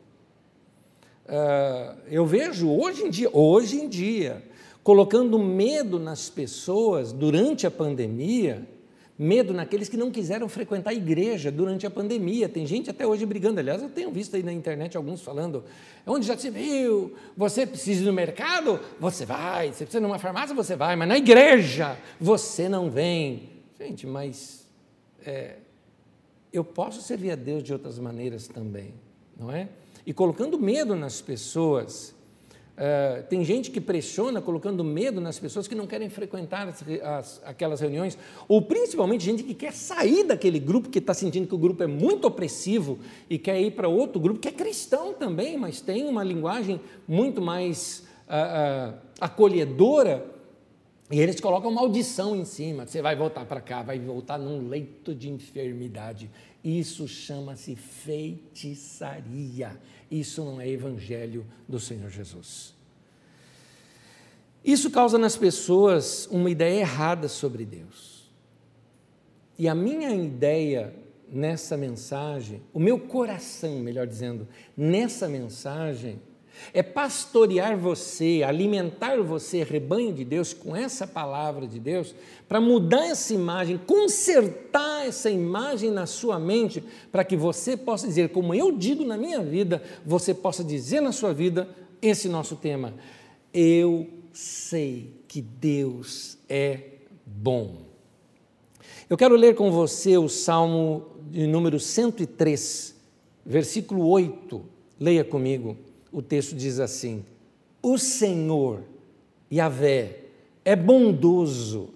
Uh, 1.26 1.97
eu 2.07 2.26
vejo 2.26 2.70
hoje 2.70 3.03
em 3.03 3.10
dia, 3.10 3.30
hoje 3.32 3.80
em 3.80 3.88
dia, 3.88 4.43
colocando 4.84 5.39
medo 5.39 5.97
nas 5.97 6.30
pessoas 6.30 7.14
durante 7.14 7.66
a 7.66 7.72
pandemia, 7.72 8.68
medo 9.20 9.53
naqueles 9.53 9.89
que 9.89 9.97
não 9.97 10.09
quiseram 10.09 10.47
frequentar 10.47 10.91
a 10.91 10.93
igreja 10.93 11.51
durante 11.51 11.86
a 11.86 11.91
pandemia. 11.91 12.47
Tem 12.47 12.65
gente 12.65 12.89
até 12.89 13.05
hoje 13.05 13.26
brigando. 13.26 13.59
Aliás, 13.59 13.82
eu 13.82 13.89
tenho 13.89 14.09
visto 14.09 14.38
aí 14.38 14.41
na 14.41 14.53
internet 14.53 14.95
alguns 14.95 15.22
falando: 15.22 15.65
onde 16.07 16.26
já 16.26 16.38
se 16.38 16.49
viu? 16.49 17.13
Você 17.36 17.67
precisa 17.67 18.01
ir 18.01 18.05
no 18.05 18.13
mercado? 18.13 18.80
Você 18.97 19.26
vai. 19.26 19.67
Você 19.67 19.84
precisa 19.84 19.97
ir 19.97 20.01
numa 20.01 20.17
farmácia? 20.17 20.55
Você 20.55 20.78
vai. 20.78 20.95
Mas 20.95 21.09
na 21.09 21.17
igreja, 21.17 21.97
você 22.17 22.70
não 22.70 22.89
vem. 22.89 23.49
Gente, 23.78 24.07
mas 24.07 24.65
é, 25.26 25.57
eu 26.53 26.63
posso 26.63 27.01
servir 27.01 27.32
a 27.32 27.36
Deus 27.36 27.61
de 27.61 27.74
outras 27.74 27.99
maneiras 27.99 28.47
também, 28.47 28.93
não 29.38 29.51
é? 29.51 29.67
E 30.05 30.13
colocando 30.13 30.57
medo 30.57 30.95
nas 30.95 31.22
pessoas. 31.22 32.15
Uh, 32.80 33.23
tem 33.23 33.43
gente 33.43 33.69
que 33.71 33.82
pressiona, 33.82 34.41
colocando 34.41 34.86
medo 34.86 35.19
nas 35.19 35.38
pessoas 35.38 35.67
que 35.67 35.75
não 35.75 35.86
querem 35.86 36.09
frequentar 36.09 36.65
as, 36.65 36.82
as, 37.03 37.41
aquelas 37.43 37.82
reuniões, 37.82 38.17
ou 38.47 38.61
principalmente 38.61 39.25
gente 39.25 39.43
que 39.43 39.53
quer 39.53 39.73
sair 39.73 40.23
daquele 40.23 40.59
grupo, 40.59 40.88
que 40.88 40.99
está 40.99 41.13
sentindo 41.13 41.45
que 41.45 41.53
o 41.53 41.57
grupo 41.57 41.84
é 41.84 41.88
muito 41.88 42.25
opressivo 42.25 42.97
e 43.30 43.38
quer 43.38 43.59
ir 43.59 43.71
para 43.71 43.89
outro 43.89 44.17
grupo, 44.17 44.39
que 44.39 44.47
é 44.47 44.51
cristão 44.53 45.13
também, 45.13 45.57
mas 45.57 45.82
tem 45.82 46.05
uma 46.05 46.23
linguagem 46.23 46.80
muito 47.05 47.41
mais 47.41 48.07
uh, 48.30 48.93
uh, 48.93 48.97
acolhedora, 49.19 50.25
e 51.11 51.19
eles 51.19 51.41
colocam 51.41 51.71
maldição 51.71 52.36
em 52.36 52.45
cima. 52.45 52.86
Você 52.86 53.01
vai 53.01 53.15
voltar 53.15 53.43
para 53.43 53.59
cá, 53.59 53.82
vai 53.82 53.99
voltar 53.99 54.38
num 54.38 54.69
leito 54.69 55.13
de 55.15 55.27
enfermidade. 55.27 56.30
Isso 56.64 57.07
chama-se 57.07 57.76
feitiçaria. 57.76 59.80
Isso 60.12 60.43
não 60.43 60.60
é 60.60 60.68
evangelho 60.68 61.45
do 61.68 61.80
Senhor 61.80 62.10
Jesus. 62.10 62.74
Isso 64.64 64.91
causa 64.91 65.18
nas 65.18 65.38
pessoas 65.38 66.28
uma 66.30 66.49
ideia 66.49 66.82
errada 66.82 67.30
sobre 67.30 67.66
Deus. 67.66 68.30
E 69.57 69.68
a 69.68 69.76
minha 69.76 70.12
ideia 70.12 70.93
nessa 71.32 71.78
mensagem, 71.78 72.62
o 72.74 72.80
meu 72.80 72.99
coração, 72.99 73.80
melhor 73.80 74.07
dizendo, 74.07 74.47
nessa 74.76 75.28
mensagem, 75.28 76.20
é 76.74 76.84
pastorear 76.84 77.78
você, 77.78 78.43
alimentar 78.45 79.22
você, 79.22 79.64
rebanho 79.64 80.14
de 80.14 80.24
Deus, 80.24 80.53
com 80.53 80.76
essa 80.76 81.07
palavra 81.07 81.68
de 81.68 81.80
Deus, 81.80 82.14
para 82.47 82.62
mudar 82.62 83.05
essa 83.07 83.34
imagem, 83.34 83.78
consertar 83.78 85.07
essa 85.07 85.30
imagem 85.30 85.91
na 85.91 86.05
sua 86.05 86.39
mente, 86.39 86.84
para 87.12 87.24
que 87.24 87.36
você 87.36 87.76
possa 87.76 88.07
dizer, 88.07 88.30
como 88.30 88.53
eu 88.53 88.72
digo 88.72 89.03
na 89.03 89.18
minha 89.18 89.41
vida, 89.41 89.82
você 90.05 90.34
possa 90.34 90.64
dizer 90.64 91.01
na 91.01 91.12
sua 91.12 91.34
vida 91.34 91.68
esse 92.01 92.30
nosso 92.30 92.55
tema. 92.55 92.93
Eu 93.53 94.07
sei 94.32 95.14
que 95.28 95.41
Deus 95.41 96.38
é 96.47 96.82
bom. 97.26 97.89
Eu 99.10 99.18
quero 99.18 99.36
ler 99.36 99.55
com 99.55 99.72
você 99.72 100.18
o 100.18 100.30
Salmo 100.30 101.07
de 101.32 101.47
número 101.47 101.80
103, 101.80 102.95
versículo 103.45 104.07
8. 104.07 104.64
Leia 104.99 105.24
comigo 105.24 105.88
o 106.12 106.22
texto 106.22 106.55
diz 106.55 106.80
assim: 106.80 107.26
O 107.82 107.97
Senhor, 107.97 108.84
Yahvé, 109.51 110.26
é 110.66 110.76
bondoso 110.76 111.93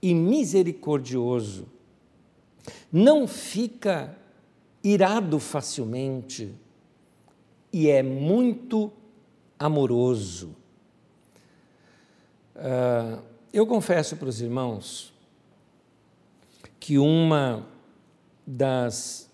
e 0.00 0.14
misericordioso, 0.14 1.66
não 2.92 3.26
fica 3.26 4.16
irado 4.82 5.38
facilmente 5.38 6.54
e 7.72 7.88
é 7.88 8.02
muito 8.02 8.92
amoroso. 9.58 10.56
Uh, 12.56 13.22
eu 13.52 13.66
confesso 13.66 14.16
para 14.16 14.28
os 14.28 14.40
irmãos 14.40 15.12
que 16.80 16.98
uma 16.98 17.66
das 18.46 19.28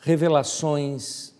revelações 0.00 1.34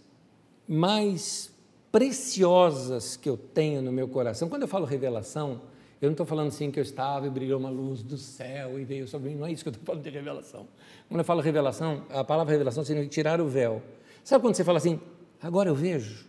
mais 0.66 1.53
preciosas 1.94 3.16
que 3.16 3.28
eu 3.28 3.36
tenho 3.36 3.80
no 3.80 3.92
meu 3.92 4.08
coração. 4.08 4.48
Quando 4.48 4.62
eu 4.62 4.68
falo 4.68 4.84
revelação, 4.84 5.60
eu 6.02 6.08
não 6.08 6.14
estou 6.14 6.26
falando 6.26 6.48
assim 6.48 6.68
que 6.68 6.80
eu 6.80 6.82
estava 6.82 7.24
e 7.28 7.30
brilhou 7.30 7.56
uma 7.56 7.70
luz 7.70 8.02
do 8.02 8.18
céu 8.18 8.80
e 8.80 8.84
veio 8.84 9.06
sobre 9.06 9.30
mim. 9.30 9.36
Não 9.36 9.46
é 9.46 9.52
isso 9.52 9.62
que 9.62 9.68
eu 9.68 9.70
estou 9.70 9.86
falando 9.86 10.02
de 10.02 10.10
revelação. 10.10 10.66
Quando 11.08 11.20
eu 11.20 11.24
falo 11.24 11.40
revelação, 11.40 12.02
a 12.10 12.24
palavra 12.24 12.50
revelação 12.50 12.82
significa 12.82 13.14
tirar 13.14 13.40
o 13.40 13.46
véu. 13.46 13.80
Sabe 14.24 14.42
quando 14.42 14.56
você 14.56 14.64
fala 14.64 14.78
assim, 14.78 14.98
agora 15.40 15.68
eu 15.68 15.74
vejo? 15.76 16.26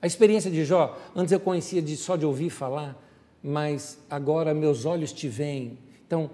A 0.00 0.06
experiência 0.06 0.52
de 0.52 0.64
Jó, 0.64 0.96
antes 1.16 1.32
eu 1.32 1.40
conhecia 1.40 1.82
de, 1.82 1.96
só 1.96 2.14
de 2.14 2.24
ouvir 2.24 2.50
falar, 2.50 2.96
mas 3.42 3.98
agora 4.08 4.54
meus 4.54 4.84
olhos 4.84 5.12
te 5.12 5.26
veem. 5.26 5.80
Então, 6.06 6.30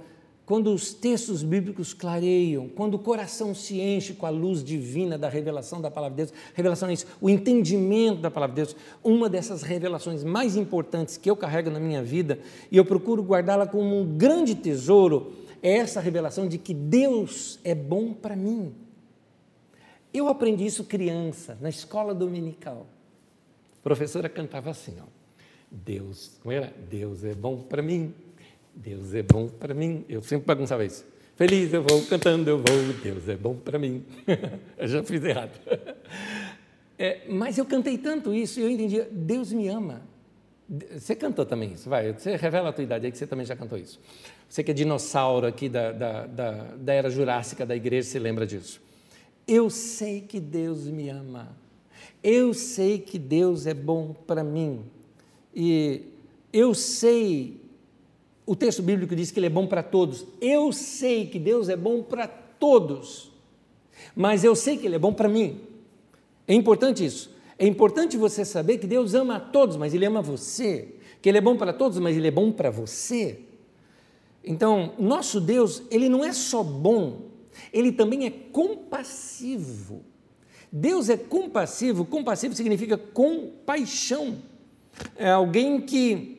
quando 0.46 0.72
os 0.72 0.92
textos 0.92 1.42
bíblicos 1.42 1.94
clareiam, 1.94 2.68
quando 2.68 2.94
o 2.94 2.98
coração 2.98 3.54
se 3.54 3.80
enche 3.80 4.12
com 4.12 4.26
a 4.26 4.30
luz 4.30 4.62
divina 4.62 5.16
da 5.16 5.28
revelação 5.28 5.80
da 5.80 5.90
palavra 5.90 6.16
de 6.16 6.22
Deus, 6.24 6.38
revelação 6.54 6.88
é 6.90 6.92
isso, 6.92 7.06
o 7.20 7.30
entendimento 7.30 8.20
da 8.20 8.30
palavra 8.30 8.54
de 8.54 8.62
Deus, 8.62 8.76
uma 9.02 9.28
dessas 9.28 9.62
revelações 9.62 10.22
mais 10.22 10.54
importantes 10.54 11.16
que 11.16 11.30
eu 11.30 11.36
carrego 11.36 11.70
na 11.70 11.80
minha 11.80 12.02
vida 12.02 12.38
e 12.70 12.76
eu 12.76 12.84
procuro 12.84 13.22
guardá-la 13.22 13.66
como 13.66 13.98
um 13.98 14.16
grande 14.16 14.54
tesouro, 14.54 15.32
é 15.62 15.78
essa 15.78 15.98
revelação 15.98 16.46
de 16.46 16.58
que 16.58 16.74
Deus 16.74 17.58
é 17.64 17.74
bom 17.74 18.12
para 18.12 18.36
mim. 18.36 18.74
Eu 20.12 20.28
aprendi 20.28 20.66
isso 20.66 20.84
criança, 20.84 21.56
na 21.60 21.70
escola 21.70 22.14
dominical. 22.14 22.86
A 23.80 23.82
professora 23.82 24.28
cantava 24.28 24.70
assim, 24.70 24.94
ó, 25.00 25.06
Deus, 25.70 26.38
como 26.42 26.52
era? 26.52 26.72
Deus 26.88 27.24
é 27.24 27.34
bom 27.34 27.62
para 27.62 27.82
mim. 27.82 28.14
Deus 28.74 29.14
é 29.14 29.22
bom 29.22 29.48
para 29.48 29.74
mim. 29.74 30.04
Eu 30.08 30.22
sempre 30.22 30.46
bagunçava 30.46 30.84
isso. 30.84 31.04
Feliz 31.36 31.72
eu 31.72 31.82
vou, 31.82 32.02
cantando 32.06 32.48
eu 32.48 32.58
vou, 32.58 32.92
Deus 33.02 33.28
é 33.28 33.36
bom 33.36 33.56
para 33.56 33.78
mim. 33.78 34.04
eu 34.78 34.86
já 34.86 35.02
fiz 35.02 35.22
errado. 35.24 35.58
É, 36.98 37.22
mas 37.28 37.58
eu 37.58 37.64
cantei 37.64 37.98
tanto 37.98 38.32
isso 38.32 38.60
e 38.60 38.62
eu 38.62 38.70
entendi, 38.70 39.02
Deus 39.10 39.52
me 39.52 39.68
ama. 39.68 40.02
Você 40.92 41.14
cantou 41.14 41.44
também 41.44 41.72
isso, 41.72 41.90
vai, 41.90 42.12
você 42.12 42.36
revela 42.36 42.70
a 42.70 42.72
tua 42.72 42.84
idade 42.84 43.04
aí 43.04 43.12
que 43.12 43.18
você 43.18 43.26
também 43.26 43.44
já 43.44 43.54
cantou 43.54 43.76
isso. 43.76 44.00
Você 44.48 44.62
que 44.62 44.70
é 44.70 44.74
dinossauro 44.74 45.46
aqui 45.46 45.68
da, 45.68 45.92
da, 45.92 46.26
da, 46.26 46.52
da 46.76 46.94
era 46.94 47.10
jurássica 47.10 47.66
da 47.66 47.74
igreja, 47.74 48.08
se 48.08 48.18
lembra 48.18 48.46
disso. 48.46 48.80
Eu 49.46 49.68
sei 49.68 50.20
que 50.20 50.40
Deus 50.40 50.86
me 50.86 51.08
ama. 51.08 51.54
Eu 52.22 52.54
sei 52.54 52.98
que 52.98 53.18
Deus 53.18 53.66
é 53.66 53.74
bom 53.74 54.14
para 54.26 54.42
mim. 54.42 54.84
E 55.54 56.02
eu 56.52 56.72
sei 56.72 57.60
o 58.46 58.54
texto 58.54 58.82
bíblico 58.82 59.16
diz 59.16 59.30
que 59.30 59.38
ele 59.38 59.46
é 59.46 59.50
bom 59.50 59.66
para 59.66 59.82
todos. 59.82 60.26
Eu 60.40 60.72
sei 60.72 61.26
que 61.26 61.38
Deus 61.38 61.68
é 61.68 61.76
bom 61.76 62.02
para 62.02 62.26
todos, 62.26 63.30
mas 64.14 64.44
eu 64.44 64.54
sei 64.54 64.76
que 64.76 64.86
ele 64.86 64.96
é 64.96 64.98
bom 64.98 65.12
para 65.12 65.28
mim. 65.28 65.60
É 66.46 66.54
importante 66.54 67.04
isso. 67.04 67.34
É 67.58 67.66
importante 67.66 68.16
você 68.16 68.44
saber 68.44 68.78
que 68.78 68.86
Deus 68.86 69.14
ama 69.14 69.36
a 69.36 69.40
todos, 69.40 69.76
mas 69.76 69.94
ele 69.94 70.04
ama 70.04 70.20
você. 70.20 70.94
Que 71.22 71.28
ele 71.28 71.38
é 71.38 71.40
bom 71.40 71.56
para 71.56 71.72
todos, 71.72 71.98
mas 71.98 72.16
ele 72.16 72.28
é 72.28 72.30
bom 72.30 72.52
para 72.52 72.70
você. 72.70 73.40
Então, 74.44 74.92
nosso 74.98 75.40
Deus, 75.40 75.82
ele 75.90 76.08
não 76.08 76.22
é 76.22 76.32
só 76.32 76.62
bom, 76.62 77.30
ele 77.72 77.90
também 77.90 78.26
é 78.26 78.30
compassivo. 78.30 80.02
Deus 80.70 81.08
é 81.08 81.16
compassivo, 81.16 82.04
compassivo 82.04 82.54
significa 82.54 82.98
compaixão. 82.98 84.42
É 85.16 85.30
alguém 85.30 85.80
que 85.80 86.33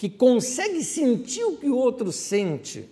que 0.00 0.08
consegue 0.08 0.82
sentir 0.82 1.44
o 1.44 1.58
que 1.58 1.68
o 1.68 1.76
outro 1.76 2.10
sente. 2.10 2.88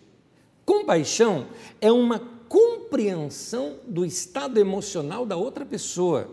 Compaixão 0.63 1.47
é 1.81 1.91
uma 1.91 2.19
compreensão 2.19 3.77
do 3.87 4.05
estado 4.05 4.61
emocional 4.61 5.25
da 5.25 5.35
outra 5.35 5.65
pessoa. 5.65 6.29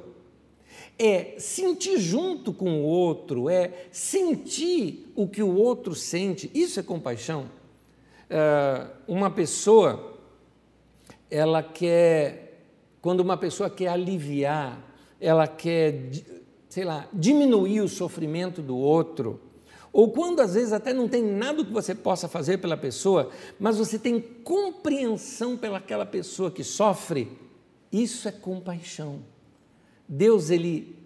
É 0.99 1.35
sentir 1.39 1.97
junto 1.97 2.51
com 2.51 2.81
o 2.81 2.83
outro, 2.83 3.49
é 3.49 3.85
sentir 3.89 5.09
o 5.15 5.29
que 5.29 5.41
o 5.41 5.55
outro 5.55 5.95
sente. 5.95 6.51
Isso 6.53 6.77
é 6.77 6.83
compaixão. 6.83 7.49
Uh, 8.29 8.91
uma 9.07 9.31
pessoa, 9.31 10.19
ela 11.31 11.63
quer, 11.63 12.65
quando 13.01 13.21
uma 13.21 13.37
pessoa 13.37 13.69
quer 13.69 13.87
aliviar, 13.87 14.77
ela 15.21 15.47
quer, 15.47 16.11
sei 16.67 16.83
lá, 16.83 17.07
diminuir 17.13 17.79
o 17.79 17.87
sofrimento 17.87 18.61
do 18.61 18.75
outro, 18.75 19.39
ou 19.95 20.11
quando 20.11 20.41
às 20.41 20.55
vezes 20.55 20.73
até 20.73 20.91
não 20.91 21.07
tem 21.07 21.23
nada 21.23 21.63
que 21.63 21.71
você 21.71 21.95
possa 21.95 22.27
fazer 22.27 22.57
pela 22.57 22.75
pessoa, 22.75 23.31
mas 23.57 23.77
você 23.77 23.97
tem 23.97 24.19
compreensão 24.19 25.55
pelaquela 25.55 26.05
pessoa 26.05 26.51
que 26.51 26.65
sofre, 26.65 27.31
isso 27.89 28.27
é 28.27 28.31
compaixão. 28.33 29.23
Deus, 30.05 30.49
ele 30.49 30.97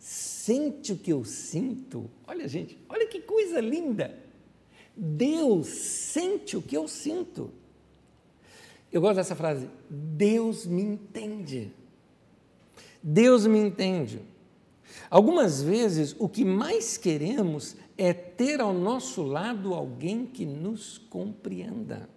sente 0.00 0.94
o 0.94 0.96
que 0.96 1.12
eu 1.12 1.24
sinto. 1.24 2.10
Olha, 2.26 2.48
gente, 2.48 2.76
olha 2.88 3.06
que 3.06 3.20
coisa 3.20 3.60
linda. 3.60 4.18
Deus 4.96 5.68
sente 5.68 6.56
o 6.56 6.62
que 6.62 6.76
eu 6.76 6.88
sinto. 6.88 7.52
Eu 8.90 9.00
gosto 9.00 9.14
dessa 9.14 9.36
frase. 9.36 9.70
Deus 9.88 10.66
me 10.66 10.82
entende. 10.82 11.70
Deus 13.00 13.46
me 13.46 13.60
entende. 13.60 14.20
Algumas 15.10 15.62
vezes 15.62 16.14
o 16.18 16.28
que 16.28 16.44
mais 16.44 16.96
queremos 16.96 17.76
é 17.96 18.12
ter 18.12 18.60
ao 18.60 18.72
nosso 18.72 19.22
lado 19.22 19.74
alguém 19.74 20.26
que 20.26 20.44
nos 20.44 20.98
compreenda. 20.98 22.08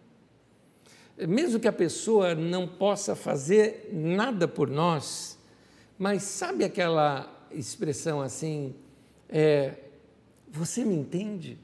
Mesmo 1.28 1.60
que 1.60 1.68
a 1.68 1.74
pessoa 1.74 2.36
não 2.36 2.68
possa 2.68 3.16
fazer 3.16 3.90
nada 3.92 4.48
por 4.48 4.70
nós, 4.70 5.38
mas 5.98 6.24
sabe 6.24 6.64
aquela 6.64 7.48
expressão 7.52 8.22
assim, 8.22 8.76
é, 9.28 9.76
você 10.50 10.86
me 10.86 10.96
entende? 10.96 11.58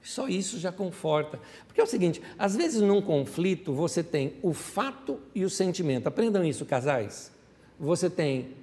Só 0.00 0.28
isso 0.28 0.58
já 0.58 0.70
conforta. 0.70 1.40
Porque 1.66 1.80
é 1.80 1.84
o 1.84 1.86
seguinte: 1.86 2.22
às 2.38 2.56
vezes 2.56 2.80
num 2.80 3.02
conflito 3.02 3.72
você 3.72 4.02
tem 4.02 4.34
o 4.42 4.52
fato 4.54 5.20
e 5.34 5.44
o 5.44 5.50
sentimento. 5.50 6.06
Aprendam 6.06 6.44
isso, 6.44 6.64
casais. 6.64 7.32
Você 7.78 8.08
tem 8.08 8.54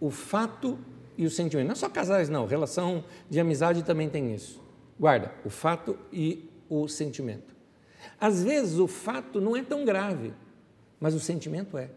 o 0.00 0.10
fato 0.10 0.78
e 1.16 1.26
o 1.26 1.30
sentimento. 1.30 1.68
Não 1.68 1.74
só 1.74 1.88
casais, 1.88 2.28
não. 2.28 2.46
Relação 2.46 3.04
de 3.28 3.38
amizade 3.40 3.82
também 3.82 4.08
tem 4.08 4.34
isso. 4.34 4.62
Guarda, 4.98 5.32
o 5.44 5.50
fato 5.50 5.98
e 6.12 6.48
o 6.68 6.88
sentimento. 6.88 7.54
Às 8.20 8.42
vezes 8.42 8.78
o 8.78 8.86
fato 8.86 9.40
não 9.40 9.56
é 9.56 9.62
tão 9.62 9.84
grave, 9.84 10.32
mas 11.00 11.14
o 11.14 11.20
sentimento 11.20 11.76
é. 11.76 11.90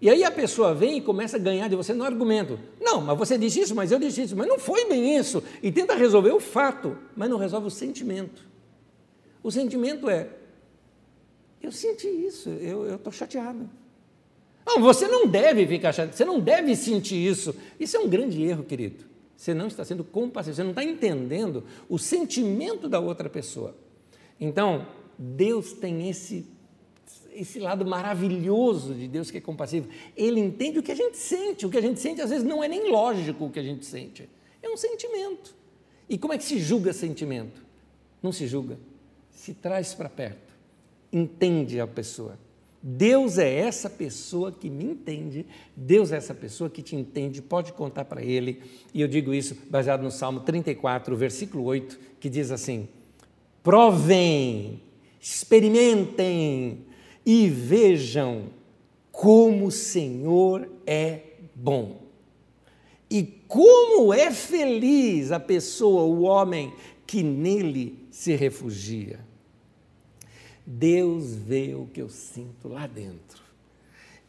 E 0.00 0.10
aí 0.10 0.24
a 0.24 0.30
pessoa 0.30 0.74
vem 0.74 0.98
e 0.98 1.00
começa 1.00 1.36
a 1.36 1.40
ganhar 1.40 1.68
de 1.68 1.76
você 1.76 1.94
no 1.94 2.04
argumento. 2.04 2.58
Não, 2.80 3.00
mas 3.00 3.16
você 3.16 3.38
disse 3.38 3.60
isso, 3.60 3.74
mas 3.74 3.90
eu 3.90 3.98
disse 3.98 4.22
isso, 4.22 4.36
mas 4.36 4.46
não 4.46 4.58
foi 4.58 4.86
bem 4.86 5.16
isso. 5.16 5.42
E 5.62 5.72
tenta 5.72 5.94
resolver 5.94 6.32
o 6.32 6.40
fato, 6.40 6.98
mas 7.16 7.30
não 7.30 7.38
resolve 7.38 7.68
o 7.68 7.70
sentimento. 7.70 8.44
O 9.42 9.50
sentimento 9.50 10.10
é: 10.10 10.28
eu 11.62 11.72
senti 11.72 12.08
isso, 12.08 12.50
eu 12.50 12.96
estou 12.96 13.12
chateado. 13.12 13.70
Não, 14.66 14.80
você 14.80 15.06
não 15.06 15.26
deve 15.26 15.66
ficar 15.66 15.92
chateado, 15.92 16.16
você 16.16 16.24
não 16.24 16.40
deve 16.40 16.74
sentir 16.74 17.16
isso. 17.16 17.54
Isso 17.78 17.96
é 17.96 18.00
um 18.00 18.08
grande 18.08 18.42
erro, 18.42 18.64
querido. 18.64 19.04
Você 19.36 19.52
não 19.52 19.66
está 19.66 19.84
sendo 19.84 20.02
compassivo, 20.02 20.56
você 20.56 20.62
não 20.62 20.70
está 20.70 20.82
entendendo 20.82 21.64
o 21.88 21.98
sentimento 21.98 22.88
da 22.88 22.98
outra 22.98 23.28
pessoa. 23.28 23.76
Então, 24.40 24.86
Deus 25.18 25.72
tem 25.74 26.08
esse, 26.08 26.46
esse 27.34 27.58
lado 27.58 27.84
maravilhoso 27.84 28.94
de 28.94 29.06
Deus 29.06 29.30
que 29.30 29.38
é 29.38 29.40
compassivo. 29.40 29.88
Ele 30.16 30.40
entende 30.40 30.78
o 30.78 30.82
que 30.82 30.92
a 30.92 30.96
gente 30.96 31.16
sente. 31.16 31.66
O 31.66 31.70
que 31.70 31.76
a 31.76 31.82
gente 31.82 32.00
sente, 32.00 32.22
às 32.22 32.30
vezes, 32.30 32.44
não 32.44 32.64
é 32.64 32.68
nem 32.68 32.90
lógico 32.90 33.44
o 33.44 33.50
que 33.50 33.58
a 33.58 33.62
gente 33.62 33.84
sente. 33.84 34.28
É 34.62 34.68
um 34.68 34.76
sentimento. 34.76 35.54
E 36.08 36.16
como 36.16 36.32
é 36.32 36.38
que 36.38 36.44
se 36.44 36.58
julga 36.58 36.92
sentimento? 36.92 37.62
Não 38.22 38.32
se 38.32 38.46
julga, 38.46 38.78
se 39.30 39.52
traz 39.52 39.92
para 39.92 40.08
perto, 40.08 40.54
entende 41.12 41.78
a 41.78 41.86
pessoa. 41.86 42.38
Deus 42.86 43.38
é 43.38 43.50
essa 43.50 43.88
pessoa 43.88 44.52
que 44.52 44.68
me 44.68 44.84
entende, 44.84 45.46
Deus 45.74 46.12
é 46.12 46.18
essa 46.18 46.34
pessoa 46.34 46.68
que 46.68 46.82
te 46.82 46.94
entende, 46.94 47.40
pode 47.40 47.72
contar 47.72 48.04
para 48.04 48.22
Ele. 48.22 48.60
E 48.92 49.00
eu 49.00 49.08
digo 49.08 49.32
isso 49.32 49.56
baseado 49.70 50.02
no 50.02 50.10
Salmo 50.10 50.40
34, 50.40 51.16
versículo 51.16 51.64
8, 51.64 51.98
que 52.20 52.28
diz 52.28 52.50
assim: 52.50 52.86
Provem, 53.62 54.82
experimentem 55.18 56.84
e 57.24 57.48
vejam 57.48 58.50
como 59.10 59.68
o 59.68 59.72
Senhor 59.72 60.68
é 60.86 61.20
bom. 61.54 62.02
E 63.08 63.22
como 63.48 64.12
é 64.12 64.30
feliz 64.30 65.32
a 65.32 65.40
pessoa, 65.40 66.02
o 66.02 66.24
homem, 66.24 66.70
que 67.06 67.22
nele 67.22 68.06
se 68.10 68.34
refugia. 68.34 69.20
Deus 70.66 71.34
vê 71.34 71.74
o 71.74 71.86
que 71.86 72.00
eu 72.00 72.08
sinto 72.08 72.68
lá 72.68 72.86
dentro. 72.86 73.42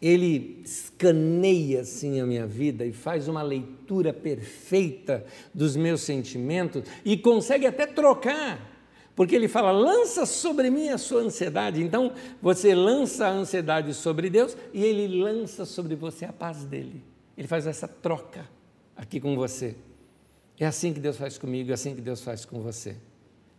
Ele 0.01 0.61
escaneia 0.63 1.81
assim 1.81 2.19
a 2.19 2.25
minha 2.25 2.45
vida 2.45 2.85
e 2.85 2.91
faz 2.91 3.27
uma 3.27 3.41
leitura 3.41 4.13
perfeita 4.13 5.25
dos 5.53 5.75
meus 5.75 6.01
sentimentos 6.01 6.83
e 7.03 7.17
consegue 7.17 7.65
até 7.65 7.87
trocar. 7.87 8.73
Porque 9.15 9.35
ele 9.35 9.47
fala: 9.47 9.71
lança 9.71 10.25
sobre 10.25 10.69
mim 10.69 10.89
a 10.89 10.97
sua 10.97 11.21
ansiedade. 11.21 11.81
Então, 11.81 12.11
você 12.41 12.75
lança 12.75 13.27
a 13.27 13.31
ansiedade 13.31 13.93
sobre 13.93 14.29
Deus 14.29 14.55
e 14.73 14.83
ele 14.83 15.07
lança 15.07 15.65
sobre 15.65 15.95
você 15.95 16.25
a 16.25 16.33
paz 16.33 16.65
dele. 16.65 17.01
Ele 17.37 17.47
faz 17.47 17.65
essa 17.65 17.87
troca 17.87 18.47
aqui 18.95 19.19
com 19.19 19.35
você. 19.35 19.75
É 20.59 20.65
assim 20.65 20.93
que 20.93 20.99
Deus 20.99 21.17
faz 21.17 21.37
comigo, 21.37 21.71
é 21.71 21.73
assim 21.73 21.95
que 21.95 22.01
Deus 22.01 22.21
faz 22.21 22.45
com 22.45 22.61
você. 22.61 22.95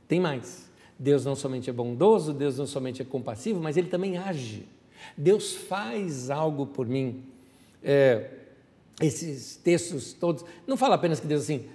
Tem 0.07 0.21
mais. 0.21 0.71
Deus 0.99 1.25
não 1.25 1.35
somente 1.35 1.69
é 1.69 1.73
bondoso, 1.73 2.33
Deus 2.33 2.59
não 2.59 2.67
somente 2.67 3.03
é 3.03 3.05
compassivo, 3.05 3.61
mas 3.61 3.77
Ele 3.77 3.89
também 3.89 4.17
age. 4.17 4.67
Deus 5.17 5.55
faz 5.55 6.31
algo 6.31 6.67
por 6.67 6.87
mim. 6.87 7.25
É, 7.83 8.31
esses 9.01 9.57
textos 9.57 10.13
todos, 10.13 10.45
não 10.67 10.77
fala 10.77 10.95
apenas 10.95 11.21
que 11.21 11.27
Deus 11.27 11.43
assim, 11.43 11.67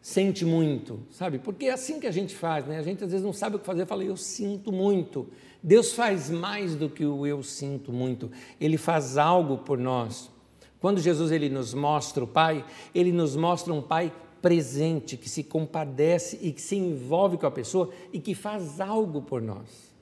sente 0.00 0.44
muito, 0.44 1.00
sabe? 1.10 1.38
Porque 1.38 1.66
é 1.66 1.72
assim 1.72 1.98
que 1.98 2.06
a 2.06 2.12
gente 2.12 2.34
faz, 2.34 2.66
né? 2.66 2.78
A 2.78 2.82
gente 2.82 3.02
às 3.02 3.10
vezes 3.10 3.24
não 3.24 3.32
sabe 3.32 3.56
o 3.56 3.58
que 3.58 3.66
fazer, 3.66 3.86
fala, 3.86 4.04
eu 4.04 4.16
sinto 4.16 4.70
muito. 4.70 5.26
Deus 5.62 5.92
faz 5.92 6.30
mais 6.30 6.76
do 6.76 6.88
que 6.88 7.04
o 7.04 7.26
eu 7.26 7.42
sinto 7.42 7.92
muito. 7.92 8.30
Ele 8.60 8.76
faz 8.76 9.16
algo 9.16 9.58
por 9.58 9.78
nós. 9.78 10.30
Quando 10.78 11.00
Jesus 11.00 11.32
ele 11.32 11.48
nos 11.48 11.74
mostra 11.74 12.22
o 12.22 12.26
Pai, 12.26 12.64
ele 12.94 13.10
nos 13.10 13.34
mostra 13.34 13.72
um 13.72 13.82
Pai 13.82 14.12
presente, 14.40 15.16
que 15.16 15.28
se 15.28 15.42
compadece 15.42 16.38
e 16.42 16.52
que 16.52 16.60
se 16.60 16.76
envolve 16.76 17.36
com 17.36 17.46
a 17.46 17.50
pessoa 17.50 17.90
e 18.12 18.20
que 18.20 18.34
faz 18.34 18.80
algo 18.80 19.22
por 19.22 19.42
nós. 19.42 19.94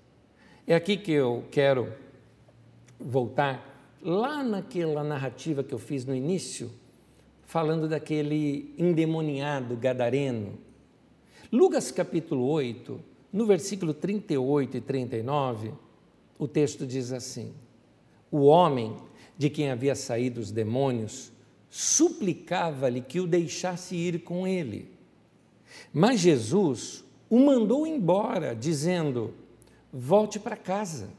É 0.67 0.75
aqui 0.75 0.97
que 0.97 1.13
eu 1.13 1.45
quero 1.51 1.93
voltar 2.99 3.97
lá 4.03 4.43
naquela 4.43 5.03
narrativa 5.03 5.63
que 5.63 5.75
eu 5.75 5.79
fiz 5.79 6.05
no 6.05 6.15
início, 6.15 6.71
falando 7.43 7.89
daquele 7.89 8.75
endemoniado 8.79 9.77
gadareno. 9.77 10.59
Lucas 11.53 11.91
capítulo 11.91 12.47
8, 12.49 13.01
no 13.33 13.47
versículo 13.47 13.95
38 13.95 14.77
e 14.77 14.81
39, 14.81 15.73
o 16.39 16.49
texto 16.49 16.87
diz 16.87 17.13
assim: 17.13 17.53
O 18.31 18.45
homem 18.45 18.97
de 19.37 19.51
quem 19.51 19.71
havia 19.71 19.95
saído 19.95 20.41
os 20.41 20.51
demônios 20.51 21.33
suplicava-lhe 21.77 23.01
que 23.01 23.19
o 23.19 23.27
deixasse 23.27 23.97
ir 23.97 24.23
com 24.23 24.47
ele. 24.47 24.89
Mas 25.93 26.21
Jesus 26.21 27.03
o 27.29 27.37
mandou 27.41 27.85
embora, 27.85 28.55
dizendo: 28.55 29.35
Volte 29.93 30.39
para 30.39 30.57
casa 30.57 31.11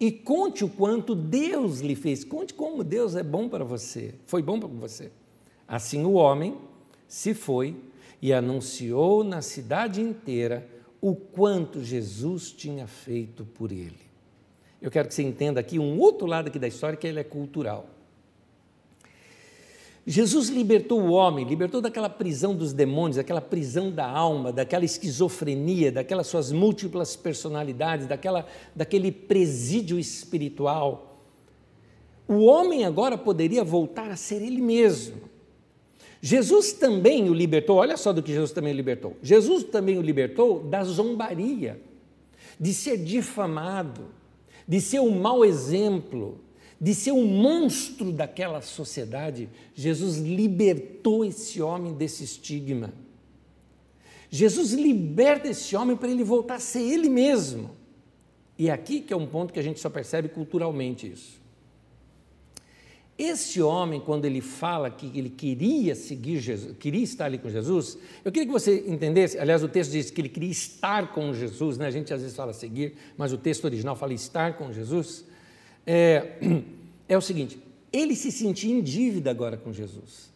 e 0.00 0.10
conte 0.10 0.64
o 0.64 0.68
quanto 0.68 1.14
Deus 1.14 1.78
lhe 1.78 1.94
fez. 1.94 2.24
Conte 2.24 2.52
como 2.52 2.82
Deus 2.82 3.14
é 3.14 3.22
bom 3.22 3.48
para 3.48 3.62
você, 3.62 4.16
foi 4.26 4.42
bom 4.42 4.58
para 4.58 4.68
você. 4.68 5.12
Assim 5.68 6.04
o 6.04 6.14
homem 6.14 6.58
se 7.06 7.32
foi 7.32 7.76
e 8.20 8.32
anunciou 8.32 9.22
na 9.22 9.42
cidade 9.42 10.00
inteira 10.00 10.68
o 11.00 11.14
quanto 11.14 11.84
Jesus 11.84 12.50
tinha 12.50 12.88
feito 12.88 13.44
por 13.44 13.70
ele. 13.70 14.00
Eu 14.82 14.90
quero 14.90 15.06
que 15.06 15.14
você 15.14 15.22
entenda 15.22 15.60
aqui 15.60 15.78
um 15.78 16.00
outro 16.00 16.26
lado 16.26 16.48
aqui 16.48 16.58
da 16.58 16.66
história 16.66 16.96
que 16.96 17.06
ele 17.06 17.20
é 17.20 17.24
cultural. 17.24 17.93
Jesus 20.06 20.48
libertou 20.48 21.00
o 21.00 21.12
homem, 21.12 21.46
libertou 21.46 21.80
daquela 21.80 22.10
prisão 22.10 22.54
dos 22.54 22.74
demônios, 22.74 23.16
daquela 23.16 23.40
prisão 23.40 23.90
da 23.90 24.06
alma, 24.06 24.52
daquela 24.52 24.84
esquizofrenia, 24.84 25.90
daquelas 25.90 26.26
suas 26.26 26.52
múltiplas 26.52 27.16
personalidades, 27.16 28.06
daquela, 28.06 28.46
daquele 28.76 29.10
presídio 29.10 29.98
espiritual. 29.98 31.22
O 32.28 32.44
homem 32.44 32.84
agora 32.84 33.16
poderia 33.16 33.64
voltar 33.64 34.10
a 34.10 34.16
ser 34.16 34.42
ele 34.42 34.60
mesmo. 34.60 35.22
Jesus 36.20 36.72
também 36.74 37.28
o 37.30 37.34
libertou, 37.34 37.76
olha 37.76 37.96
só 37.96 38.12
do 38.12 38.22
que 38.22 38.32
Jesus 38.32 38.52
também 38.52 38.72
o 38.72 38.76
libertou. 38.76 39.16
Jesus 39.22 39.64
também 39.64 39.98
o 39.98 40.02
libertou 40.02 40.60
da 40.60 40.84
zombaria, 40.84 41.80
de 42.60 42.74
ser 42.74 42.98
difamado, 42.98 44.06
de 44.66 44.80
ser 44.80 45.00
um 45.00 45.18
mau 45.18 45.44
exemplo, 45.44 46.40
de 46.84 46.94
ser 46.94 47.12
um 47.12 47.24
monstro 47.26 48.12
daquela 48.12 48.60
sociedade, 48.60 49.48
Jesus 49.74 50.18
libertou 50.18 51.24
esse 51.24 51.62
homem 51.62 51.94
desse 51.94 52.24
estigma. 52.24 52.92
Jesus 54.28 54.74
liberta 54.74 55.48
esse 55.48 55.74
homem 55.74 55.96
para 55.96 56.10
ele 56.10 56.22
voltar 56.22 56.56
a 56.56 56.60
ser 56.60 56.82
ele 56.82 57.08
mesmo. 57.08 57.70
E 58.58 58.68
é 58.68 58.70
aqui 58.70 59.00
que 59.00 59.14
é 59.14 59.16
um 59.16 59.26
ponto 59.26 59.50
que 59.50 59.58
a 59.58 59.62
gente 59.62 59.80
só 59.80 59.88
percebe 59.88 60.28
culturalmente 60.28 61.10
isso. 61.10 61.40
Esse 63.16 63.62
homem, 63.62 63.98
quando 63.98 64.26
ele 64.26 64.42
fala 64.42 64.90
que 64.90 65.10
ele 65.18 65.30
queria 65.30 65.94
seguir 65.94 66.38
Jesus, 66.38 66.76
queria 66.78 67.02
estar 67.02 67.24
ali 67.24 67.38
com 67.38 67.48
Jesus, 67.48 67.96
eu 68.22 68.30
queria 68.30 68.46
que 68.46 68.52
você 68.52 68.84
entendesse, 68.86 69.38
aliás, 69.38 69.62
o 69.62 69.68
texto 69.68 69.92
diz 69.92 70.10
que 70.10 70.20
ele 70.20 70.28
queria 70.28 70.50
estar 70.50 71.14
com 71.14 71.32
Jesus, 71.32 71.78
né? 71.78 71.86
a 71.86 71.90
gente 71.90 72.12
às 72.12 72.20
vezes 72.20 72.36
fala 72.36 72.52
seguir, 72.52 72.94
mas 73.16 73.32
o 73.32 73.38
texto 73.38 73.64
original 73.64 73.96
fala 73.96 74.12
estar 74.12 74.58
com 74.58 74.70
Jesus 74.70 75.24
é, 75.86 76.38
é 77.08 77.16
o 77.16 77.20
seguinte: 77.20 77.58
ele 77.92 78.16
se 78.16 78.32
sentia 78.32 78.74
em 78.74 78.82
dívida 78.82 79.30
agora 79.30 79.56
com 79.56 79.72
Jesus. 79.72 80.33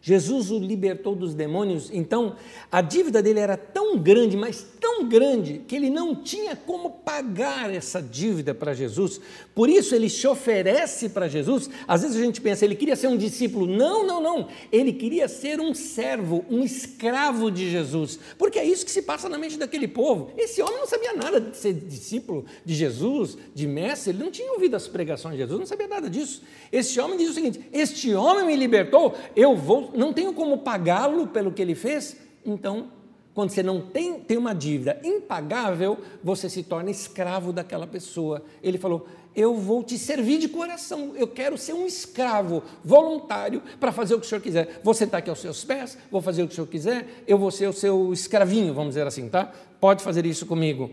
Jesus 0.00 0.50
o 0.50 0.58
libertou 0.58 1.14
dos 1.14 1.34
demônios, 1.34 1.90
então 1.92 2.36
a 2.70 2.80
dívida 2.80 3.20
dele 3.20 3.40
era 3.40 3.56
tão 3.56 3.98
grande, 3.98 4.36
mas 4.36 4.64
tão 4.80 5.08
grande, 5.08 5.62
que 5.66 5.74
ele 5.74 5.90
não 5.90 6.14
tinha 6.14 6.54
como 6.54 6.90
pagar 6.90 7.72
essa 7.72 8.00
dívida 8.00 8.54
para 8.54 8.72
Jesus. 8.72 9.20
Por 9.54 9.68
isso 9.68 9.94
ele 9.94 10.08
se 10.08 10.26
oferece 10.26 11.08
para 11.08 11.28
Jesus. 11.28 11.68
Às 11.86 12.02
vezes 12.02 12.16
a 12.16 12.24
gente 12.24 12.40
pensa, 12.40 12.64
ele 12.64 12.76
queria 12.76 12.94
ser 12.94 13.08
um 13.08 13.16
discípulo. 13.16 13.66
Não, 13.66 14.06
não, 14.06 14.22
não. 14.22 14.48
Ele 14.70 14.92
queria 14.92 15.26
ser 15.26 15.60
um 15.60 15.74
servo, 15.74 16.44
um 16.48 16.62
escravo 16.62 17.50
de 17.50 17.70
Jesus. 17.70 18.18
Porque 18.38 18.58
é 18.58 18.64
isso 18.64 18.84
que 18.84 18.92
se 18.92 19.02
passa 19.02 19.28
na 19.28 19.36
mente 19.36 19.58
daquele 19.58 19.88
povo. 19.88 20.32
Esse 20.36 20.62
homem 20.62 20.78
não 20.78 20.86
sabia 20.86 21.12
nada 21.14 21.40
de 21.40 21.56
ser 21.56 21.74
discípulo 21.74 22.44
de 22.64 22.74
Jesus, 22.74 23.36
de 23.54 23.66
mestre, 23.66 24.12
ele 24.12 24.22
não 24.22 24.30
tinha 24.30 24.52
ouvido 24.52 24.76
as 24.76 24.86
pregações 24.86 25.34
de 25.34 25.40
Jesus, 25.40 25.58
não 25.58 25.66
sabia 25.66 25.88
nada 25.88 26.08
disso. 26.08 26.42
Esse 26.70 27.00
homem 27.00 27.18
diz 27.18 27.30
o 27.30 27.34
seguinte: 27.34 27.60
Este 27.72 28.14
homem 28.14 28.46
me 28.46 28.56
libertou, 28.56 29.14
eu 29.34 29.56
vou 29.56 29.87
não 29.94 30.12
tenho 30.12 30.32
como 30.32 30.58
pagá-lo 30.58 31.26
pelo 31.26 31.52
que 31.52 31.62
ele 31.62 31.74
fez, 31.74 32.16
então, 32.44 32.88
quando 33.34 33.50
você 33.50 33.62
não 33.62 33.80
tem 33.80 34.20
tem 34.20 34.36
uma 34.36 34.52
dívida 34.52 35.00
impagável, 35.04 35.98
você 36.24 36.48
se 36.48 36.62
torna 36.62 36.90
escravo 36.90 37.52
daquela 37.52 37.86
pessoa. 37.86 38.42
Ele 38.62 38.78
falou: 38.78 39.06
Eu 39.34 39.54
vou 39.54 39.84
te 39.84 39.96
servir 39.96 40.38
de 40.38 40.48
coração, 40.48 41.12
eu 41.14 41.28
quero 41.28 41.56
ser 41.56 41.72
um 41.72 41.86
escravo 41.86 42.62
voluntário 42.84 43.62
para 43.78 43.92
fazer 43.92 44.14
o 44.14 44.20
que 44.20 44.26
o 44.26 44.28
senhor 44.28 44.40
quiser. 44.40 44.80
Vou 44.82 44.92
sentar 44.92 45.18
aqui 45.20 45.30
aos 45.30 45.40
seus 45.40 45.62
pés, 45.62 45.96
vou 46.10 46.20
fazer 46.20 46.42
o 46.42 46.46
que 46.46 46.52
o 46.52 46.54
senhor 46.56 46.66
quiser, 46.66 47.22
eu 47.28 47.38
vou 47.38 47.50
ser 47.50 47.68
o 47.68 47.72
seu 47.72 48.12
escravinho, 48.12 48.74
vamos 48.74 48.90
dizer 48.90 49.06
assim, 49.06 49.28
tá? 49.28 49.52
Pode 49.80 50.02
fazer 50.02 50.26
isso 50.26 50.44
comigo. 50.44 50.90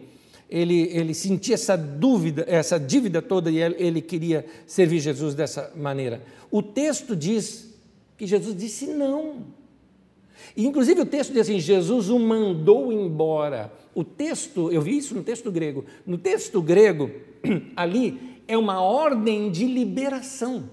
Ele, 0.47 0.89
ele 0.93 1.15
sentia 1.15 1.55
essa 1.55 1.75
dúvida, 1.75 2.45
essa 2.47 2.79
dívida 2.79 3.21
toda 3.21 3.49
e 3.49 3.57
ele, 3.57 3.75
ele 3.79 4.01
queria 4.01 4.45
servir 4.67 4.99
Jesus 4.99 5.33
dessa 5.33 5.71
maneira. 5.75 6.21
O 6.51 6.61
texto 6.61 7.15
diz 7.15 7.74
que 8.17 8.25
Jesus 8.25 8.55
disse 8.55 8.87
não. 8.87 9.45
E, 10.55 10.65
inclusive 10.65 11.01
o 11.01 11.05
texto 11.05 11.31
diz 11.31 11.41
assim: 11.43 11.59
Jesus 11.59 12.09
o 12.09 12.19
mandou 12.19 12.91
embora. 12.91 13.71
O 13.93 14.03
texto, 14.03 14.71
eu 14.71 14.81
vi 14.81 14.97
isso 14.97 15.15
no 15.15 15.23
texto 15.23 15.51
grego. 15.51 15.85
No 16.05 16.17
texto 16.17 16.61
grego, 16.61 17.11
ali, 17.75 18.41
é 18.47 18.57
uma 18.57 18.81
ordem 18.81 19.51
de 19.51 19.65
liberação. 19.65 20.69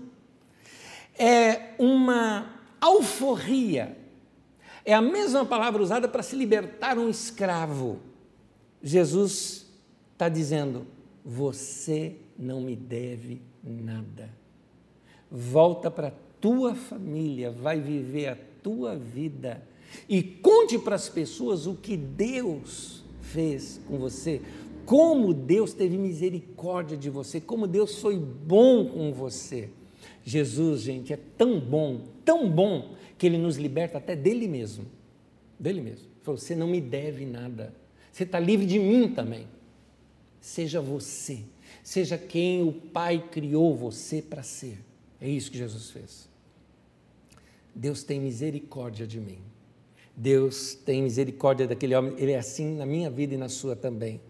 É 1.18 1.70
uma 1.78 2.60
alforria. 2.80 3.96
É 4.84 4.92
a 4.92 5.02
mesma 5.02 5.44
palavra 5.44 5.80
usada 5.80 6.08
para 6.08 6.22
se 6.22 6.34
libertar 6.34 6.98
um 6.98 7.08
escravo. 7.08 8.00
Jesus 8.82 9.66
está 10.12 10.28
dizendo: 10.28 10.86
Você 11.24 12.16
não 12.36 12.60
me 12.60 12.74
deve 12.74 13.40
nada. 13.62 14.30
Volta 15.30 15.90
para 15.90 16.12
tua 16.42 16.74
família, 16.74 17.52
vai 17.52 17.80
viver 17.80 18.26
a 18.26 18.36
tua 18.62 18.96
vida 18.96 19.62
e 20.08 20.22
conte 20.22 20.78
para 20.78 20.96
as 20.96 21.08
pessoas 21.08 21.66
o 21.66 21.74
que 21.74 21.96
Deus 21.96 23.04
fez 23.20 23.80
com 23.86 23.96
você, 23.96 24.42
como 24.84 25.32
Deus 25.32 25.72
teve 25.72 25.96
misericórdia 25.96 26.96
de 26.96 27.08
você, 27.08 27.40
como 27.40 27.66
Deus 27.66 28.00
foi 28.00 28.18
bom 28.18 28.86
com 28.86 29.12
você. 29.12 29.70
Jesus, 30.24 30.82
gente, 30.82 31.12
é 31.12 31.18
tão 31.38 31.60
bom, 31.60 32.02
tão 32.24 32.50
bom, 32.50 32.94
que 33.16 33.26
ele 33.26 33.38
nos 33.38 33.56
liberta 33.56 33.98
até 33.98 34.16
dele 34.16 34.48
mesmo. 34.48 34.84
Dele 35.58 35.80
mesmo. 35.80 36.08
Falou: 36.22 36.38
Você 36.38 36.56
não 36.56 36.66
me 36.66 36.80
deve 36.80 37.24
nada. 37.24 37.72
Você 38.10 38.24
está 38.24 38.40
livre 38.40 38.66
de 38.66 38.80
mim 38.80 39.08
também. 39.08 39.46
Seja 40.40 40.80
você. 40.80 41.44
Seja 41.84 42.18
quem 42.18 42.62
o 42.62 42.72
Pai 42.72 43.28
criou 43.30 43.76
você 43.76 44.20
para 44.20 44.42
ser. 44.42 44.78
É 45.20 45.28
isso 45.28 45.52
que 45.52 45.58
Jesus 45.58 45.90
fez. 45.90 46.31
Deus 47.74 48.02
tem 48.02 48.20
misericórdia 48.20 49.06
de 49.06 49.20
mim. 49.20 49.38
Deus 50.16 50.74
tem 50.74 51.02
misericórdia 51.02 51.66
daquele 51.66 51.94
homem, 51.94 52.14
ele 52.18 52.32
é 52.32 52.38
assim 52.38 52.76
na 52.76 52.84
minha 52.84 53.10
vida 53.10 53.34
e 53.34 53.38
na 53.38 53.48
sua 53.48 53.74
também. 53.74 54.20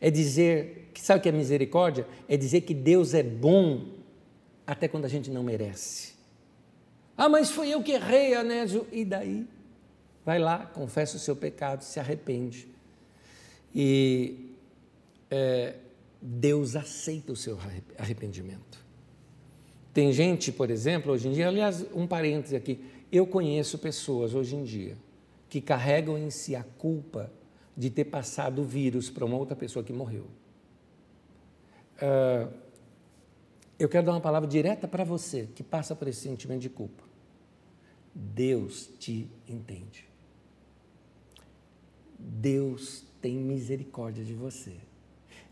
É 0.00 0.10
dizer, 0.10 0.90
sabe 0.94 1.20
o 1.20 1.22
que 1.22 1.28
é 1.28 1.32
misericórdia? 1.32 2.06
É 2.28 2.36
dizer 2.36 2.62
que 2.62 2.74
Deus 2.74 3.14
é 3.14 3.22
bom 3.22 3.86
até 4.66 4.88
quando 4.88 5.04
a 5.04 5.08
gente 5.08 5.30
não 5.30 5.42
merece. 5.42 6.14
Ah, 7.16 7.28
mas 7.28 7.50
foi 7.50 7.68
eu 7.68 7.82
que 7.82 7.92
errei, 7.92 8.34
Anésio. 8.34 8.86
E 8.90 9.04
daí? 9.04 9.46
Vai 10.24 10.38
lá, 10.38 10.66
confessa 10.66 11.16
o 11.16 11.20
seu 11.20 11.36
pecado, 11.36 11.82
se 11.82 12.00
arrepende. 12.00 12.66
E 13.74 14.54
é, 15.30 15.74
Deus 16.20 16.76
aceita 16.76 17.32
o 17.32 17.36
seu 17.36 17.58
arrependimento. 17.98 18.84
Tem 19.92 20.12
gente, 20.12 20.52
por 20.52 20.70
exemplo, 20.70 21.12
hoje 21.12 21.28
em 21.28 21.32
dia, 21.32 21.48
aliás, 21.48 21.84
um 21.94 22.06
parêntese 22.06 22.54
aqui, 22.54 22.84
eu 23.10 23.26
conheço 23.26 23.78
pessoas 23.78 24.34
hoje 24.34 24.54
em 24.54 24.62
dia 24.62 24.96
que 25.48 25.60
carregam 25.60 26.16
em 26.16 26.30
si 26.30 26.54
a 26.54 26.62
culpa 26.62 27.30
de 27.76 27.90
ter 27.90 28.04
passado 28.04 28.62
o 28.62 28.64
vírus 28.64 29.10
para 29.10 29.24
uma 29.24 29.36
outra 29.36 29.56
pessoa 29.56 29.84
que 29.84 29.92
morreu. 29.92 30.26
Uh, 31.96 32.52
eu 33.78 33.88
quero 33.88 34.06
dar 34.06 34.12
uma 34.12 34.20
palavra 34.20 34.48
direta 34.48 34.86
para 34.86 35.02
você 35.02 35.48
que 35.54 35.62
passa 35.62 35.96
por 35.96 36.06
esse 36.06 36.20
sentimento 36.20 36.60
de 36.60 36.68
culpa. 36.68 37.02
Deus 38.14 38.88
te 38.98 39.28
entende. 39.48 40.08
Deus 42.18 43.04
tem 43.20 43.36
misericórdia 43.36 44.24
de 44.24 44.34
você. 44.34 44.76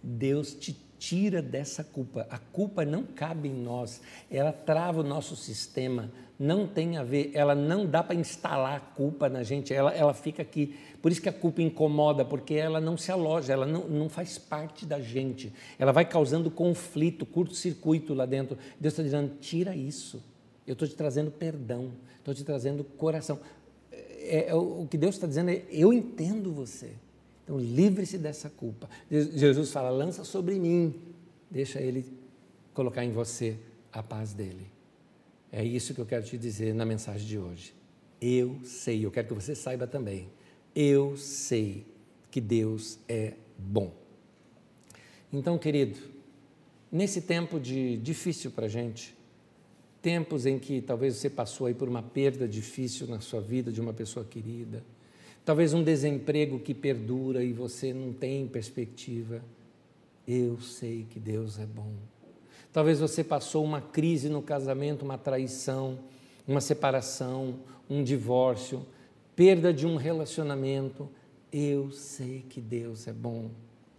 Deus 0.03 0.55
te 0.55 0.73
tira 0.99 1.41
dessa 1.41 1.85
culpa. 1.85 2.27
A 2.29 2.39
culpa 2.39 2.85
não 2.85 3.05
cabe 3.05 3.49
em 3.49 3.55
nós, 3.55 4.01
ela 4.31 4.53
trava 4.53 5.01
o 5.01 5.05
nosso 5.05 5.37
sistema, 5.37 6.11
não 6.39 6.67
tem 6.67 6.97
a 6.97 7.03
ver, 7.03 7.31
ela 7.35 7.55
não 7.55 7.87
dá 7.87 8.03
para 8.03 8.15
instalar 8.15 8.77
a 8.77 8.81
culpa 8.81 9.29
na 9.29 9.43
gente, 9.43 9.73
ela, 9.73 9.93
ela 9.93 10.15
fica 10.15 10.43
aqui. 10.43 10.77
Por 11.01 11.11
isso 11.11 11.23
que 11.23 11.29
a 11.29 11.33
culpa 11.33 11.63
incomoda, 11.63 12.25
porque 12.25 12.55
ela 12.55 12.81
não 12.81 12.97
se 12.97 13.11
aloja, 13.11 13.53
ela 13.53 13.67
não, 13.67 13.89
não 13.89 14.09
faz 14.09 14.39
parte 14.39 14.85
da 14.85 15.01
gente. 15.01 15.53
Ela 15.79 15.93
vai 15.93 16.05
causando 16.05 16.51
conflito, 16.51 17.25
curto-circuito 17.25 18.15
lá 18.15 18.27
dentro. 18.27 18.59
Deus 18.81 18.93
está 18.93 19.03
dizendo: 19.03 19.37
tira 19.41 19.75
isso. 19.75 20.23
Eu 20.67 20.75
estou 20.75 20.87
te 20.87 20.95
trazendo 20.95 21.31
perdão, 21.31 21.93
estou 22.19 22.35
te 22.35 22.45
trazendo 22.45 22.85
coração. 22.85 23.39
É, 23.93 24.51
é, 24.51 24.55
o 24.55 24.87
que 24.89 24.99
Deus 24.99 25.15
está 25.15 25.27
dizendo 25.27 25.51
é: 25.51 25.63
eu 25.71 25.93
entendo 25.93 26.53
você. 26.53 26.93
Então, 27.49 27.59
livre-se 27.59 28.19
dessa 28.19 28.51
culpa. 28.51 28.91
Jesus 29.11 29.73
fala: 29.73 29.89
lança 29.89 30.23
sobre 30.23 30.59
mim, 30.59 30.95
deixa 31.51 31.81
Ele 31.81 32.05
colocar 32.75 33.03
em 33.03 33.11
você 33.11 33.59
a 33.91 34.03
paz 34.03 34.35
dele. 34.35 34.71
É 35.51 35.65
isso 35.65 35.95
que 35.95 36.01
eu 36.01 36.05
quero 36.05 36.27
te 36.27 36.37
dizer 36.37 36.75
na 36.75 36.85
mensagem 36.85 37.27
de 37.27 37.39
hoje. 37.39 37.73
Eu 38.21 38.61
sei, 38.65 39.07
eu 39.07 39.11
quero 39.11 39.29
que 39.29 39.35
você 39.35 39.55
saiba 39.55 39.87
também. 39.87 40.29
Eu 40.75 41.17
sei 41.17 41.87
que 42.31 42.39
Deus 42.39 42.99
é 43.09 43.33
bom. 43.57 43.95
Então, 45.33 45.57
querido, 45.57 45.99
nesse 46.93 47.23
tempo 47.23 47.59
de 47.59 47.97
difícil 47.97 48.51
para 48.51 48.67
a 48.67 48.69
gente, 48.69 49.17
tempos 50.03 50.45
em 50.45 50.59
que 50.59 50.83
talvez 50.83 51.17
você 51.17 51.31
passou 51.31 51.67
aí 51.67 51.73
por 51.73 51.89
uma 51.89 52.03
perda 52.03 52.47
difícil 52.47 53.07
na 53.07 53.21
sua 53.21 53.41
vida 53.41 53.73
de 53.73 53.81
uma 53.81 53.95
pessoa 53.95 54.23
querida, 54.23 54.85
talvez 55.49 55.73
um 55.73 55.83
desemprego 55.83 56.59
que 56.59 56.75
perdura 56.75 57.43
e 57.43 57.55
você 57.55 57.95
não 57.95 58.13
tem 58.13 58.47
perspectiva. 58.47 59.43
Eu 60.27 60.61
sei 60.61 61.07
que 61.09 61.19
Deus 61.19 61.59
é 61.59 61.65
bom. 61.65 61.91
Talvez 62.71 63.01
você 63.01 63.25
passou 63.25 63.65
uma 63.65 63.81
crise 63.81 64.29
no 64.29 64.43
casamento, 64.43 65.07
uma 65.07 65.17
traição, 65.17 66.01
uma 66.47 66.61
separação, 66.61 67.61
um 67.89 68.05
divórcio, 68.05 68.85
perda 69.35 69.73
de 69.73 69.87
um 69.87 69.97
relacionamento. 69.97 71.09
Eu 71.51 71.91
sei 71.93 72.45
que 72.47 72.61
Deus 72.61 73.09
é 73.09 73.13
bom. 73.15 73.51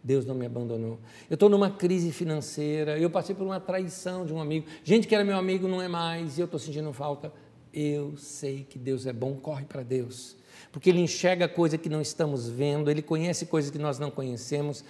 Deus 0.04 0.28
não 0.28 0.36
me 0.36 0.46
abandonou. 0.46 1.00
Eu 1.28 1.34
estou 1.34 1.50
numa 1.50 1.72
crise 1.72 2.12
financeira, 2.12 3.00
eu 3.00 3.10
passei 3.10 3.34
por 3.34 3.44
uma 3.44 3.60
traição 3.60 4.24
de 4.24 4.32
um 4.32 4.40
amigo. 4.40 4.68
Gente 4.84 5.08
que 5.08 5.16
era 5.16 5.26
meu 5.26 5.36
amigo 5.36 5.68
não 5.68 5.82
é 5.82 5.88
mais 5.88 6.38
e 6.38 6.42
eu 6.42 6.46
estou 6.46 6.60
sentindo 6.60 6.94
falta. 6.94 7.34
Eu 7.74 8.16
sei 8.18 8.68
que 8.70 8.78
Deus 8.78 9.08
é 9.08 9.14
bom, 9.14 9.34
corre 9.34 9.66
para 9.66 9.82
Deus 9.82 10.38
porque 10.72 10.90
Ele 10.90 11.02
enxerga 11.02 11.48
coisa 11.48 11.78
que 11.78 11.90
não 11.90 12.02
estamos 12.02 12.48
vendo, 12.48 12.90
Ele 12.90 13.02
conhece 13.02 13.46
coisas 13.46 13.72
que 13.72 13.78
nós 13.78 13.98
não 13.98 14.12
conhecemos. 14.12 14.84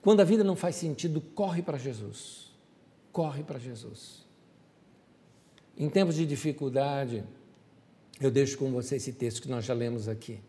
Quando 0.00 0.20
a 0.20 0.24
vida 0.24 0.44
não 0.44 0.54
faz 0.54 0.76
sentido, 0.76 1.20
corre 1.20 1.62
para 1.62 1.76
Jesus. 1.76 2.52
Corre 3.12 3.42
para 3.42 3.58
Jesus. 3.58 4.26
Em 5.76 5.88
tempos 5.88 6.14
de 6.14 6.26
dificuldade, 6.26 7.24
eu 8.20 8.30
deixo 8.30 8.58
com 8.58 8.70
você 8.70 8.96
esse 8.96 9.12
texto 9.12 9.42
que 9.42 9.48
nós 9.48 9.64
já 9.64 9.74
lemos 9.74 10.08
aqui. 10.08 10.40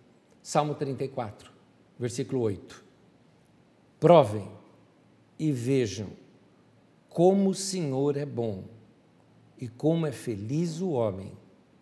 Salmo 0.41 0.75
34, 0.75 1.51
versículo 1.97 2.41
8. 2.41 2.83
Provem 3.99 4.49
e 5.37 5.51
vejam 5.51 6.09
como 7.09 7.49
o 7.49 7.55
Senhor 7.55 8.17
é 8.17 8.25
bom 8.25 8.63
e 9.57 9.67
como 9.67 10.05
é 10.05 10.11
feliz 10.11 10.79
o 10.79 10.91
homem 10.91 11.33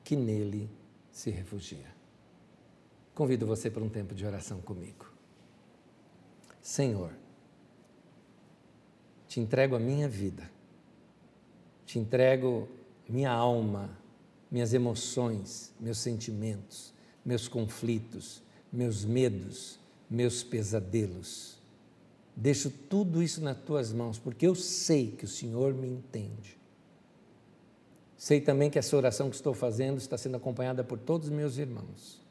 que 0.04 0.16
nele 0.16 0.70
se 1.12 1.30
refugia. 1.30 1.97
Convido 3.18 3.48
você 3.48 3.72
para 3.72 3.84
um 3.84 3.90
tempo 3.90 4.14
de 4.14 4.24
oração 4.28 4.62
comigo. 4.62 5.12
Senhor, 6.62 7.12
te 9.28 9.40
entrego 9.40 9.76
a 9.76 9.80
minha 9.80 10.08
vida, 10.08 10.48
te 11.84 11.98
entrego 11.98 12.70
minha 13.10 13.32
alma, 13.32 13.90
minhas 14.52 14.72
emoções, 14.72 15.74
meus 15.80 15.98
sentimentos, 15.98 16.94
meus 17.26 17.48
conflitos, 17.48 18.44
meus 18.72 19.04
medos, 19.04 19.80
meus 20.08 20.44
pesadelos. 20.44 21.58
Deixo 22.36 22.70
tudo 22.70 23.24
isso 23.24 23.42
nas 23.42 23.58
tuas 23.58 23.92
mãos, 23.92 24.20
porque 24.20 24.46
eu 24.46 24.54
sei 24.54 25.10
que 25.10 25.26
o 25.26 25.28
Senhor 25.28 25.74
me 25.74 25.88
entende. 25.88 26.56
Sei 28.16 28.40
também 28.40 28.70
que 28.70 28.78
essa 28.78 28.96
oração 28.96 29.28
que 29.28 29.36
estou 29.36 29.56
fazendo 29.56 29.98
está 29.98 30.20
sendo 30.20 30.38
acompanhada 30.38 30.84
por 30.84 31.00
todos 31.00 31.30
os 31.30 31.34
meus 31.34 31.58
irmãos. 31.58 32.27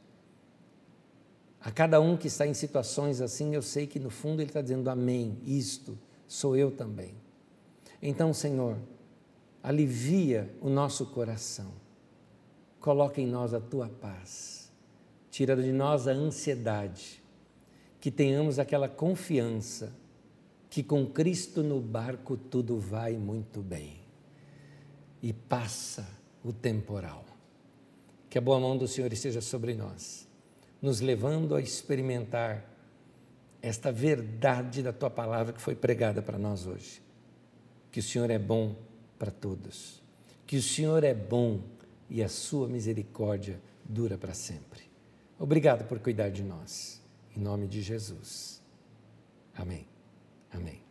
A 1.66 1.70
cada 1.72 2.00
um 2.00 2.16
que 2.16 2.28
está 2.28 2.46
em 2.46 2.54
situações 2.54 3.20
assim, 3.20 3.52
eu 3.52 3.60
sei 3.60 3.88
que 3.88 3.98
no 3.98 4.08
fundo 4.08 4.40
ele 4.40 4.50
está 4.50 4.62
dizendo 4.62 4.88
amém, 4.88 5.36
isto 5.44 5.98
sou 6.28 6.56
eu 6.56 6.70
também. 6.70 7.16
Então, 8.00 8.32
Senhor, 8.32 8.78
alivia 9.60 10.48
o 10.60 10.68
nosso 10.68 11.06
coração, 11.06 11.72
coloca 12.78 13.20
em 13.20 13.26
nós 13.26 13.52
a 13.52 13.58
tua 13.58 13.88
paz, 13.88 14.70
tira 15.28 15.60
de 15.60 15.72
nós 15.72 16.06
a 16.06 16.12
ansiedade, 16.12 17.20
que 18.00 18.12
tenhamos 18.12 18.60
aquela 18.60 18.88
confiança 18.88 19.92
que 20.70 20.84
com 20.84 21.04
Cristo 21.04 21.64
no 21.64 21.80
barco 21.80 22.36
tudo 22.36 22.78
vai 22.78 23.16
muito 23.16 23.60
bem. 23.60 24.02
E 25.20 25.32
passa 25.32 26.06
o 26.44 26.52
temporal. 26.52 27.24
Que 28.30 28.38
a 28.38 28.40
boa 28.40 28.60
mão 28.60 28.78
do 28.78 28.86
Senhor 28.86 29.12
esteja 29.12 29.40
sobre 29.40 29.74
nós, 29.74 30.25
nos 30.86 31.00
levando 31.00 31.56
a 31.56 31.60
experimentar 31.60 32.64
esta 33.60 33.90
verdade 33.90 34.84
da 34.84 34.92
tua 34.92 35.10
palavra 35.10 35.52
que 35.52 35.60
foi 35.60 35.74
pregada 35.74 36.22
para 36.22 36.38
nós 36.38 36.64
hoje. 36.64 37.02
Que 37.90 37.98
o 37.98 38.02
Senhor 38.02 38.30
é 38.30 38.38
bom 38.38 38.76
para 39.18 39.32
todos, 39.32 40.00
que 40.46 40.56
o 40.56 40.62
Senhor 40.62 41.02
é 41.02 41.12
bom 41.12 41.60
e 42.08 42.22
a 42.22 42.28
sua 42.28 42.68
misericórdia 42.68 43.60
dura 43.84 44.16
para 44.16 44.32
sempre. 44.32 44.82
Obrigado 45.40 45.88
por 45.88 45.98
cuidar 45.98 46.28
de 46.28 46.44
nós. 46.44 47.02
Em 47.36 47.40
nome 47.40 47.66
de 47.66 47.82
Jesus. 47.82 48.62
Amém. 49.56 49.88
Amém. 50.52 50.85